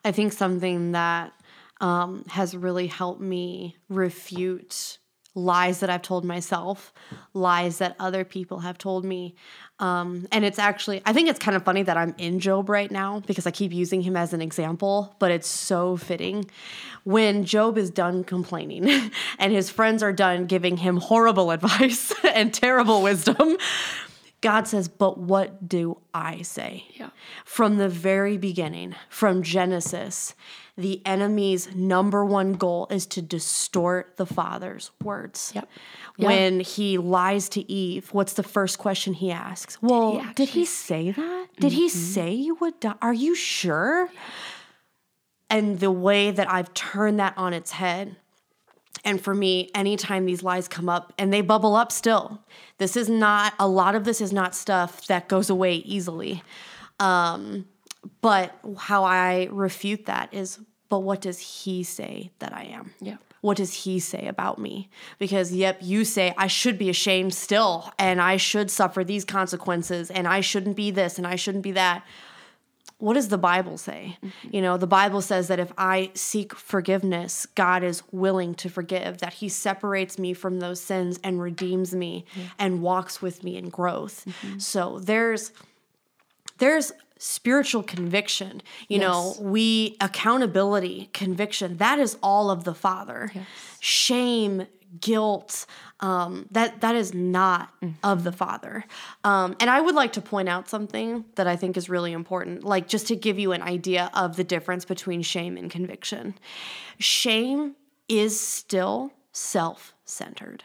I 0.04 0.12
think 0.12 0.32
something 0.32 0.92
that 0.92 1.32
um, 1.80 2.24
has 2.28 2.56
really 2.56 2.86
helped 2.86 3.20
me 3.20 3.76
refute 3.88 4.98
lies 5.38 5.80
that 5.80 5.90
I've 5.90 6.02
told 6.02 6.24
myself, 6.24 6.92
lies 7.32 7.78
that 7.78 7.96
other 7.98 8.24
people 8.24 8.60
have 8.60 8.76
told 8.76 9.04
me. 9.04 9.36
Um, 9.78 10.26
and 10.32 10.44
it's 10.44 10.58
actually, 10.58 11.00
I 11.06 11.12
think 11.12 11.28
it's 11.28 11.38
kind 11.38 11.56
of 11.56 11.64
funny 11.64 11.82
that 11.84 11.96
I'm 11.96 12.14
in 12.18 12.40
Job 12.40 12.68
right 12.68 12.90
now 12.90 13.20
because 13.20 13.46
I 13.46 13.50
keep 13.50 13.72
using 13.72 14.02
him 14.02 14.16
as 14.16 14.32
an 14.32 14.42
example, 14.42 15.14
but 15.18 15.30
it's 15.30 15.46
so 15.46 15.96
fitting. 15.96 16.50
When 17.04 17.44
Job 17.44 17.78
is 17.78 17.90
done 17.90 18.24
complaining 18.24 19.12
and 19.38 19.52
his 19.52 19.70
friends 19.70 20.02
are 20.02 20.12
done 20.12 20.46
giving 20.46 20.78
him 20.78 20.96
horrible 20.96 21.50
advice 21.52 22.12
and 22.24 22.52
terrible 22.52 23.02
wisdom, 23.02 23.56
God 24.40 24.66
says, 24.68 24.88
But 24.88 25.18
what 25.18 25.68
do 25.68 25.98
I 26.14 26.42
say? 26.42 26.84
Yeah. 26.94 27.10
From 27.44 27.76
the 27.76 27.88
very 27.88 28.36
beginning, 28.36 28.94
from 29.08 29.42
Genesis, 29.42 30.34
the 30.78 31.04
enemy's 31.04 31.74
number 31.74 32.24
one 32.24 32.54
goal 32.54 32.86
is 32.88 33.04
to 33.06 33.20
distort 33.20 34.16
the 34.16 34.24
father's 34.24 34.90
words. 35.02 35.52
Yep. 35.54 35.68
When 36.16 36.60
he 36.60 36.96
lies 36.96 37.48
to 37.50 37.70
Eve, 37.70 38.08
what's 38.12 38.32
the 38.32 38.42
first 38.42 38.78
question 38.78 39.12
he 39.12 39.30
asks? 39.30 39.80
Well, 39.82 40.24
did 40.34 40.50
he, 40.50 40.64
say 40.64 41.10
that? 41.10 41.48
Did 41.58 41.72
he 41.72 41.88
say 41.88 42.32
you 42.32 42.54
would 42.56 42.80
die? 42.80 42.94
Are 43.02 43.12
you 43.12 43.34
sure? 43.34 44.08
And 45.50 45.80
the 45.80 45.90
way 45.90 46.30
that 46.30 46.50
I've 46.50 46.72
turned 46.74 47.20
that 47.20 47.34
on 47.36 47.52
its 47.52 47.72
head 47.72 48.16
and 49.04 49.20
for 49.20 49.34
me, 49.34 49.70
anytime 49.74 50.26
these 50.26 50.42
lies 50.42 50.68
come 50.68 50.88
up 50.88 51.12
and 51.18 51.32
they 51.32 51.40
bubble 51.40 51.76
up 51.76 51.92
still, 51.92 52.42
this 52.78 52.96
is 52.96 53.08
not, 53.08 53.54
a 53.58 53.68
lot 53.68 53.94
of 53.94 54.04
this 54.04 54.20
is 54.20 54.32
not 54.32 54.54
stuff 54.54 55.06
that 55.06 55.28
goes 55.28 55.50
away 55.50 55.76
easily. 55.76 56.42
Um, 57.00 57.66
but 58.20 58.54
how 58.76 59.04
I 59.04 59.48
refute 59.50 60.06
that 60.06 60.32
is, 60.32 60.58
but 60.88 61.00
what 61.00 61.20
does 61.20 61.38
he 61.38 61.82
say 61.82 62.30
that 62.38 62.52
I 62.52 62.64
am? 62.64 62.92
Yep. 63.00 63.20
What 63.40 63.56
does 63.56 63.72
he 63.84 64.00
say 64.00 64.26
about 64.26 64.58
me? 64.58 64.88
Because, 65.18 65.52
yep, 65.52 65.78
you 65.80 66.04
say 66.04 66.34
I 66.36 66.48
should 66.48 66.76
be 66.76 66.90
ashamed 66.90 67.34
still, 67.34 67.92
and 67.98 68.20
I 68.20 68.36
should 68.36 68.70
suffer 68.70 69.04
these 69.04 69.24
consequences, 69.24 70.10
and 70.10 70.26
I 70.26 70.40
shouldn't 70.40 70.76
be 70.76 70.90
this, 70.90 71.18
and 71.18 71.26
I 71.26 71.36
shouldn't 71.36 71.62
be 71.62 71.72
that 71.72 72.04
what 72.98 73.14
does 73.14 73.28
the 73.28 73.38
Bible 73.38 73.78
say? 73.78 74.18
Mm-hmm. 74.24 74.56
You 74.56 74.60
know, 74.60 74.76
the 74.76 74.86
Bible 74.86 75.22
says 75.22 75.48
that 75.48 75.60
if 75.60 75.72
I 75.78 76.10
seek 76.14 76.54
forgiveness, 76.54 77.46
God 77.46 77.84
is 77.84 78.02
willing 78.10 78.54
to 78.56 78.68
forgive, 78.68 79.18
that 79.18 79.34
He 79.34 79.48
separates 79.48 80.18
me 80.18 80.34
from 80.34 80.58
those 80.58 80.80
sins 80.80 81.20
and 81.22 81.40
redeems 81.40 81.94
me 81.94 82.24
and 82.58 82.82
walks 82.82 83.22
with 83.22 83.44
me 83.44 83.56
in 83.56 83.68
growth. 83.68 84.24
Mm-hmm. 84.26 84.58
So 84.58 84.98
there's 84.98 85.52
there's 86.58 86.90
spiritual 87.18 87.82
conviction 87.82 88.62
you 88.88 88.98
know 88.98 89.34
we 89.40 89.96
accountability 90.00 91.10
conviction 91.12 91.76
that 91.78 91.98
is 91.98 92.16
all 92.22 92.50
of 92.50 92.64
the 92.64 92.74
father. 92.74 93.30
Shame 93.80 94.66
guilt 95.00 95.66
um, 96.00 96.46
that 96.50 96.80
that 96.80 96.94
is 96.94 97.12
not 97.12 97.70
of 98.02 98.24
the 98.24 98.32
father. 98.32 98.84
Um, 99.24 99.56
and 99.60 99.68
i 99.68 99.80
would 99.80 99.94
like 99.94 100.12
to 100.14 100.20
point 100.20 100.48
out 100.48 100.68
something 100.68 101.24
that 101.34 101.46
i 101.46 101.56
think 101.56 101.76
is 101.76 101.88
really 101.88 102.12
important 102.12 102.64
like 102.64 102.88
just 102.88 103.06
to 103.08 103.16
give 103.16 103.38
you 103.38 103.52
an 103.52 103.62
idea 103.62 104.10
of 104.14 104.36
the 104.36 104.44
difference 104.44 104.84
between 104.84 105.22
shame 105.22 105.56
and 105.56 105.70
conviction. 105.70 106.34
Shame 106.98 107.74
is 108.08 108.40
still 108.40 109.12
self-centered. 109.32 110.64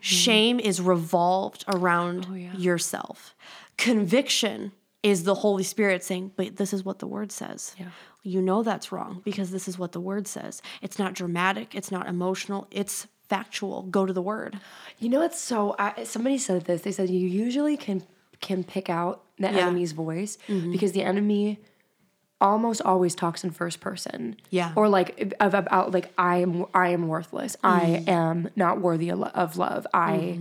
Shame 0.00 0.60
is 0.60 0.80
revolved 0.80 1.64
around 1.68 2.26
yourself. 2.56 3.34
Conviction 3.76 4.72
is 5.04 5.22
the 5.22 5.34
holy 5.36 5.62
spirit 5.62 6.02
saying 6.02 6.32
but 6.34 6.56
this 6.56 6.72
is 6.72 6.84
what 6.84 6.98
the 6.98 7.06
word 7.06 7.30
says 7.30 7.76
you 8.24 8.40
know 8.42 8.62
that's 8.64 8.90
wrong 8.90 9.20
because 9.24 9.50
this 9.52 9.68
is 9.68 9.78
what 9.78 9.92
the 9.92 10.00
word 10.00 10.26
says 10.26 10.60
it's 10.82 10.98
not 10.98 11.12
dramatic 11.14 11.74
it's 11.74 11.90
not 11.92 12.08
emotional 12.08 12.66
it's 12.72 13.06
factual. 13.28 13.82
Go 13.84 14.04
to 14.04 14.12
the 14.12 14.20
word. 14.20 14.60
You 14.98 15.08
know 15.08 15.20
what's 15.20 15.40
so? 15.40 15.74
I, 15.78 16.04
somebody 16.04 16.36
said 16.36 16.66
this. 16.66 16.82
They 16.82 16.92
said 16.92 17.08
you 17.08 17.26
usually 17.26 17.76
can 17.78 18.02
can 18.42 18.62
pick 18.64 18.90
out 18.90 19.22
the 19.38 19.44
Yeah. 19.44 19.48
Mm-hmm. 19.48 19.58
enemy's 19.60 19.92
voice 19.92 20.36
because 20.46 20.92
the 20.92 21.02
enemy 21.02 21.58
almost 22.38 22.82
always 22.82 23.14
talks 23.14 23.42
in 23.42 23.50
first 23.50 23.80
person. 23.80 24.36
Yeah. 24.50 24.72
Or 24.76 24.90
like 24.90 25.34
of 25.40 25.54
about 25.54 25.92
like 25.92 26.12
I 26.18 26.36
am 26.38 26.66
I 26.74 26.88
am 26.88 27.08
worthless. 27.08 27.56
Mm-hmm. 27.64 27.66
I 27.66 28.12
am 28.12 28.50
not 28.56 28.82
worthy 28.82 29.08
of 29.08 29.18
lo- 29.20 29.30
of 29.34 29.56
love. 29.56 29.86
I 29.94 30.38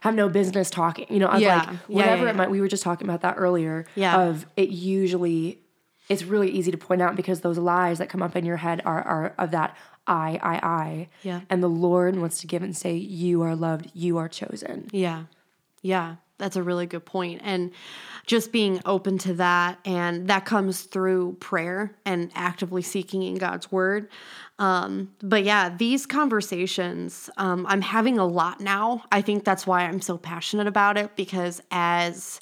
have 0.00 0.14
no 0.14 0.28
business 0.28 0.70
talking. 0.70 1.06
You 1.08 1.20
know, 1.20 1.28
of 1.28 1.40
Yeah. 1.40 1.58
like 1.58 1.68
whatever 1.88 2.24
yeah, 2.24 2.30
it 2.30 2.36
might. 2.36 2.50
We 2.50 2.60
were 2.60 2.68
just 2.68 2.82
talking 2.82 3.06
about 3.06 3.20
that 3.22 3.34
earlier. 3.38 3.86
Yeah. 3.94 4.20
Of 4.20 4.46
it 4.56 4.70
usually. 4.70 5.60
It's 6.08 6.24
really 6.24 6.50
easy 6.50 6.72
to 6.72 6.76
point 6.76 7.00
out 7.02 7.14
because 7.14 7.40
those 7.42 7.56
lies 7.56 7.98
that 7.98 8.08
come 8.08 8.20
up 8.20 8.34
in 8.34 8.44
your 8.44 8.56
head 8.56 8.82
are, 8.84 9.00
are 9.02 9.34
of 9.38 9.52
that 9.52 9.76
I, 10.08 10.40
I, 10.42 10.54
I. 10.56 11.08
Yeah. 11.22 11.42
And 11.48 11.62
the 11.62 11.68
Lord 11.68 12.16
wants 12.16 12.40
to 12.40 12.48
give 12.48 12.62
and 12.64 12.76
say, 12.76 12.94
You 12.96 13.42
are 13.42 13.54
loved, 13.54 13.92
you 13.94 14.18
are 14.18 14.28
chosen. 14.28 14.88
Yeah. 14.90 15.24
Yeah. 15.82 16.16
That's 16.40 16.56
a 16.56 16.62
really 16.62 16.86
good. 16.86 17.02
And 17.42 17.70
just 18.26 18.52
being 18.52 18.80
open 18.84 19.18
to 19.18 19.34
that. 19.34 19.78
And 19.84 20.28
that 20.28 20.44
comes 20.44 20.82
through 20.82 21.36
prayer 21.40 21.96
and 22.04 22.30
actively 22.34 22.82
seeking 22.82 23.22
in 23.22 23.36
God's 23.36 23.72
word. 23.72 24.08
Um, 24.58 25.10
but 25.22 25.42
yeah, 25.42 25.74
these 25.74 26.06
conversations, 26.06 27.30
um, 27.38 27.66
I'm 27.66 27.80
having 27.80 28.18
a 28.18 28.26
lot 28.26 28.60
now. 28.60 29.04
I 29.10 29.22
think 29.22 29.44
that's 29.44 29.66
why 29.66 29.82
I'm 29.82 30.00
so 30.00 30.18
passionate 30.18 30.66
about 30.66 30.98
it 30.98 31.16
because 31.16 31.62
as 31.70 32.40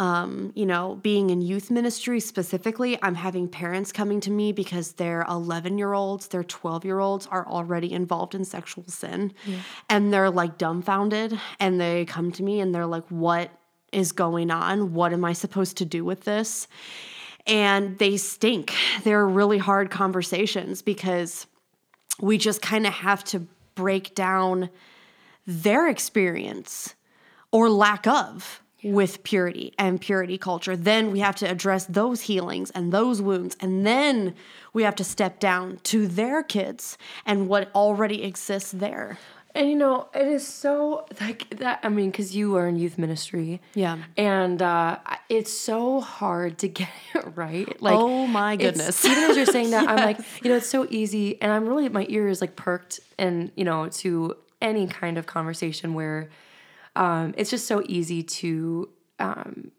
um, 0.00 0.50
you 0.56 0.64
know, 0.64 0.98
being 1.02 1.28
in 1.28 1.42
youth 1.42 1.70
ministry 1.70 2.20
specifically, 2.20 2.98
I'm 3.02 3.14
having 3.14 3.46
parents 3.46 3.92
coming 3.92 4.18
to 4.20 4.30
me 4.30 4.50
because 4.50 4.94
their 4.94 5.26
11 5.28 5.76
year 5.76 5.92
olds, 5.92 6.28
their 6.28 6.42
12 6.42 6.86
year 6.86 7.00
olds 7.00 7.26
are 7.26 7.46
already 7.46 7.92
involved 7.92 8.34
in 8.34 8.46
sexual 8.46 8.84
sin. 8.88 9.34
And 9.90 10.10
they're 10.10 10.30
like 10.30 10.56
dumbfounded. 10.56 11.38
And 11.60 11.78
they 11.78 12.06
come 12.06 12.32
to 12.32 12.42
me 12.42 12.60
and 12.60 12.74
they're 12.74 12.86
like, 12.86 13.06
what 13.08 13.50
is 13.92 14.12
going 14.12 14.50
on? 14.50 14.94
What 14.94 15.12
am 15.12 15.22
I 15.22 15.34
supposed 15.34 15.76
to 15.76 15.84
do 15.84 16.02
with 16.02 16.24
this? 16.24 16.66
And 17.46 17.98
they 17.98 18.16
stink. 18.16 18.72
They're 19.04 19.26
really 19.26 19.58
hard 19.58 19.90
conversations 19.90 20.80
because 20.80 21.46
we 22.18 22.38
just 22.38 22.62
kind 22.62 22.86
of 22.86 22.94
have 22.94 23.22
to 23.24 23.46
break 23.74 24.14
down 24.14 24.70
their 25.46 25.88
experience 25.88 26.94
or 27.52 27.68
lack 27.68 28.06
of 28.06 28.62
with 28.82 29.22
purity 29.22 29.74
and 29.78 30.00
purity 30.00 30.38
culture. 30.38 30.76
Then 30.76 31.10
we 31.12 31.20
have 31.20 31.36
to 31.36 31.50
address 31.50 31.84
those 31.86 32.22
healings 32.22 32.70
and 32.70 32.92
those 32.92 33.20
wounds. 33.20 33.56
And 33.60 33.86
then 33.86 34.34
we 34.72 34.82
have 34.84 34.94
to 34.96 35.04
step 35.04 35.38
down 35.40 35.80
to 35.84 36.06
their 36.06 36.42
kids 36.42 36.96
and 37.26 37.48
what 37.48 37.70
already 37.74 38.22
exists 38.24 38.72
there. 38.72 39.18
And 39.52 39.68
you 39.68 39.74
know, 39.74 40.08
it 40.14 40.28
is 40.28 40.46
so 40.46 41.06
like 41.20 41.58
that. 41.58 41.80
I 41.82 41.88
mean, 41.88 42.12
because 42.12 42.36
you 42.36 42.54
are 42.56 42.68
in 42.68 42.76
youth 42.76 42.98
ministry, 42.98 43.60
Yeah. 43.74 43.98
and 44.16 44.62
uh, 44.62 44.98
it's 45.28 45.52
so 45.52 46.00
hard 46.00 46.58
to 46.58 46.68
get 46.80 46.88
it 47.16 47.24
right. 47.34 47.82
Like, 47.82 47.96
Oh 47.98 48.28
my 48.28 48.54
goodness. 48.54 49.04
even 49.04 49.18
as 49.24 49.36
you're 49.36 49.46
saying 49.46 49.70
that, 49.72 49.88
I'm 49.88 49.96
like, 49.96 50.18
you 50.44 50.50
know, 50.50 50.56
it's 50.58 50.68
so 50.68 50.86
easy, 50.88 51.42
and 51.42 51.50
I'm 51.50 51.66
really 51.66 51.88
my 51.88 52.06
ear 52.08 52.28
is 52.28 52.40
like 52.40 52.54
perked, 52.54 53.00
and 53.18 53.50
you 53.56 53.64
know, 53.64 53.88
to 53.88 54.36
any 54.62 54.86
kind 54.86 55.18
of 55.18 55.26
conversation 55.26 55.94
where 55.94 56.30
um, 57.00 57.34
it's 57.36 57.50
just 57.50 57.66
so 57.66 57.82
easy 57.86 58.22
to. 58.22 58.88
Um, 59.18 59.72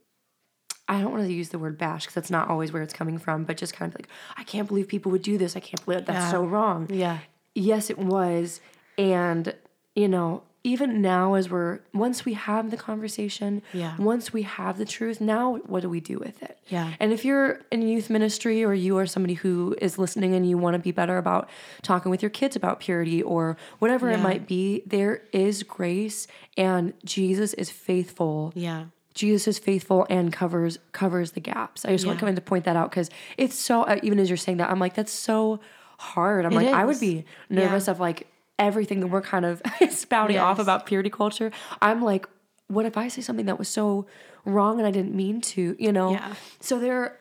I 0.88 1.00
don't 1.00 1.12
want 1.14 1.26
to 1.26 1.32
use 1.34 1.50
the 1.50 1.60
word 1.60 1.78
bash 1.78 2.02
because 2.04 2.16
that's 2.16 2.30
not 2.30 2.50
always 2.50 2.74
where 2.74 2.82
it's 2.84 2.94
coming 2.94 3.18
from, 3.18 3.46
but 3.46 3.56
just 3.56 3.74
kind 3.74 3.90
of 3.94 3.98
like, 3.98 4.10
I 4.36 4.44
can't 4.44 4.68
believe 4.68 4.90
people 4.90 5.10
would 5.14 5.22
do 5.22 5.38
this. 5.38 5.56
I 5.56 5.62
can't 5.62 5.84
believe 5.86 6.06
that's 6.06 6.26
Yeah. 6.26 6.32
so 6.32 6.44
wrong 6.44 6.88
Yeah. 6.92 7.20
yes 7.56 7.90
it 7.90 7.98
was 7.98 8.60
and 8.98 9.54
you 9.96 10.10
know 10.10 10.44
even 10.64 11.02
now 11.02 11.34
as 11.34 11.50
we're 11.50 11.80
once 11.94 12.24
we 12.24 12.34
have 12.34 12.70
the 12.70 12.78
conversation 12.78 13.62
Yeah. 13.74 13.96
once 13.98 14.32
we 14.32 14.44
have 14.44 14.78
the 14.78 14.86
truth 14.86 15.20
now 15.20 15.56
what 15.66 15.82
do 15.82 15.90
we 15.90 16.00
do 16.00 16.20
with 16.20 16.44
it 16.44 16.60
Yeah. 16.68 16.94
and 17.00 17.12
if 17.12 17.26
you're 17.26 17.62
in 17.72 17.82
youth 17.82 18.10
ministry 18.10 18.64
or 18.64 18.74
you 18.74 18.98
are 19.00 19.06
somebody 19.08 19.34
who 19.34 19.76
is 19.82 19.98
listening 19.98 20.36
and 20.36 20.48
you 20.48 20.58
want 20.58 20.76
to 20.76 20.80
be 20.80 20.92
better 20.92 21.18
about 21.18 21.50
talking 21.82 22.12
with 22.12 22.22
your 22.22 22.30
kids 22.30 22.56
about 22.56 22.80
purity 22.80 23.22
or 23.24 23.58
whatever 23.80 24.10
it 24.12 24.20
might 24.20 24.46
be 24.48 24.84
there 24.86 25.24
is 25.32 25.64
grace 25.64 26.28
and 26.58 26.94
jesus 27.04 27.54
is 27.56 27.70
faithful 27.72 28.52
Yeah. 28.56 28.86
Jesus 29.14 29.46
is 29.50 29.60
faithful 29.60 30.08
and 30.10 30.32
covers 30.32 30.80
covers 30.94 31.32
the 31.34 31.42
gaps. 31.42 31.84
I 31.84 31.90
just 31.92 32.06
want 32.06 32.22
Yeah. 32.22 32.32
to 32.32 32.40
point 32.42 32.64
that 32.64 32.78
out 32.78 32.90
because 32.92 33.10
it's 33.38 33.56
so. 33.56 33.84
uh, 33.84 34.00
Even 34.04 34.20
as 34.20 34.30
you're 34.30 34.38
saying 34.38 34.60
that, 34.60 34.70
I'm 34.72 34.80
like, 34.80 34.94
that's 34.94 35.12
so 35.12 35.60
hard. 36.00 36.46
I'm 36.46 36.54
like, 36.54 36.70
I 36.70 36.86
would 36.86 37.00
be 37.00 37.26
nervous 37.50 37.90
of 37.90 38.00
like 38.00 38.28
everything 38.62 39.02
that 39.02 39.08
we're 39.08 39.22
kind 39.22 39.46
of 39.46 39.62
spouting 39.90 40.38
off 40.38 40.60
about 40.60 40.86
purity 40.86 41.10
culture. 41.10 41.52
I'm 41.82 42.02
like, 42.02 42.26
what 42.68 42.86
if 42.86 42.96
I 42.96 43.10
say 43.10 43.22
something 43.22 43.48
that 43.48 43.60
was 43.60 43.68
so 43.68 44.06
wrong 44.46 44.80
and 44.80 44.88
I 44.88 44.92
didn't 44.92 45.16
mean 45.16 45.42
to? 45.42 45.76
You 45.78 45.92
know. 45.92 46.12
Yeah. 46.12 46.36
So 46.62 46.80
there, 46.80 47.18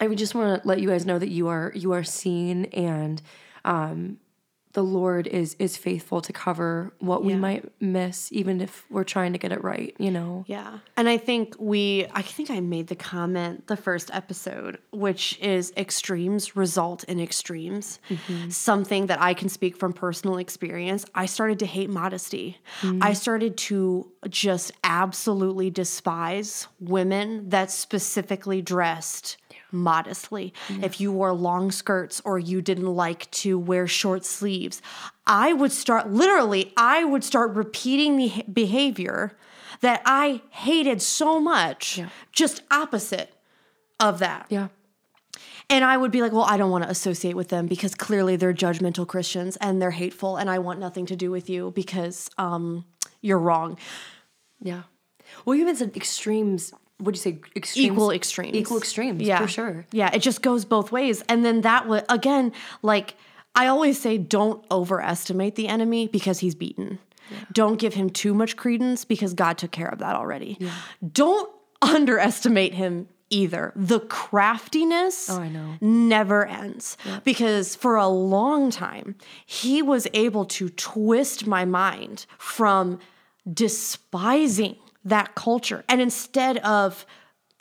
I 0.00 0.08
would 0.08 0.16
just 0.18 0.34
want 0.34 0.62
to 0.62 0.66
let 0.68 0.80
you 0.80 0.88
guys 0.88 1.04
know 1.04 1.18
that 1.18 1.28
you 1.28 1.48
are 1.48 1.72
you 1.74 1.92
are 1.92 2.04
seen 2.04 2.64
and. 2.66 3.20
um 3.66 4.16
the 4.72 4.84
Lord 4.84 5.26
is 5.26 5.56
is 5.58 5.76
faithful 5.76 6.20
to 6.20 6.32
cover 6.32 6.92
what 7.00 7.24
we 7.24 7.34
might 7.34 7.70
miss, 7.80 8.30
even 8.32 8.60
if 8.60 8.84
we're 8.90 9.04
trying 9.04 9.32
to 9.32 9.38
get 9.38 9.52
it 9.52 9.62
right. 9.64 9.94
You 9.98 10.10
know. 10.10 10.44
Yeah. 10.46 10.78
And 10.96 11.08
I 11.08 11.18
think 11.18 11.56
we, 11.58 12.06
I 12.12 12.22
think 12.22 12.50
I 12.50 12.60
made 12.60 12.86
the 12.86 12.94
comment 12.94 13.66
the 13.66 13.76
first 13.76 14.10
episode, 14.12 14.78
which 14.92 15.38
is 15.40 15.72
extremes 15.76 16.54
result 16.54 17.04
in 17.04 17.20
extremes. 17.20 17.98
Mm-hmm. 18.08 18.50
Something 18.50 19.06
that 19.06 19.20
I 19.20 19.34
can 19.34 19.48
speak 19.48 19.76
from 19.76 19.92
personal 19.92 20.38
experience. 20.38 21.04
I 21.14 21.26
started 21.26 21.58
to 21.60 21.66
hate 21.66 21.90
modesty. 21.90 22.58
Mm. 22.82 23.02
I 23.02 23.12
started 23.14 23.56
to 23.56 24.10
just 24.28 24.72
absolutely 24.84 25.70
despise 25.70 26.68
women 26.78 27.48
that 27.48 27.70
specifically 27.70 28.62
dressed 28.62 29.36
modestly. 29.72 30.52
If 30.82 31.00
you 31.00 31.12
wore 31.12 31.32
long 31.32 31.70
skirts 31.70 32.20
or 32.24 32.38
you 32.38 32.60
didn't 32.62 32.94
like 32.94 33.30
to 33.32 33.58
wear 33.58 33.86
short 33.86 34.24
sleeves, 34.24 34.82
I 35.26 35.52
would 35.52 35.72
start 35.72 36.10
literally, 36.10 36.72
I 36.76 37.04
would 37.04 37.24
start 37.24 37.54
repeating 37.54 38.16
the 38.16 38.44
behavior 38.52 39.36
that 39.80 40.02
I 40.04 40.42
hated 40.50 41.00
so 41.00 41.40
much, 41.40 42.00
just 42.32 42.62
opposite 42.70 43.32
of 43.98 44.18
that. 44.18 44.46
Yeah. 44.48 44.68
And 45.68 45.84
I 45.84 45.96
would 45.96 46.10
be 46.10 46.20
like, 46.20 46.32
well, 46.32 46.46
I 46.48 46.56
don't 46.56 46.70
want 46.70 46.82
to 46.84 46.90
associate 46.90 47.36
with 47.36 47.48
them 47.48 47.66
because 47.66 47.94
clearly 47.94 48.34
they're 48.34 48.52
judgmental 48.52 49.06
Christians 49.06 49.56
and 49.60 49.80
they're 49.80 49.92
hateful 49.92 50.36
and 50.36 50.50
I 50.50 50.58
want 50.58 50.80
nothing 50.80 51.06
to 51.06 51.16
do 51.16 51.30
with 51.30 51.48
you 51.48 51.70
because 51.70 52.28
um, 52.38 52.84
you're 53.20 53.38
wrong. 53.38 53.78
Yeah. 54.60 54.82
Well, 55.44 55.54
you 55.54 55.62
even 55.62 55.76
said 55.76 55.92
extremes. 57.00 57.04
What'd 57.04 57.16
you 57.16 57.22
say? 57.22 57.38
Extremes? 57.56 57.86
equal 57.92 58.10
extremes. 58.10 58.56
Equal 58.56 58.78
extremes, 58.78 59.22
yeah. 59.22 59.40
for 59.40 59.48
sure. 59.48 59.86
Yeah, 59.92 60.10
it 60.14 60.20
just 60.20 60.42
goes 60.42 60.64
both 60.64 60.92
ways. 60.92 61.22
And 61.28 61.44
then 61.44 61.62
that 61.62 61.88
would 61.88 62.04
again, 62.08 62.52
like 62.82 63.14
I 63.54 63.66
always 63.66 64.00
say, 64.00 64.18
don't 64.18 64.64
overestimate 64.70 65.56
the 65.56 65.68
enemy 65.68 66.06
because 66.08 66.38
he's 66.40 66.54
beaten. 66.54 66.98
Don't 67.52 67.78
give 67.78 67.94
him 67.94 68.10
too 68.10 68.34
much 68.34 68.56
credence 68.56 69.04
because 69.04 69.34
God 69.34 69.56
took 69.58 69.70
care 69.70 69.88
of 69.88 69.98
that 70.00 70.16
already. 70.16 70.58
Don't 71.12 71.50
underestimate 71.80 72.74
him 72.74 73.08
either. 73.30 73.72
The 73.76 74.00
craftiness 74.00 75.30
Oh, 75.30 75.38
I 75.40 75.48
know. 75.48 75.74
never 75.80 76.44
ends 76.46 76.96
because 77.24 77.76
for 77.76 77.94
a 77.94 78.08
long 78.08 78.70
time 78.72 79.14
he 79.46 79.80
was 79.82 80.08
able 80.12 80.44
to 80.46 80.68
twist 80.70 81.46
my 81.46 81.64
mind 81.64 82.26
from 82.38 82.98
despising 83.52 84.76
that 85.04 85.34
culture 85.34 85.84
and 85.88 86.00
instead 86.00 86.58
of 86.58 87.06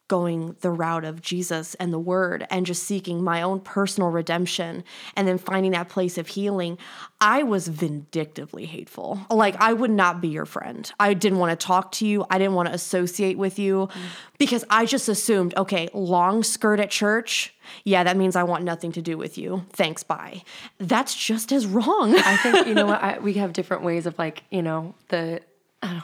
going 0.09 0.55
the 0.61 0.71
route 0.71 1.05
of 1.05 1.21
Jesus 1.21 1.75
and 1.75 1.93
the 1.93 1.99
word 1.99 2.45
and 2.49 2.65
just 2.65 2.83
seeking 2.83 3.23
my 3.23 3.41
own 3.41 3.61
personal 3.61 4.09
redemption 4.09 4.83
and 5.15 5.27
then 5.27 5.37
finding 5.37 5.71
that 5.71 5.87
place 5.87 6.17
of 6.17 6.27
healing, 6.27 6.77
I 7.21 7.43
was 7.43 7.69
vindictively 7.69 8.65
hateful. 8.65 9.21
Like, 9.29 9.55
I 9.57 9.71
would 9.71 9.91
not 9.91 10.19
be 10.19 10.27
your 10.27 10.47
friend. 10.47 10.91
I 10.99 11.13
didn't 11.13 11.37
want 11.37 11.57
to 11.57 11.65
talk 11.65 11.91
to 11.93 12.07
you. 12.07 12.25
I 12.29 12.39
didn't 12.39 12.55
want 12.55 12.67
to 12.67 12.73
associate 12.73 13.37
with 13.37 13.59
you 13.59 13.87
because 14.39 14.65
I 14.69 14.85
just 14.85 15.07
assumed, 15.07 15.55
okay, 15.55 15.89
long 15.93 16.43
skirt 16.43 16.79
at 16.79 16.89
church. 16.89 17.55
Yeah, 17.83 18.03
that 18.03 18.17
means 18.17 18.35
I 18.35 18.43
want 18.43 18.63
nothing 18.63 18.91
to 18.93 19.01
do 19.03 19.15
with 19.15 19.37
you. 19.37 19.63
Thanks, 19.73 20.01
bye. 20.01 20.41
That's 20.79 21.15
just 21.15 21.51
as 21.51 21.67
wrong. 21.67 22.15
I 22.15 22.35
think 22.37 22.67
you 22.67 22.73
know 22.73 22.87
what 22.87 23.03
I, 23.03 23.19
we 23.19 23.33
have 23.33 23.53
different 23.53 23.83
ways 23.83 24.07
of 24.07 24.17
like 24.17 24.43
you 24.49 24.63
know 24.63 24.95
the 25.09 25.41
I 25.83 25.93
don't. 25.93 26.03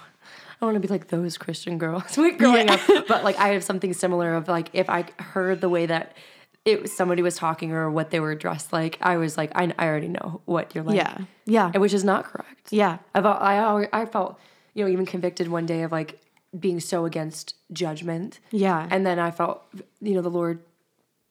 I 0.62 0.66
want 0.66 0.76
to 0.76 0.80
be 0.80 0.88
like 0.88 1.08
those 1.08 1.38
Christian 1.38 1.78
girls 1.78 2.18
we 2.18 2.32
growing 2.32 2.70
up, 2.70 2.80
but 3.08 3.24
like 3.24 3.38
I 3.38 3.50
have 3.50 3.64
something 3.64 3.94
similar 3.94 4.34
of 4.36 4.48
like 4.48 4.70
if 4.74 4.90
I 4.90 5.06
heard 5.20 5.62
the 5.62 5.70
way 5.70 5.86
that 5.86 6.16
it 6.64 6.82
was 6.82 6.96
somebody 6.96 7.22
was 7.22 7.36
talking 7.36 7.72
or 7.74 7.92
what 7.92 8.10
they 8.10 8.20
were 8.20 8.34
dressed 8.36 8.74
like, 8.74 8.98
I 9.02 9.18
was 9.18 9.38
like 9.38 9.52
I, 9.56 9.72
I 9.78 9.86
already 9.88 10.08
know 10.08 10.42
what 10.46 10.74
you're 10.74 10.84
like, 10.84 10.96
yeah. 10.98 11.18
Yeah. 11.46 11.72
and 11.74 11.82
which 11.82 11.94
is 11.94 12.04
not 12.04 12.24
correct. 12.26 12.72
Yeah. 12.72 12.98
I 13.14 13.22
felt 13.22 13.42
I 13.42 13.88
I 13.94 14.06
felt 14.06 14.40
you 14.74 14.84
know 14.84 14.90
even 14.92 15.06
convicted 15.06 15.48
one 15.48 15.66
day 15.66 15.84
of 15.84 15.92
like 15.92 16.20
being 16.58 16.80
so 16.80 17.06
against 17.06 17.56
judgment. 17.74 18.40
Yeah. 18.52 18.88
and 18.90 19.06
then 19.06 19.20
I 19.20 19.32
felt 19.32 19.64
you 20.02 20.14
know 20.16 20.22
the 20.22 20.30
Lord 20.32 20.60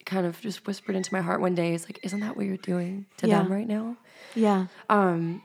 kind 0.05 0.27
of 0.27 0.39
just 0.39 0.67
whispered 0.67 0.95
into 0.95 1.11
my 1.11 1.21
heart 1.21 1.41
one 1.41 1.55
day, 1.55 1.73
"Is 1.73 1.85
like, 1.85 1.99
isn't 2.03 2.19
that 2.19 2.37
what 2.37 2.45
you're 2.45 2.57
doing 2.57 3.07
to 3.17 3.27
Yeah. 3.27 3.39
them 3.41 3.51
right 3.51 3.67
now?" 3.67 3.97
Yeah. 4.35 4.67
Um, 4.89 5.41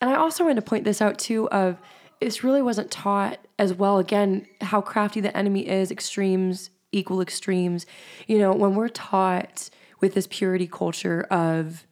And 0.00 0.10
I 0.10 0.16
also 0.16 0.44
want 0.44 0.56
to 0.56 0.62
point 0.62 0.84
this 0.84 1.00
out 1.00 1.18
too 1.18 1.48
of 1.50 1.76
this 2.20 2.44
really 2.44 2.62
wasn't 2.62 2.90
taught 2.90 3.38
as 3.58 3.74
well 3.74 3.98
again 3.98 4.46
how 4.60 4.80
crafty 4.80 5.20
the 5.20 5.36
enemy 5.36 5.68
is, 5.68 5.90
extremes 5.90 6.70
equal 6.92 7.20
extremes. 7.20 7.86
You 8.26 8.38
know, 8.38 8.52
when 8.52 8.74
we're 8.74 8.88
taught 8.88 9.70
with 10.00 10.14
this 10.14 10.26
purity 10.26 10.66
culture 10.66 11.26
of 11.30 11.86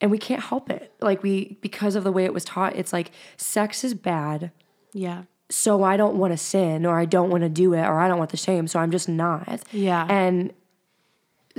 and 0.00 0.10
we 0.10 0.18
can't 0.18 0.42
help 0.42 0.70
it. 0.70 0.92
Like 1.00 1.22
we 1.22 1.58
because 1.60 1.94
of 1.94 2.04
the 2.04 2.12
way 2.12 2.24
it 2.24 2.34
was 2.34 2.44
taught, 2.44 2.76
it's 2.76 2.92
like 2.92 3.10
sex 3.36 3.84
is 3.84 3.94
bad. 3.94 4.50
Yeah. 4.92 5.24
So 5.48 5.82
I 5.82 5.96
don't 5.96 6.16
want 6.16 6.32
to 6.32 6.36
sin 6.36 6.86
or 6.86 6.98
I 6.98 7.04
don't 7.04 7.30
want 7.30 7.42
to 7.42 7.48
do 7.48 7.74
it 7.74 7.82
or 7.82 8.00
I 8.00 8.08
don't 8.08 8.18
want 8.18 8.30
the 8.30 8.36
shame, 8.36 8.66
so 8.66 8.80
I'm 8.80 8.90
just 8.90 9.08
not. 9.08 9.62
Yeah. 9.70 10.06
And 10.08 10.52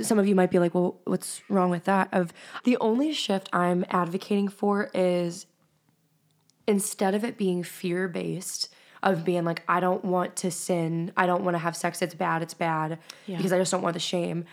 some 0.00 0.18
of 0.18 0.26
you 0.26 0.34
might 0.34 0.50
be 0.50 0.58
like, 0.58 0.74
well, 0.74 1.00
what's 1.04 1.42
wrong 1.48 1.70
with 1.70 1.84
that? 1.84 2.08
Of 2.12 2.32
the 2.64 2.76
only 2.78 3.12
shift 3.12 3.48
I'm 3.52 3.84
advocating 3.88 4.48
for 4.48 4.90
is 4.92 5.46
instead 6.66 7.14
of 7.14 7.24
it 7.24 7.36
being 7.36 7.62
fear 7.62 8.08
based, 8.08 8.72
of 9.02 9.24
being 9.24 9.44
like, 9.44 9.62
I 9.68 9.80
don't 9.80 10.04
want 10.04 10.34
to 10.36 10.50
sin, 10.50 11.12
I 11.16 11.26
don't 11.26 11.44
want 11.44 11.54
to 11.54 11.58
have 11.58 11.76
sex, 11.76 12.00
it's 12.00 12.14
bad, 12.14 12.42
it's 12.42 12.54
bad, 12.54 12.98
Yeah. 13.26 13.36
because 13.36 13.52
I 13.52 13.58
just 13.58 13.70
don't 13.70 13.82
want 13.82 13.94
the 13.94 14.00
shame. 14.00 14.46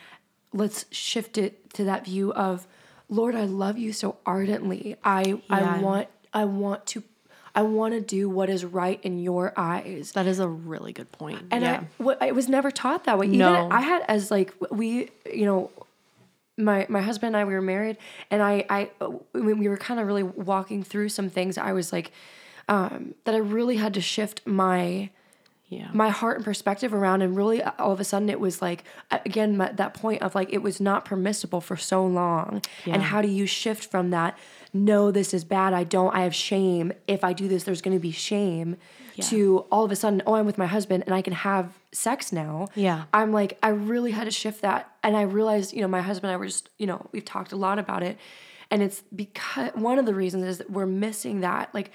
Let's 0.54 0.86
shift 0.92 1.38
it 1.38 1.74
to 1.76 1.86
that 1.86 2.06
view 2.06 2.34
of, 2.34 2.68
Lord, 3.08 3.36
I 3.36 3.46
love 3.46 3.78
you 3.78 3.94
so 3.94 4.18
ardently. 4.26 4.98
I 5.04 5.42
I 5.50 5.80
want 5.80 6.08
I 6.34 6.46
want 6.46 6.86
to 6.88 7.04
I 7.54 7.62
want 7.64 7.94
to 7.94 8.02
do 8.02 8.30
what 8.30 8.50
is 8.50 8.64
right 8.64 9.00
in 9.04 9.20
your 9.20 9.54
eyes. 9.58 10.14
That 10.14 10.28
is 10.28 10.40
a 10.40 10.48
really 10.48 10.94
good 10.94 11.12
point. 11.12 11.44
And 11.52 11.64
yeah. 11.64 11.82
I, 12.00 12.04
what, 12.04 12.22
I 12.22 12.32
was 12.32 12.48
never 12.48 12.72
taught 12.72 13.04
that 13.06 13.18
way. 13.20 13.28
Even 13.28 13.40
No. 13.40 13.68
I 13.70 13.82
had 13.82 14.04
as 14.08 14.32
like 14.32 14.54
we, 14.72 15.10
you 15.32 15.46
know, 15.46 15.72
my 16.58 16.86
my 16.90 17.02
husband 17.02 17.36
and 17.36 17.38
I 17.38 17.46
we 17.46 17.54
were 17.54 17.62
married, 17.62 17.98
and 18.30 18.42
I 18.42 18.66
I 18.70 18.90
we 19.34 19.68
were 19.68 19.78
kind 19.78 20.00
of 20.00 20.08
really 20.08 20.24
walking 20.24 20.84
through 20.84 21.10
some 21.10 21.30
things, 21.30 21.58
I 21.58 21.74
was 21.74 21.92
like, 21.94 22.12
um, 22.68 23.16
that 23.26 23.36
I 23.36 23.40
really 23.40 23.78
had 23.78 23.94
to 23.96 24.02
shift 24.02 24.46
my 24.46 25.10
yeah. 25.72 25.88
my 25.94 26.10
heart 26.10 26.36
and 26.36 26.46
perspective 26.46 26.94
around 26.94 27.22
and 27.22 27.36
really 27.36 27.64
uh, 27.64 27.72
all 27.80 27.94
of 27.94 28.00
a 28.02 28.04
sudden 28.04 28.30
it 28.30 28.40
was 28.42 28.62
like 28.62 28.84
again 29.10 29.56
my, 29.56 29.72
that 29.72 29.94
point 29.94 30.22
of 30.22 30.36
like 30.36 30.52
it 30.52 30.62
was 30.62 30.82
not 30.82 31.06
permissible 31.06 31.62
for 31.62 31.78
so 31.78 32.06
long 32.06 32.62
Yeah. 32.86 32.96
and 32.96 33.04
how 33.04 33.22
do 33.22 33.30
you 33.30 33.46
shift 33.46 33.90
from 33.90 34.10
that 34.10 34.38
no 34.74 35.12
this 35.12 35.34
is 35.34 35.46
bad 35.46 35.74
i 35.74 35.86
don't 35.86 36.14
i 36.14 36.24
have 36.24 36.36
shame 36.36 36.92
if 37.08 37.24
i 37.24 37.32
do 37.32 37.48
this 37.48 37.64
there's 37.64 37.82
going 37.82 37.96
to 37.96 38.02
be 38.02 38.12
shame 38.12 38.76
Yeah. 39.16 39.24
to 39.26 39.60
all 39.72 39.86
of 39.86 39.92
a 39.92 39.96
sudden 39.96 40.22
oh 40.28 40.36
i'm 40.36 40.46
with 40.46 40.58
my 40.58 40.68
husband 40.68 41.04
and 41.06 41.16
i 41.16 41.22
can 41.22 41.34
have 41.34 41.80
sex 41.94 42.32
now 42.32 42.68
Yeah. 42.76 43.04
i'm 43.14 43.32
like 43.34 43.58
i 43.62 43.70
really 43.70 44.12
had 44.12 44.24
to 44.26 44.32
shift 44.32 44.62
that 44.62 44.90
and 45.04 45.16
i 45.18 45.24
realized 45.24 45.74
you 45.74 45.82
know 45.82 45.88
my 45.88 46.02
husband 46.02 46.30
and 46.30 46.36
i 46.36 46.38
were 46.38 46.46
just 46.46 46.70
you 46.78 46.88
know 46.88 47.06
we've 47.12 47.26
talked 47.26 47.52
a 47.52 47.58
lot 47.58 47.80
about 47.80 48.02
it 48.04 48.18
and 48.70 48.82
it's 48.82 49.04
because 49.14 49.72
one 49.76 50.00
of 50.00 50.06
the 50.06 50.14
reasons 50.16 50.46
is 50.46 50.58
that 50.60 50.70
we're 50.70 50.86
missing 50.86 51.42
that 51.42 51.74
like 51.74 51.92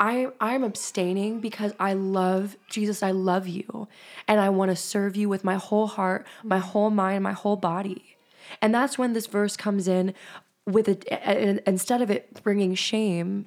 I 0.00 0.28
I'm 0.40 0.62
abstaining 0.62 1.40
because 1.40 1.72
I 1.80 1.92
love 1.94 2.56
Jesus. 2.68 3.02
I 3.02 3.10
love 3.10 3.48
you, 3.48 3.88
and 4.28 4.38
I 4.38 4.48
want 4.48 4.70
to 4.70 4.76
serve 4.76 5.16
you 5.16 5.28
with 5.28 5.42
my 5.42 5.56
whole 5.56 5.88
heart, 5.88 6.24
my 6.44 6.58
whole 6.58 6.90
mind, 6.90 7.24
my 7.24 7.32
whole 7.32 7.56
body. 7.56 8.16
And 8.62 8.72
that's 8.72 8.96
when 8.96 9.12
this 9.12 9.26
verse 9.26 9.56
comes 9.56 9.88
in 9.88 10.14
with 10.66 10.88
it. 10.88 11.04
Instead 11.66 12.00
of 12.00 12.12
it 12.12 12.44
bringing 12.44 12.76
shame, 12.76 13.46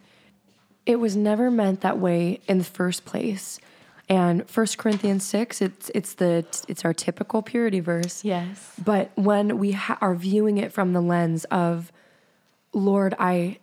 it 0.86 0.98
was 0.98 1.16
never 1.16 1.50
meant 1.50 1.80
that 1.82 2.00
way 2.00 2.42
in 2.50 2.58
the 2.58 2.66
first 2.66 3.06
place. 3.06 3.58
And 4.12 4.49
First 4.49 4.78
Corinthians 4.78 5.26
six, 5.26 5.62
it's 5.62 5.89
it's 5.95 6.16
the 6.16 6.45
it's 6.68 6.84
our 6.84 6.93
typical 6.93 7.41
purity 7.41 7.80
verse. 7.80 8.26
yes. 8.26 8.74
But 8.84 9.09
when 9.16 9.57
we 9.57 9.72
ha- 9.72 9.97
are 10.01 10.16
viewing 10.16 10.57
it 10.57 10.74
from 10.74 10.91
the 10.91 10.99
lens 10.99 11.45
of, 11.45 11.93
Lord, 12.74 13.16
I, 13.18 13.59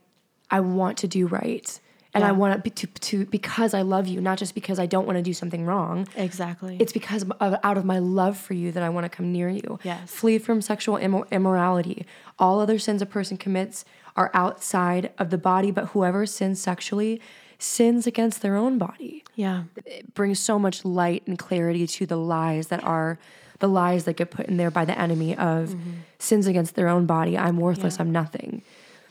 I 0.51 0.61
want 0.61 0.97
to 0.99 1.07
do 1.09 1.27
right, 1.27 1.79
and 2.15 2.25
I 2.25 2.33
want 2.33 2.65
to, 2.65 2.71
to 2.71 2.87
to 2.87 3.27
because 3.27 3.75
I 3.75 3.83
love 3.83 4.07
you, 4.07 4.23
not 4.23 4.39
just 4.39 4.55
because 4.55 4.79
I 4.79 4.87
don't 4.87 5.05
want 5.07 5.19
to 5.19 5.23
do 5.23 5.35
something 5.35 5.67
wrong. 5.67 6.09
Exactly. 6.17 6.79
It's 6.81 6.95
because 6.95 7.25
of, 7.41 7.57
out 7.63 7.77
of 7.77 7.85
my 7.85 7.99
love 7.99 8.39
for 8.39 8.55
you 8.55 8.73
that 8.73 8.83
I 8.83 8.89
want 8.89 9.05
to 9.05 9.11
come 9.11 9.31
near 9.31 9.51
you. 9.51 9.79
Yes. 9.85 10.11
Flee 10.11 10.39
from 10.39 10.63
sexual 10.63 10.97
immor- 10.97 11.31
immorality. 11.31 12.07
All 12.39 12.61
other 12.61 12.79
sins 12.79 13.03
a 13.03 13.07
person 13.07 13.37
commits 13.37 13.85
are 14.17 14.31
outside 14.33 15.13
of 15.19 15.29
the 15.29 15.39
body, 15.39 15.71
but 15.71 15.89
whoever 15.89 16.25
sins 16.25 16.59
sexually 16.59 17.21
sins 17.59 18.07
against 18.07 18.41
their 18.43 18.57
own 18.57 18.79
body 18.79 19.25
yeah. 19.35 19.65
it 19.85 20.15
brings 20.15 20.39
so 20.39 20.59
much 20.59 20.85
light 20.85 21.23
and 21.27 21.39
clarity 21.39 21.87
to 21.87 22.07
the 22.07 22.17
lies 22.17 22.69
that 22.69 22.83
are 22.85 23.19
the 23.59 23.69
lies 23.69 24.05
that 24.05 24.15
get 24.17 24.31
put 24.31 24.47
in 24.47 24.57
there 24.57 24.71
by 24.71 24.85
the 24.85 24.97
enemy 24.97 25.37
of 25.37 25.75
sins 26.21 26.47
against 26.47 26.77
their 26.77 26.87
own 26.89 27.07
body. 27.07 27.37
I'm 27.37 27.57
worthless. 27.57 27.95
Mm-hmm. 27.95 28.03
Yeah. 28.03 28.07
I'm 28.07 28.13
nothing. 28.13 28.63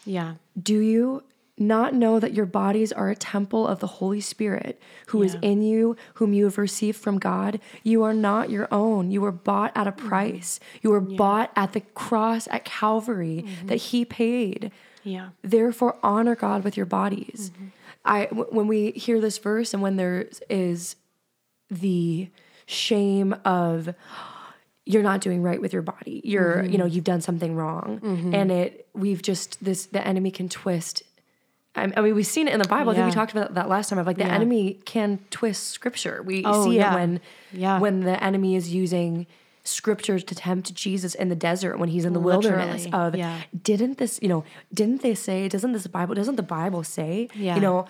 Yeah. 0.06 0.34
Do 0.62 0.80
you 0.80 1.24
not 1.58 1.94
know 1.94 2.18
that 2.22 2.34
your 2.34 2.46
bodies 2.46 2.94
are 2.94 3.10
a 3.10 3.16
temple 3.16 3.68
of 3.68 3.80
the 3.82 3.88
Holy 3.88 4.22
Spirit 4.22 4.80
who 5.08 5.22
is 5.24 5.34
Yeah. 5.34 5.40
in 5.52 5.62
you, 5.64 5.98
whom 6.14 6.34
you 6.34 6.46
have 6.46 6.58
received 6.58 6.98
from 6.98 7.18
God? 7.20 7.60
You 7.84 8.04
are 8.04 8.14
not 8.14 8.50
your 8.50 8.70
own. 8.72 9.12
You 9.12 9.20
were 9.20 9.34
bought 9.34 9.74
at 9.76 9.86
a 9.88 9.92
Mm-hmm. 9.92 10.08
price. 10.08 10.60
You 10.82 10.92
were 10.92 11.02
bought 11.02 11.52
at 11.58 11.74
the 11.74 11.82
cross 11.82 12.48
at 12.50 12.64
Calvary 12.64 13.44
Mm-hmm. 13.46 13.68
that 13.68 13.76
He 13.78 14.06
paid. 14.06 14.72
Yeah. 15.04 15.30
Therefore, 15.42 15.98
honor 16.02 16.36
God 16.36 16.64
with 16.64 16.78
your 16.78 16.86
bodies. 16.86 17.52
Mm-hmm. 17.54 17.68
I 18.08 18.26
w- 18.26 18.48
when 18.50 18.68
we 18.68 18.92
hear 18.92 19.20
this 19.22 19.38
verse 19.38 19.74
and 19.74 19.84
when 19.84 19.96
there 19.98 20.28
is 20.50 20.96
the 21.70 22.30
shame 22.66 23.36
of 23.46 23.94
you're 24.86 25.04
not 25.04 25.20
doing 25.22 25.44
right 25.44 25.60
with 25.62 25.74
your 25.74 25.82
body, 25.82 26.22
you're 26.24 26.64
you 26.64 26.78
know 26.78 26.86
Mm-hmm. 26.86 26.94
you've 26.96 27.04
done 27.04 27.22
something 27.22 27.56
wrong, 27.56 28.00
and 28.34 28.52
it 28.52 28.88
we've 28.94 29.22
just 29.22 29.64
this 29.64 29.86
the 29.88 30.06
enemy 30.08 30.32
can 30.32 30.48
twist. 30.50 31.04
I 31.76 31.92
I 31.96 32.02
mean, 32.02 32.16
we've 32.16 32.26
seen 32.26 32.48
it 32.48 32.54
in 32.54 32.60
the 32.62 32.68
Bible. 32.68 32.92
I 32.92 32.96
think 32.96 33.06
we 33.08 33.12
talked 33.12 33.34
about 33.34 33.54
that 33.56 33.68
last 33.70 33.90
time. 33.90 34.00
Of 34.00 34.08
like 34.08 34.18
the 34.18 34.24
Yeah. 34.24 34.34
enemy 34.34 34.80
can 34.86 35.20
twist 35.30 35.68
scripture. 35.72 36.24
We 36.24 36.44
Oh, 36.46 36.64
see 36.66 36.78
yeah. 36.78 36.94
it 36.94 36.96
when 36.96 37.22
Yeah. 37.52 37.80
when 37.80 38.00
the 38.02 38.24
enemy 38.24 38.56
is 38.56 38.74
using 38.74 39.28
scriptures 39.68 40.24
to 40.24 40.36
tempt 40.36 40.74
Jesus 40.74 41.14
in 41.16 41.30
the 41.30 41.36
desert 41.36 41.78
when 41.78 41.90
he's 41.90 42.06
in 42.06 42.14
the 42.14 42.20
wilderness 42.20 42.88
of 42.94 43.16
yeah. 43.16 43.42
didn't 43.64 43.98
this 43.98 44.20
you 44.22 44.28
know 44.30 44.44
didn't 44.74 45.02
they 45.02 45.14
say 45.16 45.48
doesn't 45.48 45.74
this 45.74 45.88
bible 45.88 46.16
doesn't 46.16 46.36
the 46.38 46.44
bible 46.44 46.84
say 46.84 47.28
Yeah. 47.36 47.56
you 47.56 47.62
know 47.62 47.86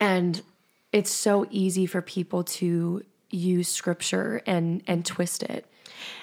and 0.00 0.42
it's 0.92 1.10
so 1.10 1.46
easy 1.50 1.86
for 1.86 2.00
people 2.02 2.44
to 2.44 3.02
use 3.30 3.68
scripture 3.68 4.40
and 4.46 4.82
and 4.86 5.04
twist 5.04 5.42
it 5.42 5.66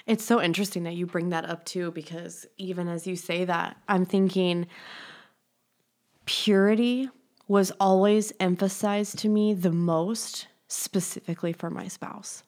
It's 0.06 0.24
so 0.24 0.42
interesting 0.42 0.84
that 0.84 0.96
you 0.96 1.06
bring 1.06 1.30
that 1.30 1.46
up 1.50 1.66
too, 1.66 1.92
because 1.92 2.46
even 2.58 2.88
as 2.88 3.08
you 3.08 3.16
say 3.16 3.46
that, 3.46 3.76
I'm 3.88 4.06
thinking 4.06 4.68
purity 6.26 7.10
was 7.48 7.72
always 7.80 8.32
emphasized 8.40 9.18
to 9.20 9.30
me 9.30 9.54
the 9.54 9.72
most, 9.72 10.48
specifically 10.68 11.54
for 11.54 11.70
my 11.70 11.88
spouse. 11.88 12.44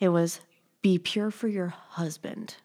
It 0.00 0.08
was 0.08 0.40
be 0.82 0.98
pure 0.98 1.30
for 1.30 1.48
your 1.48 1.68
husband. 1.90 2.56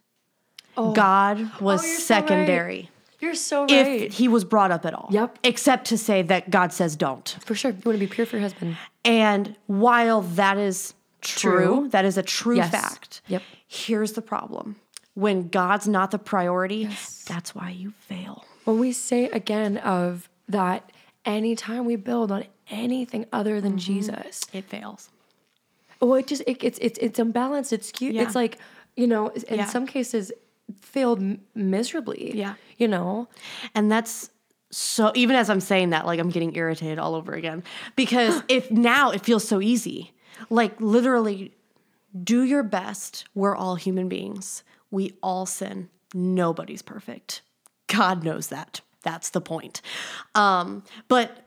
Oh. 0.77 0.93
God 0.93 1.39
oh, 1.61 1.63
was 1.63 1.83
Oh, 1.83 1.87
you're 1.87 1.95
so 1.97 2.01
secondary. 2.03 2.89
you're 3.19 3.33
so 3.35 3.61
right 3.61 3.71
If 3.71 4.13
he 4.13 4.27
was 4.27 4.43
brought 4.43 4.71
up 4.71 4.85
at 4.85 4.93
all. 4.93 5.07
Yep. 5.11 5.39
Except 5.43 5.85
to 5.87 5.97
say 5.97 6.21
that 6.23 6.49
God 6.49 6.73
says 6.73 6.95
don't. 6.95 7.37
for 7.45 7.55
sure 7.55 7.71
you 7.71 7.77
want 7.85 7.95
to 7.97 8.05
be 8.05 8.07
pure 8.07 8.25
for 8.25 8.37
your 8.37 8.41
husband 8.43 8.77
And 9.03 9.55
while 9.67 10.21
that 10.21 10.57
is 10.57 10.93
true, 11.21 11.51
True. 11.51 11.87
that 11.89 12.05
is 12.05 12.17
a 12.17 12.23
true 12.23 12.57
Yes. 12.57 12.71
fact. 12.71 13.21
Yep. 13.27 13.41
Here's 13.67 14.13
the 14.13 14.21
problem. 14.21 14.75
When 15.15 15.47
God's 15.47 15.87
not 15.87 16.11
the 16.11 16.19
priority, 16.19 16.89
that's 17.25 17.55
why 17.55 17.69
you 17.71 17.91
fail. 17.99 18.45
when 18.65 18.79
we 18.79 18.91
say 18.91 19.25
again 19.29 19.77
of 19.77 20.29
that 20.49 20.91
anytime 21.25 21.85
we 21.85 21.95
build 21.95 22.31
on 22.31 22.43
anything 22.69 23.25
other 23.31 23.61
than 23.61 23.71
mm-hmm. 23.73 23.93
jesus 24.01 24.41
It 24.53 24.65
fails. 24.65 25.09
Well 26.01 26.15
it 26.15 26.27
just 26.27 26.41
it, 26.47 26.63
it's 26.63 26.77
it's 26.81 26.99
it's 26.99 27.19
imbalanced 27.19 27.71
it's 27.73 27.91
cute 27.91 28.15
Yeah. 28.15 28.23
it's 28.23 28.35
like 28.35 28.57
you 28.95 29.07
know 29.07 29.29
in 29.29 29.57
Yeah. 29.59 29.65
some 29.65 29.85
cases 29.87 30.31
failed 30.81 31.21
miserably 31.55 32.35
Yeah. 32.35 32.55
you 32.77 32.87
know 32.87 33.27
And 33.75 33.91
that's 33.91 34.29
so 34.71 35.11
even 35.15 35.35
as 35.37 35.49
I'm 35.49 35.61
saying 35.61 35.91
that, 35.91 36.05
like 36.05 36.19
I'm 36.19 36.29
getting 36.31 36.53
irritated 36.55 36.99
all 36.99 37.15
over 37.15 37.33
again. 37.33 37.63
Because 37.95 38.41
if 38.49 38.69
now 38.71 39.11
it 39.11 39.21
feels 39.23 39.47
so 39.47 39.61
easy. 39.61 40.11
Like 40.49 40.75
literally 40.81 41.53
do 42.23 42.43
your 42.43 42.63
best. 42.63 43.23
We're 43.35 43.55
all 43.55 43.75
human 43.75 44.09
beings. 44.09 44.63
We 44.91 45.13
all 45.23 45.45
sin. 45.45 45.89
Nobody's 46.13 46.81
perfect. 46.81 47.41
God 47.87 48.23
knows 48.25 48.47
that. 48.47 48.81
That's 49.03 49.29
the 49.29 49.39
point. 49.39 49.81
Um, 50.33 50.83
but 51.07 51.44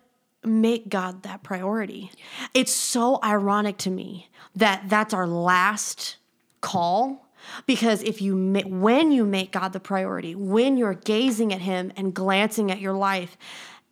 make 0.49 0.89
God 0.89 1.23
that 1.23 1.43
priority. 1.43 2.11
It's 2.55 2.73
so 2.73 3.19
ironic 3.23 3.77
to 3.79 3.91
me 3.91 4.29
that 4.57 4.89
that's 4.89 5.15
our 5.15 5.27
last 5.27 6.17
call 6.61 7.27
because 7.67 8.03
if 8.03 8.21
you 8.21 8.37
when 8.67 9.13
you 9.13 9.25
make 9.25 9.53
God 9.53 9.73
the 9.73 9.81
priority, 9.81 10.35
when 10.35 10.77
you're 10.77 10.95
gazing 10.95 11.53
at 11.53 11.61
him 11.61 11.93
and 11.97 12.13
glancing 12.13 12.71
at 12.71 12.81
your 12.81 12.93
life, 12.93 13.37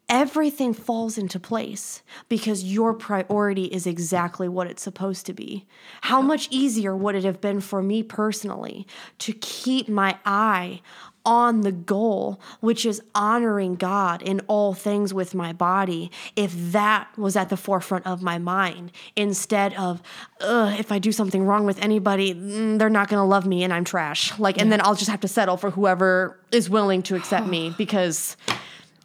everything 0.08 0.72
falls 0.72 1.18
into 1.18 1.40
place 1.40 2.02
because 2.28 2.62
your 2.64 2.94
priority 2.94 3.64
is 3.64 3.86
exactly 3.86 4.48
what 4.48 4.66
it's 4.68 4.82
supposed 4.82 5.26
to 5.26 5.32
be. 5.32 5.66
How 6.02 6.22
much 6.22 6.48
easier 6.50 6.96
would 6.96 7.16
it 7.16 7.24
have 7.24 7.40
been 7.40 7.60
for 7.60 7.82
me 7.82 8.02
personally 8.02 8.86
to 9.18 9.32
keep 9.32 9.88
my 9.88 10.18
eye 10.24 10.80
on 11.26 11.62
the 11.62 11.72
goal, 11.72 12.40
which 12.60 12.86
is 12.86 13.02
honoring 13.12 13.74
God 13.74 14.22
in 14.22 14.40
all 14.46 14.74
things 14.74 15.12
with 15.12 15.34
my 15.34 15.52
body, 15.52 16.12
if 16.36 16.52
that 16.70 17.08
was 17.18 17.34
at 17.34 17.48
the 17.48 17.56
forefront 17.56 18.06
of 18.06 18.22
my 18.22 18.38
mind 18.38 18.92
instead 19.16 19.74
of, 19.74 20.00
if 20.40 20.92
I 20.92 21.00
do 21.00 21.10
something 21.10 21.44
wrong 21.44 21.66
with 21.66 21.82
anybody, 21.82 22.32
mm, 22.32 22.78
they're 22.78 22.88
not 22.88 23.08
going 23.08 23.18
to 23.18 23.24
love 23.24 23.44
me 23.44 23.64
and 23.64 23.72
I'm 23.72 23.82
trash. 23.82 24.38
Like, 24.38 24.56
and 24.56 24.70
then 24.70 24.80
I'll 24.80 24.94
just 24.94 25.10
have 25.10 25.20
to 25.22 25.28
settle 25.28 25.56
for 25.56 25.70
whoever 25.70 26.38
is 26.52 26.70
willing 26.70 27.02
to 27.02 27.16
accept 27.16 27.46
me 27.48 27.74
because 27.76 28.36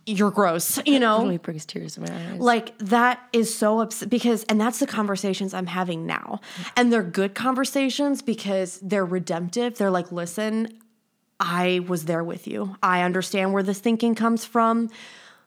you're 0.06 0.32
gross, 0.32 0.80
you 0.86 1.00
know? 1.00 1.24
Really 1.24 1.38
brings 1.38 1.66
tears 1.66 1.96
to 1.96 2.02
my 2.02 2.08
eyes. 2.08 2.40
Like 2.40 2.78
that 2.80 3.22
is 3.34 3.54
so 3.54 3.82
upset 3.82 4.10
because, 4.10 4.44
and 4.46 4.60
that's 4.60 4.80
the 4.80 4.88
conversations 4.88 5.54
I'm 5.54 5.68
having 5.68 6.06
now. 6.06 6.42
And 6.76 6.92
they're 6.92 7.04
good 7.04 7.36
conversations 7.36 8.22
because 8.22 8.80
they're 8.82 9.06
redemptive. 9.06 9.78
They're 9.78 9.92
like, 9.92 10.12
listen, 10.12 10.80
I 11.40 11.82
was 11.88 12.06
there 12.06 12.24
with 12.24 12.48
you. 12.48 12.76
I 12.82 13.02
understand 13.02 13.54
where 13.54 13.64
this 13.64 13.80
thinking 13.80 14.16
comes 14.16 14.46
from. 14.46 14.90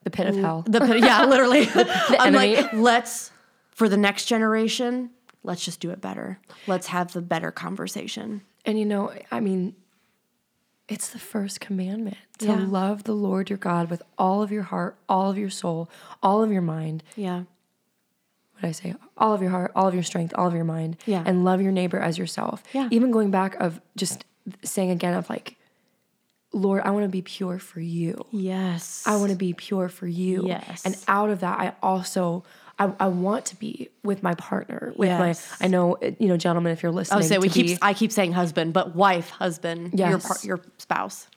the 0.02 0.10
pit 0.10 0.26
of 0.26 0.36
hell. 0.36 0.64
The 0.66 0.80
pit, 0.80 0.98
yeah, 1.04 1.24
literally. 1.24 1.68
I'm 1.74 2.34
enemy. 2.34 2.56
like, 2.56 2.72
let's 2.72 3.30
for 3.70 3.88
the 3.88 3.96
next 3.96 4.26
generation, 4.26 5.10
let's 5.42 5.64
just 5.64 5.80
do 5.80 5.90
it 5.90 6.00
better. 6.00 6.38
Let's 6.66 6.86
have 6.88 7.12
the 7.12 7.20
better 7.20 7.50
conversation. 7.50 8.42
And 8.64 8.78
you 8.78 8.84
know, 8.84 9.12
I 9.30 9.40
mean, 9.40 9.74
it's 10.88 11.08
the 11.08 11.18
first 11.18 11.60
commandment 11.60 12.16
to 12.38 12.46
Yeah. 12.46 12.56
love 12.68 13.04
the 13.04 13.14
Lord 13.14 13.48
your 13.48 13.56
God 13.58 13.90
with 13.90 14.02
all 14.18 14.42
of 14.42 14.52
your 14.52 14.64
heart, 14.64 14.96
all 15.08 15.30
of 15.30 15.38
your 15.38 15.50
soul, 15.50 15.88
all 16.22 16.42
of 16.42 16.52
your 16.52 16.62
mind. 16.62 17.02
Yeah. 17.16 17.44
What 18.52 18.60
did 18.62 18.68
I 18.68 18.72
say? 18.72 18.94
All 19.16 19.32
of 19.32 19.40
your 19.42 19.50
heart, 19.50 19.72
all 19.74 19.88
of 19.88 19.94
your 19.94 20.02
strength, 20.02 20.34
all 20.36 20.46
of 20.46 20.54
your 20.54 20.64
mind. 20.64 20.96
Yeah. 21.06 21.22
And 21.24 21.44
love 21.44 21.60
your 21.62 21.72
neighbor 21.72 21.98
as 21.98 22.18
yourself. 22.18 22.62
Yeah. 22.72 22.88
Even 22.90 23.10
going 23.10 23.30
back 23.30 23.56
of 23.56 23.80
just 23.96 24.24
saying 24.62 24.90
again 24.90 25.14
of 25.14 25.28
like, 25.30 25.56
Lord, 26.52 26.82
I 26.84 26.90
want 26.92 27.04
to 27.04 27.08
be 27.08 27.22
pure 27.22 27.58
for 27.58 27.80
you. 27.80 28.26
Yes. 28.30 29.02
I 29.06 29.16
want 29.16 29.30
to 29.30 29.36
be 29.36 29.54
pure 29.54 29.88
for 29.88 30.06
you. 30.06 30.46
Yes. 30.46 30.84
And 30.84 30.96
out 31.08 31.30
of 31.30 31.40
that, 31.40 31.58
I 31.58 31.72
also 31.82 32.44
I, 32.78 32.92
I 32.98 33.06
want 33.06 33.46
to 33.46 33.56
be 33.56 33.88
with 34.02 34.22
my 34.22 34.34
partner, 34.34 34.92
with 34.96 35.08
Yes. 35.08 35.50
my 35.60 35.64
I 35.66 35.68
know 35.68 35.96
you 36.18 36.26
know, 36.28 36.36
gentlemen, 36.36 36.72
if 36.72 36.82
you're 36.82 36.90
listening. 36.92 37.22
I 37.22 37.26
say 37.26 37.38
we 37.38 37.48
keep. 37.48 37.66
be- 37.66 37.78
I 37.80 37.94
keep 37.94 38.10
saying 38.10 38.32
husband, 38.32 38.72
but 38.72 38.96
wife, 38.96 39.30
husband, 39.30 39.98
your 39.98 40.18
par- 40.18 40.36
your 40.42 40.60
spouse. 40.78 41.28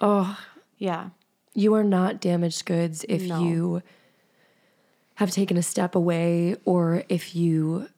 oh, 0.00 0.36
Yeah. 0.78 1.10
you 1.54 1.74
are 1.74 1.84
not 1.84 2.20
damaged 2.20 2.64
goods 2.64 3.04
if 3.08 3.22
No. 3.22 3.40
you 3.44 3.82
have 5.16 5.30
taken 5.30 5.56
a 5.56 5.62
step 5.62 5.94
away 5.94 6.56
or 6.64 7.04
if 7.08 7.36
you 7.36 7.88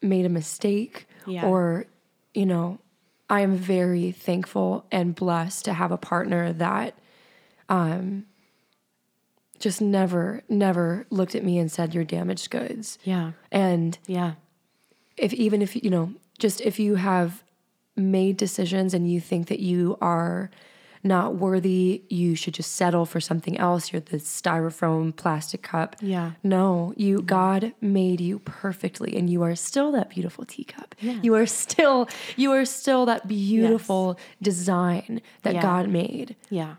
made 0.00 0.24
a 0.24 0.28
mistake 0.28 1.08
Yeah. 1.26 1.46
or 1.46 1.86
you 2.34 2.46
know 2.46 2.78
i 3.28 3.40
am 3.40 3.56
very 3.56 4.12
thankful 4.12 4.84
and 4.92 5.14
blessed 5.16 5.64
to 5.64 5.72
have 5.72 5.90
a 5.90 5.96
partner 5.96 6.52
that 6.52 6.94
um 7.68 8.26
just 9.58 9.80
never 9.80 10.42
never 10.48 11.06
looked 11.10 11.34
at 11.34 11.44
me 11.44 11.58
and 11.58 11.70
said 11.70 11.94
you're 11.94 12.04
damaged 12.04 12.50
goods 12.50 12.98
Yeah. 13.04 13.32
and 13.50 13.98
Yeah. 14.06 14.34
if 15.16 15.32
even 15.32 15.62
if 15.62 15.74
you 15.82 15.90
know 15.90 16.12
just 16.38 16.60
if 16.60 16.78
you 16.78 16.94
have 16.96 17.42
made 17.96 18.36
decisions 18.36 18.94
and 18.94 19.10
you 19.10 19.20
think 19.20 19.48
that 19.48 19.58
you 19.60 19.98
are 20.00 20.50
not 21.04 21.36
worthy 21.36 22.02
you 22.08 22.34
should 22.34 22.54
just 22.54 22.72
settle 22.74 23.06
for 23.06 23.20
something 23.20 23.56
else 23.58 23.92
you're 23.92 24.00
the 24.00 24.16
styrofoam 24.18 25.14
plastic 25.14 25.62
cup 25.62 25.96
Yeah. 26.00 26.32
no 26.42 26.92
you 26.96 27.22
god 27.22 27.72
made 27.80 28.20
you 28.20 28.40
perfectly 28.40 29.16
and 29.16 29.30
you 29.30 29.42
are 29.42 29.54
still 29.54 29.92
that 29.92 30.10
beautiful 30.10 30.44
teacup 30.44 30.94
Yeah. 31.00 31.18
you 31.22 31.34
are 31.36 31.46
still 31.46 32.08
you 32.36 32.50
are 32.52 32.64
still 32.64 33.06
that 33.06 33.26
beautiful 33.28 34.18
design 34.42 35.20
that 35.42 35.54
Yeah. 35.54 35.62
god 35.62 35.88
made 35.88 36.36
Yeah. 36.50 36.74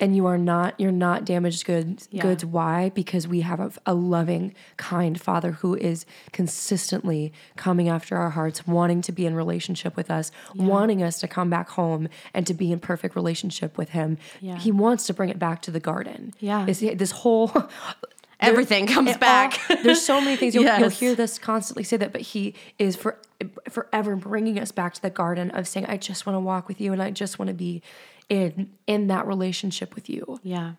And 0.00 0.16
you 0.16 0.26
are 0.26 0.38
not 0.38 0.74
you're 0.80 0.90
not 0.90 1.24
damaged 1.24 1.64
goods 1.66 2.08
Yeah. 2.10 2.22
goods 2.22 2.44
why 2.44 2.90
because 2.94 3.28
we 3.28 3.42
have 3.42 3.60
a, 3.60 3.70
a 3.86 3.94
loving 3.94 4.54
kind 4.76 5.20
father 5.20 5.52
who 5.52 5.76
is 5.76 6.06
consistently 6.32 7.32
coming 7.56 7.88
after 7.88 8.16
our 8.16 8.30
hearts 8.30 8.66
wanting 8.66 9.02
to 9.02 9.12
be 9.12 9.26
in 9.26 9.34
relationship 9.34 9.96
with 9.96 10.10
us 10.10 10.32
wanting 10.54 11.02
us 11.02 11.20
to 11.20 11.28
come 11.28 11.48
back 11.50 11.68
home 11.70 12.08
and 12.34 12.46
to 12.46 12.54
be 12.54 12.72
in 12.72 12.80
perfect 12.80 13.14
relationship 13.14 13.78
with 13.78 13.90
him 13.90 14.18
Yeah. 14.40 14.58
he 14.58 14.72
wants 14.72 15.06
to 15.06 15.14
bring 15.14 15.28
it 15.28 15.38
back 15.38 15.62
to 15.62 15.70
the 15.70 15.80
garden 15.80 16.34
Yeah. 16.40 16.66
Is 16.66 16.80
this 16.80 17.10
whole 17.10 17.52
Everything 18.40 18.86
comes 18.86 19.10
it 19.10 19.12
all- 19.16 19.18
back. 19.18 19.60
there's 19.82 20.00
so 20.00 20.18
many 20.18 20.34
things 20.34 20.54
you'll, 20.54 20.64
you'll 20.78 20.88
hear 20.88 21.14
this 21.14 21.38
constantly 21.38 21.84
say 21.84 21.98
that, 21.98 22.10
but 22.10 22.22
he 22.22 22.54
is 22.78 22.96
for 22.96 23.18
forever 23.68 24.16
bringing 24.16 24.58
us 24.58 24.72
back 24.72 24.94
to 24.94 25.02
the 25.02 25.10
garden 25.10 25.50
of 25.50 25.68
saying, 25.68 25.84
"I 25.86 25.98
just 25.98 26.24
want 26.24 26.36
to 26.36 26.40
walk 26.40 26.66
with 26.66 26.80
you, 26.80 26.94
and 26.94 27.02
I 27.02 27.10
just 27.10 27.38
want 27.38 27.48
to 27.48 27.54
be 27.54 27.82
in 28.30 28.70
in 28.86 29.08
that 29.08 29.26
relationship 29.26 29.94
with 29.94 30.08
you." 30.08 30.40
Yeah. 30.42 30.72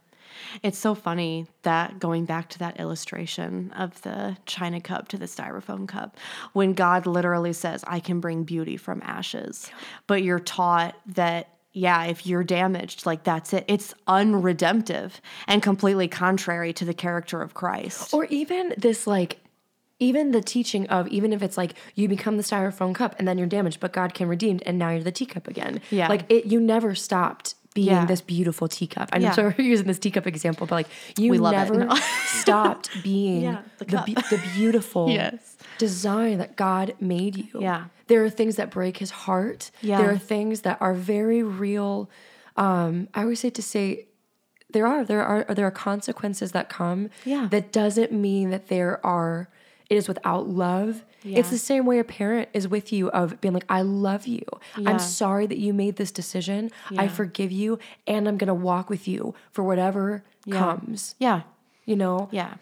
It's 0.63 0.77
so 0.77 0.95
funny 0.95 1.45
that 1.63 1.99
going 1.99 2.25
back 2.25 2.49
to 2.49 2.59
that 2.59 2.79
illustration 2.79 3.71
of 3.75 4.01
the 4.01 4.37
china 4.45 4.79
cup 4.79 5.09
to 5.09 5.17
the 5.17 5.25
styrofoam 5.25 5.87
cup, 5.87 6.17
when 6.53 6.73
God 6.73 7.05
literally 7.05 7.53
says, 7.53 7.83
I 7.85 7.99
can 7.99 8.21
bring 8.21 8.43
beauty 8.43 8.77
from 8.77 9.01
ashes, 9.03 9.69
but 10.07 10.23
you're 10.23 10.39
taught 10.39 10.95
that, 11.05 11.49
yeah, 11.73 12.05
if 12.05 12.25
you're 12.25 12.45
damaged, 12.45 13.05
like 13.05 13.23
that's 13.23 13.53
it. 13.53 13.65
It's 13.67 13.93
unredemptive 14.07 15.21
and 15.47 15.61
completely 15.61 16.07
contrary 16.07 16.73
to 16.73 16.85
the 16.85 16.93
character 16.93 17.41
of 17.41 17.53
Christ. 17.53 18.13
Or 18.13 18.25
even 18.25 18.73
this 18.77 19.05
like. 19.05 19.40
Even 20.01 20.31
the 20.31 20.41
teaching 20.41 20.87
of 20.87 21.07
even 21.09 21.31
if 21.31 21.41
it's 21.43 21.57
like 21.57 21.75
you 21.95 22.07
become 22.09 22.35
the 22.37 22.43
styrofoam 22.43 22.93
cup 22.95 23.15
and 23.19 23.27
then 23.27 23.37
you're 23.37 23.47
damaged, 23.47 23.79
but 23.79 23.93
God 23.93 24.13
can 24.13 24.27
redeem 24.27 24.59
and 24.65 24.77
now 24.79 24.89
you're 24.89 25.03
the 25.03 25.11
teacup 25.11 25.47
again. 25.47 25.79
Yeah. 25.91 26.07
like 26.09 26.23
it, 26.29 26.45
you 26.47 26.59
never 26.59 26.95
stopped 26.95 27.53
being 27.75 27.87
Yeah. 27.87 28.05
this 28.05 28.19
beautiful 28.19 28.67
teacup. 28.67 29.09
I'm 29.13 29.21
Yeah. 29.21 29.31
sorry 29.33 29.53
for 29.57 29.61
using 29.61 29.85
this 29.87 29.99
teacup 29.99 30.25
example, 30.27 30.65
but 30.67 30.75
like 30.75 30.87
you 31.17 31.29
We 31.31 31.37
love 31.37 31.53
it. 31.53 31.57
never 31.57 31.85
No. 31.85 31.95
stopped 32.41 32.89
being 33.03 33.41
Yeah, 33.49 33.61
the 33.77 33.85
the, 33.85 34.03
be- 34.07 34.13
the 34.13 34.41
beautiful 34.55 35.09
Yes. 35.09 35.55
design 35.77 36.39
that 36.39 36.55
God 36.55 36.95
made 36.99 37.35
you. 37.37 37.61
Yeah. 37.61 37.85
There 38.07 38.25
are 38.25 38.29
things 38.29 38.55
that 38.55 38.71
break 38.71 38.97
his 38.97 39.11
heart. 39.11 39.69
Yeah. 39.81 39.99
There 40.01 40.09
are 40.11 40.17
things 40.17 40.61
that 40.61 40.77
are 40.81 40.95
very 40.95 41.43
real. 41.43 42.09
Um, 42.57 43.07
I 43.13 43.21
always 43.21 43.39
say 43.39 43.51
to 43.51 43.61
say 43.61 44.07
there 44.73 44.87
are 44.87 45.05
there 45.05 45.23
are 45.23 45.43
there 45.57 45.67
are 45.67 45.71
consequences 45.71 46.51
that 46.53 46.69
come. 46.69 47.09
Yeah. 47.23 47.47
That 47.51 47.71
doesn't 47.71 48.11
mean 48.11 48.49
that 48.49 48.67
there 48.67 48.93
are 49.05 49.47
it 49.91 49.97
is 49.97 50.07
without 50.07 50.47
love. 50.47 51.03
Yeah. 51.21 51.39
It's 51.39 51.49
the 51.49 51.57
same 51.57 51.85
way 51.85 51.99
a 51.99 52.05
parent 52.05 52.47
is 52.53 52.65
with 52.65 52.93
you 52.93 53.09
of 53.11 53.41
being 53.41 53.53
like, 53.53 53.65
I 53.67 53.81
love 53.81 54.25
you. 54.25 54.41
Yeah. 54.77 54.89
I'm 54.89 54.99
sorry 54.99 55.45
that 55.47 55.57
you 55.57 55.73
made 55.73 55.97
this 55.97 56.11
decision. 56.13 56.71
I 56.97 57.09
forgive 57.09 57.51
you 57.51 57.77
and 58.07 58.25
I'm 58.25 58.37
gonna 58.37 58.53
walk 58.55 58.89
with 58.89 59.05
you 59.05 59.35
for 59.51 59.63
whatever 59.63 60.23
Yeah. 60.45 60.59
comes. 60.59 61.15
Yeah. 61.19 61.41
You 61.85 61.97
know? 61.97 62.29
Yeah. 62.31 62.53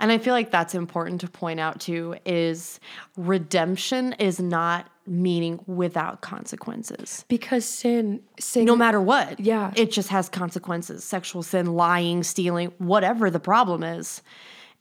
And 0.00 0.10
I 0.10 0.16
feel 0.16 0.32
like 0.32 0.50
that's 0.50 0.74
important 0.74 1.20
to 1.20 1.28
point 1.28 1.60
out 1.60 1.78
too 1.78 2.16
is 2.24 2.80
redemption 3.18 4.14
is 4.14 4.40
not 4.40 4.88
meaning 5.06 5.60
without 5.66 6.22
consequences. 6.22 7.26
Because 7.28 7.66
sin 7.66 8.22
sin 8.38 8.64
No 8.64 8.76
matter 8.76 9.00
what. 9.00 9.38
Yeah. 9.40 9.72
It 9.76 9.92
just 9.92 10.08
has 10.08 10.30
consequences. 10.30 11.04
Sexual 11.04 11.42
sin, 11.42 11.74
lying, 11.74 12.22
stealing, 12.22 12.72
whatever 12.78 13.28
the 13.30 13.40
problem 13.40 13.84
is, 13.84 14.22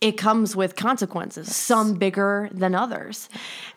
it 0.01 0.13
comes 0.13 0.55
with 0.55 0.75
consequences, 0.75 1.55
some 1.55 1.95
bigger 1.95 2.49
than 2.51 2.75
others. 2.75 3.29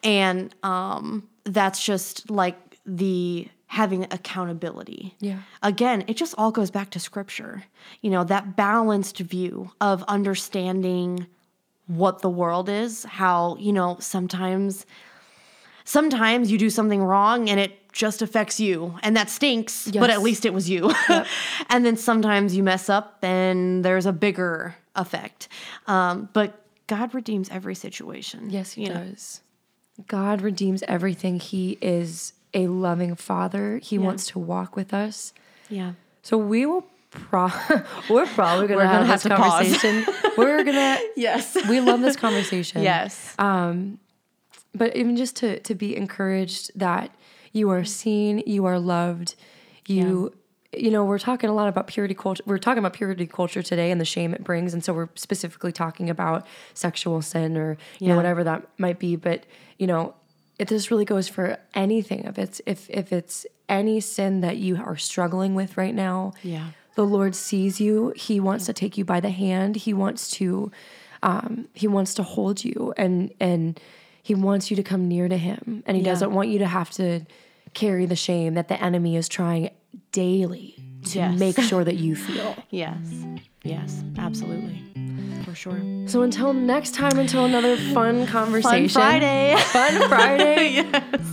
And 0.03 0.55
um 0.63 1.29
that's 1.45 1.85
just 1.85 2.31
like 2.31 2.57
the 2.87 3.49
having 3.67 4.05
accountability. 4.05 5.17
Yeah. 5.19 5.39
Again, 5.63 6.05
it 6.07 6.19
just 6.19 6.35
all 6.37 6.51
goes 6.51 6.71
back 6.71 6.91
to 6.91 7.01
scripture. 7.01 7.65
You 8.03 8.11
know, 8.11 8.23
that 8.25 8.55
balanced 8.55 9.19
view 9.19 9.73
of 9.81 10.03
understanding 10.05 11.27
what 11.87 12.21
the 12.21 12.29
world 12.29 12.69
is, 12.69 13.05
how, 13.05 13.57
you 13.59 13.73
know, 13.73 13.97
sometimes 13.99 14.85
sometimes 15.85 16.53
you 16.53 16.59
do 16.59 16.71
something 16.71 17.03
wrong 17.03 17.49
and 17.49 17.59
it 17.59 17.91
just 17.93 18.23
affects 18.23 18.61
you 18.61 18.99
and 19.03 19.17
that 19.17 19.29
stinks, 19.29 19.91
but 19.91 20.11
at 20.11 20.23
least 20.23 20.45
it 20.45 20.53
was 20.53 20.69
you. 20.69 20.93
and 21.71 21.85
then 21.85 21.97
sometimes 21.97 22.55
you 22.55 22.63
mess 22.63 22.89
up 22.89 23.19
and 23.23 23.85
there's 23.85 24.07
a 24.07 24.13
bigger 24.13 24.75
effect. 24.97 25.49
Um, 25.87 26.29
but 26.33 26.65
God 26.87 27.15
redeems 27.15 27.49
every 27.51 27.75
situation. 27.75 28.51
Yes, 28.51 28.73
he 28.73 28.83
you 28.83 28.89
know? 28.89 29.05
does. 29.05 29.41
God 30.07 30.41
redeems 30.43 30.83
everything. 30.89 31.39
He 31.39 31.79
is 31.81 32.33
a 32.55 32.67
loving 32.67 33.15
father. 33.15 33.79
He 33.79 33.99
wants 33.99 34.27
to 34.29 34.39
walk 34.39 34.77
with 34.77 34.93
us. 34.93 35.33
Yeah. 35.69 35.93
So 36.23 36.37
we 36.37 36.67
will 36.67 36.87
pro 37.11 37.51
we're 38.11 38.27
probably 38.27 38.67
gonna 38.69 38.77
We're 38.79 38.87
have 38.87 39.01
gonna 39.01 39.07
have 39.07 39.23
this 39.23 39.31
to 39.31 39.37
conversation. 39.37 40.07
we're 40.37 40.65
gonna 40.65 40.99
Yes. 41.17 41.57
we 41.69 41.81
love 41.81 42.01
this 42.01 42.17
conversation. 42.17 42.83
yes. 42.83 43.35
Um, 43.39 43.99
but 44.75 44.97
even 44.97 45.17
just 45.17 45.37
to 45.37 45.61
to 45.61 45.75
be 45.75 45.97
encouraged 45.97 46.73
that 46.79 47.11
you 47.53 47.71
are 47.71 47.85
seen, 47.85 48.43
you 48.47 48.65
are 48.65 48.79
loved, 48.79 49.35
you 49.87 50.33
you 50.73 50.91
know, 50.91 51.05
we're 51.05 51.19
talking 51.19 51.51
a 51.51 51.55
lot 51.55 51.69
about 51.69 51.87
purity 51.87 52.15
culture. 52.15 52.43
We're 52.47 52.59
talking 52.59 52.79
about 52.79 52.95
purity 52.95 53.27
culture 53.27 53.63
today 53.63 53.91
and 53.91 54.01
the 54.01 54.05
shame 54.05 54.33
it 54.35 54.43
brings, 54.43 54.73
and 54.75 54.83
so 54.83 54.93
we're 54.93 55.09
specifically 55.15 55.73
talking 55.73 56.09
about 56.09 56.47
sexual 56.75 57.21
sin 57.23 57.57
or 57.57 57.77
you 57.99 58.09
know 58.09 58.17
whatever 58.17 58.43
that 58.45 58.67
might 58.79 58.99
be. 58.99 59.17
But 59.17 59.45
you 59.79 59.87
know, 59.87 60.15
it 60.59 60.69
this 60.69 60.91
really 60.91 61.05
goes 61.05 61.29
for 61.29 61.59
anything. 61.75 62.25
If 62.25 62.39
it's 62.39 62.61
if 62.67 62.89
if 62.91 63.13
it's 63.13 63.47
any 63.69 64.01
sin 64.01 64.41
that 64.43 64.57
you 64.57 64.77
are 64.77 64.97
struggling 64.97 65.55
with 65.55 65.77
right 65.77 65.95
now. 65.95 66.33
Yeah. 66.43 66.69
The 66.95 67.07
Lord 67.07 67.35
sees 67.35 67.81
you. 67.81 68.13
He 68.17 68.39
wants 68.39 68.67
to 68.67 68.75
take 68.75 68.99
you 68.99 69.05
by 69.05 69.19
the 69.21 69.31
hand. 69.31 69.77
He 69.77 69.95
wants 69.95 70.31
to 70.33 70.71
um, 71.23 71.69
he 71.73 71.87
wants 71.89 72.13
to 72.15 72.23
hold 72.23 72.65
you 72.65 72.93
and 72.97 73.33
and 73.41 73.81
he 74.23 74.35
wants 74.35 74.71
you 74.71 74.77
to 74.77 74.83
come 74.83 75.09
near 75.09 75.27
to 75.29 75.37
him. 75.39 75.83
And 75.87 75.97
he 75.97 76.03
Yeah. 76.03 76.11
doesn't 76.13 76.33
want 76.33 76.49
you 76.51 76.59
to 76.61 76.67
have 76.67 76.91
to 76.93 77.23
carry 77.75 78.05
the 78.07 78.17
shame 78.17 78.55
that 78.55 78.69
the 78.69 78.81
enemy 78.83 79.17
is 79.17 79.27
trying 79.29 79.71
daily 80.13 80.77
to 81.07 81.19
Yes. 81.19 81.39
make 81.39 81.59
sure 81.61 81.85
that 81.85 81.97
you 81.97 82.15
feel. 82.17 82.57
Yes. 82.71 82.97
Yes. 83.65 84.03
Absolutely. 84.19 84.83
For 85.45 85.55
sure. 85.55 85.81
So 86.07 86.23
until 86.23 86.53
next 86.53 86.95
time, 86.95 87.19
until 87.19 87.45
another 87.45 87.77
fun 87.77 88.27
conversation. 88.27 88.89
Fun 88.89 89.21
Friday. 89.21 89.57
Fun 89.59 90.09
Friday. 90.09 90.85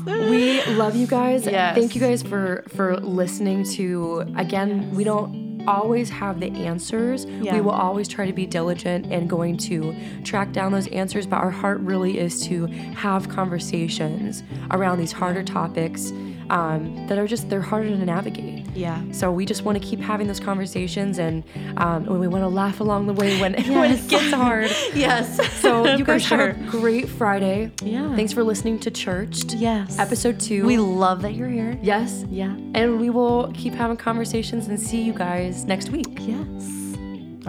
We 0.29 0.63
love 0.73 0.95
you 0.95 1.05
guys. 1.07 1.45
Yes. 1.45 1.75
Thank 1.75 1.93
you 1.95 2.01
guys 2.01 2.21
for 2.23 2.63
for 2.69 2.97
listening 2.97 3.63
to 3.75 4.25
again, 4.37 4.91
we 4.95 5.03
don't 5.03 5.63
always 5.67 6.09
have 6.09 6.39
the 6.39 6.49
answers. 6.51 7.25
Yeah. 7.25 7.55
We 7.55 7.61
will 7.61 7.71
always 7.71 8.07
try 8.07 8.25
to 8.25 8.33
be 8.33 8.45
diligent 8.47 9.05
and 9.11 9.29
going 9.29 9.57
to 9.69 9.95
track 10.23 10.51
down 10.51 10.71
those 10.71 10.87
answers, 10.87 11.25
but 11.27 11.37
our 11.37 11.51
heart 11.51 11.79
really 11.81 12.17
is 12.17 12.41
to 12.47 12.65
have 12.95 13.29
conversations 13.29 14.43
around 14.71 14.97
these 14.99 15.11
harder 15.11 15.43
topics 15.43 16.11
um, 16.49 17.07
that 17.07 17.17
are 17.17 17.27
just 17.27 17.49
they're 17.49 17.61
harder 17.61 17.89
to 17.89 17.97
navigate. 17.97 18.65
Yeah. 18.75 19.01
So 19.11 19.31
we 19.31 19.45
just 19.45 19.63
want 19.63 19.81
to 19.81 19.83
keep 19.87 19.99
having 19.99 20.27
those 20.27 20.39
conversations, 20.39 21.17
and 21.19 21.43
um, 21.77 22.05
we 22.05 22.27
want 22.27 22.43
to 22.43 22.47
laugh 22.47 22.79
along 22.79 23.07
the 23.07 23.13
way 23.13 23.39
when 23.41 23.53
when 23.73 23.91
it 23.91 24.07
gets 24.07 24.31
hard. 24.33 24.69
Yes. 24.93 25.37
So 25.59 25.85
you 25.97 26.03
guys 26.03 26.23
sure. 26.23 26.53
have 26.53 26.67
a 26.67 26.69
great 26.71 27.07
Friday. 27.07 27.71
Yeah. 27.83 28.15
Thanks 28.15 28.33
for 28.33 28.43
listening 28.43 28.79
to 28.79 28.91
Churched. 28.91 29.53
Yes. 29.53 29.97
Episode 29.99 30.39
two. 30.39 30.65
We 30.65 30.77
love 30.77 31.21
that 31.21 31.33
you're 31.35 31.49
here. 31.49 31.77
yes. 31.81 32.25
Yeah. 32.29 32.55
And 32.73 32.99
we 32.99 33.09
will 33.09 33.51
keep 33.53 33.73
having 33.73 33.97
conversations 33.97 34.67
and 34.67 34.79
see 34.79 35.01
you 35.01 35.13
guys 35.13 35.65
next 35.65 35.89
week. 35.89 36.07
Yes. 36.19 36.95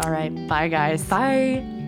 All 0.04 0.10
right. 0.10 0.30
Bye, 0.48 0.68
guys. 0.68 1.02
Bye. 1.04 1.79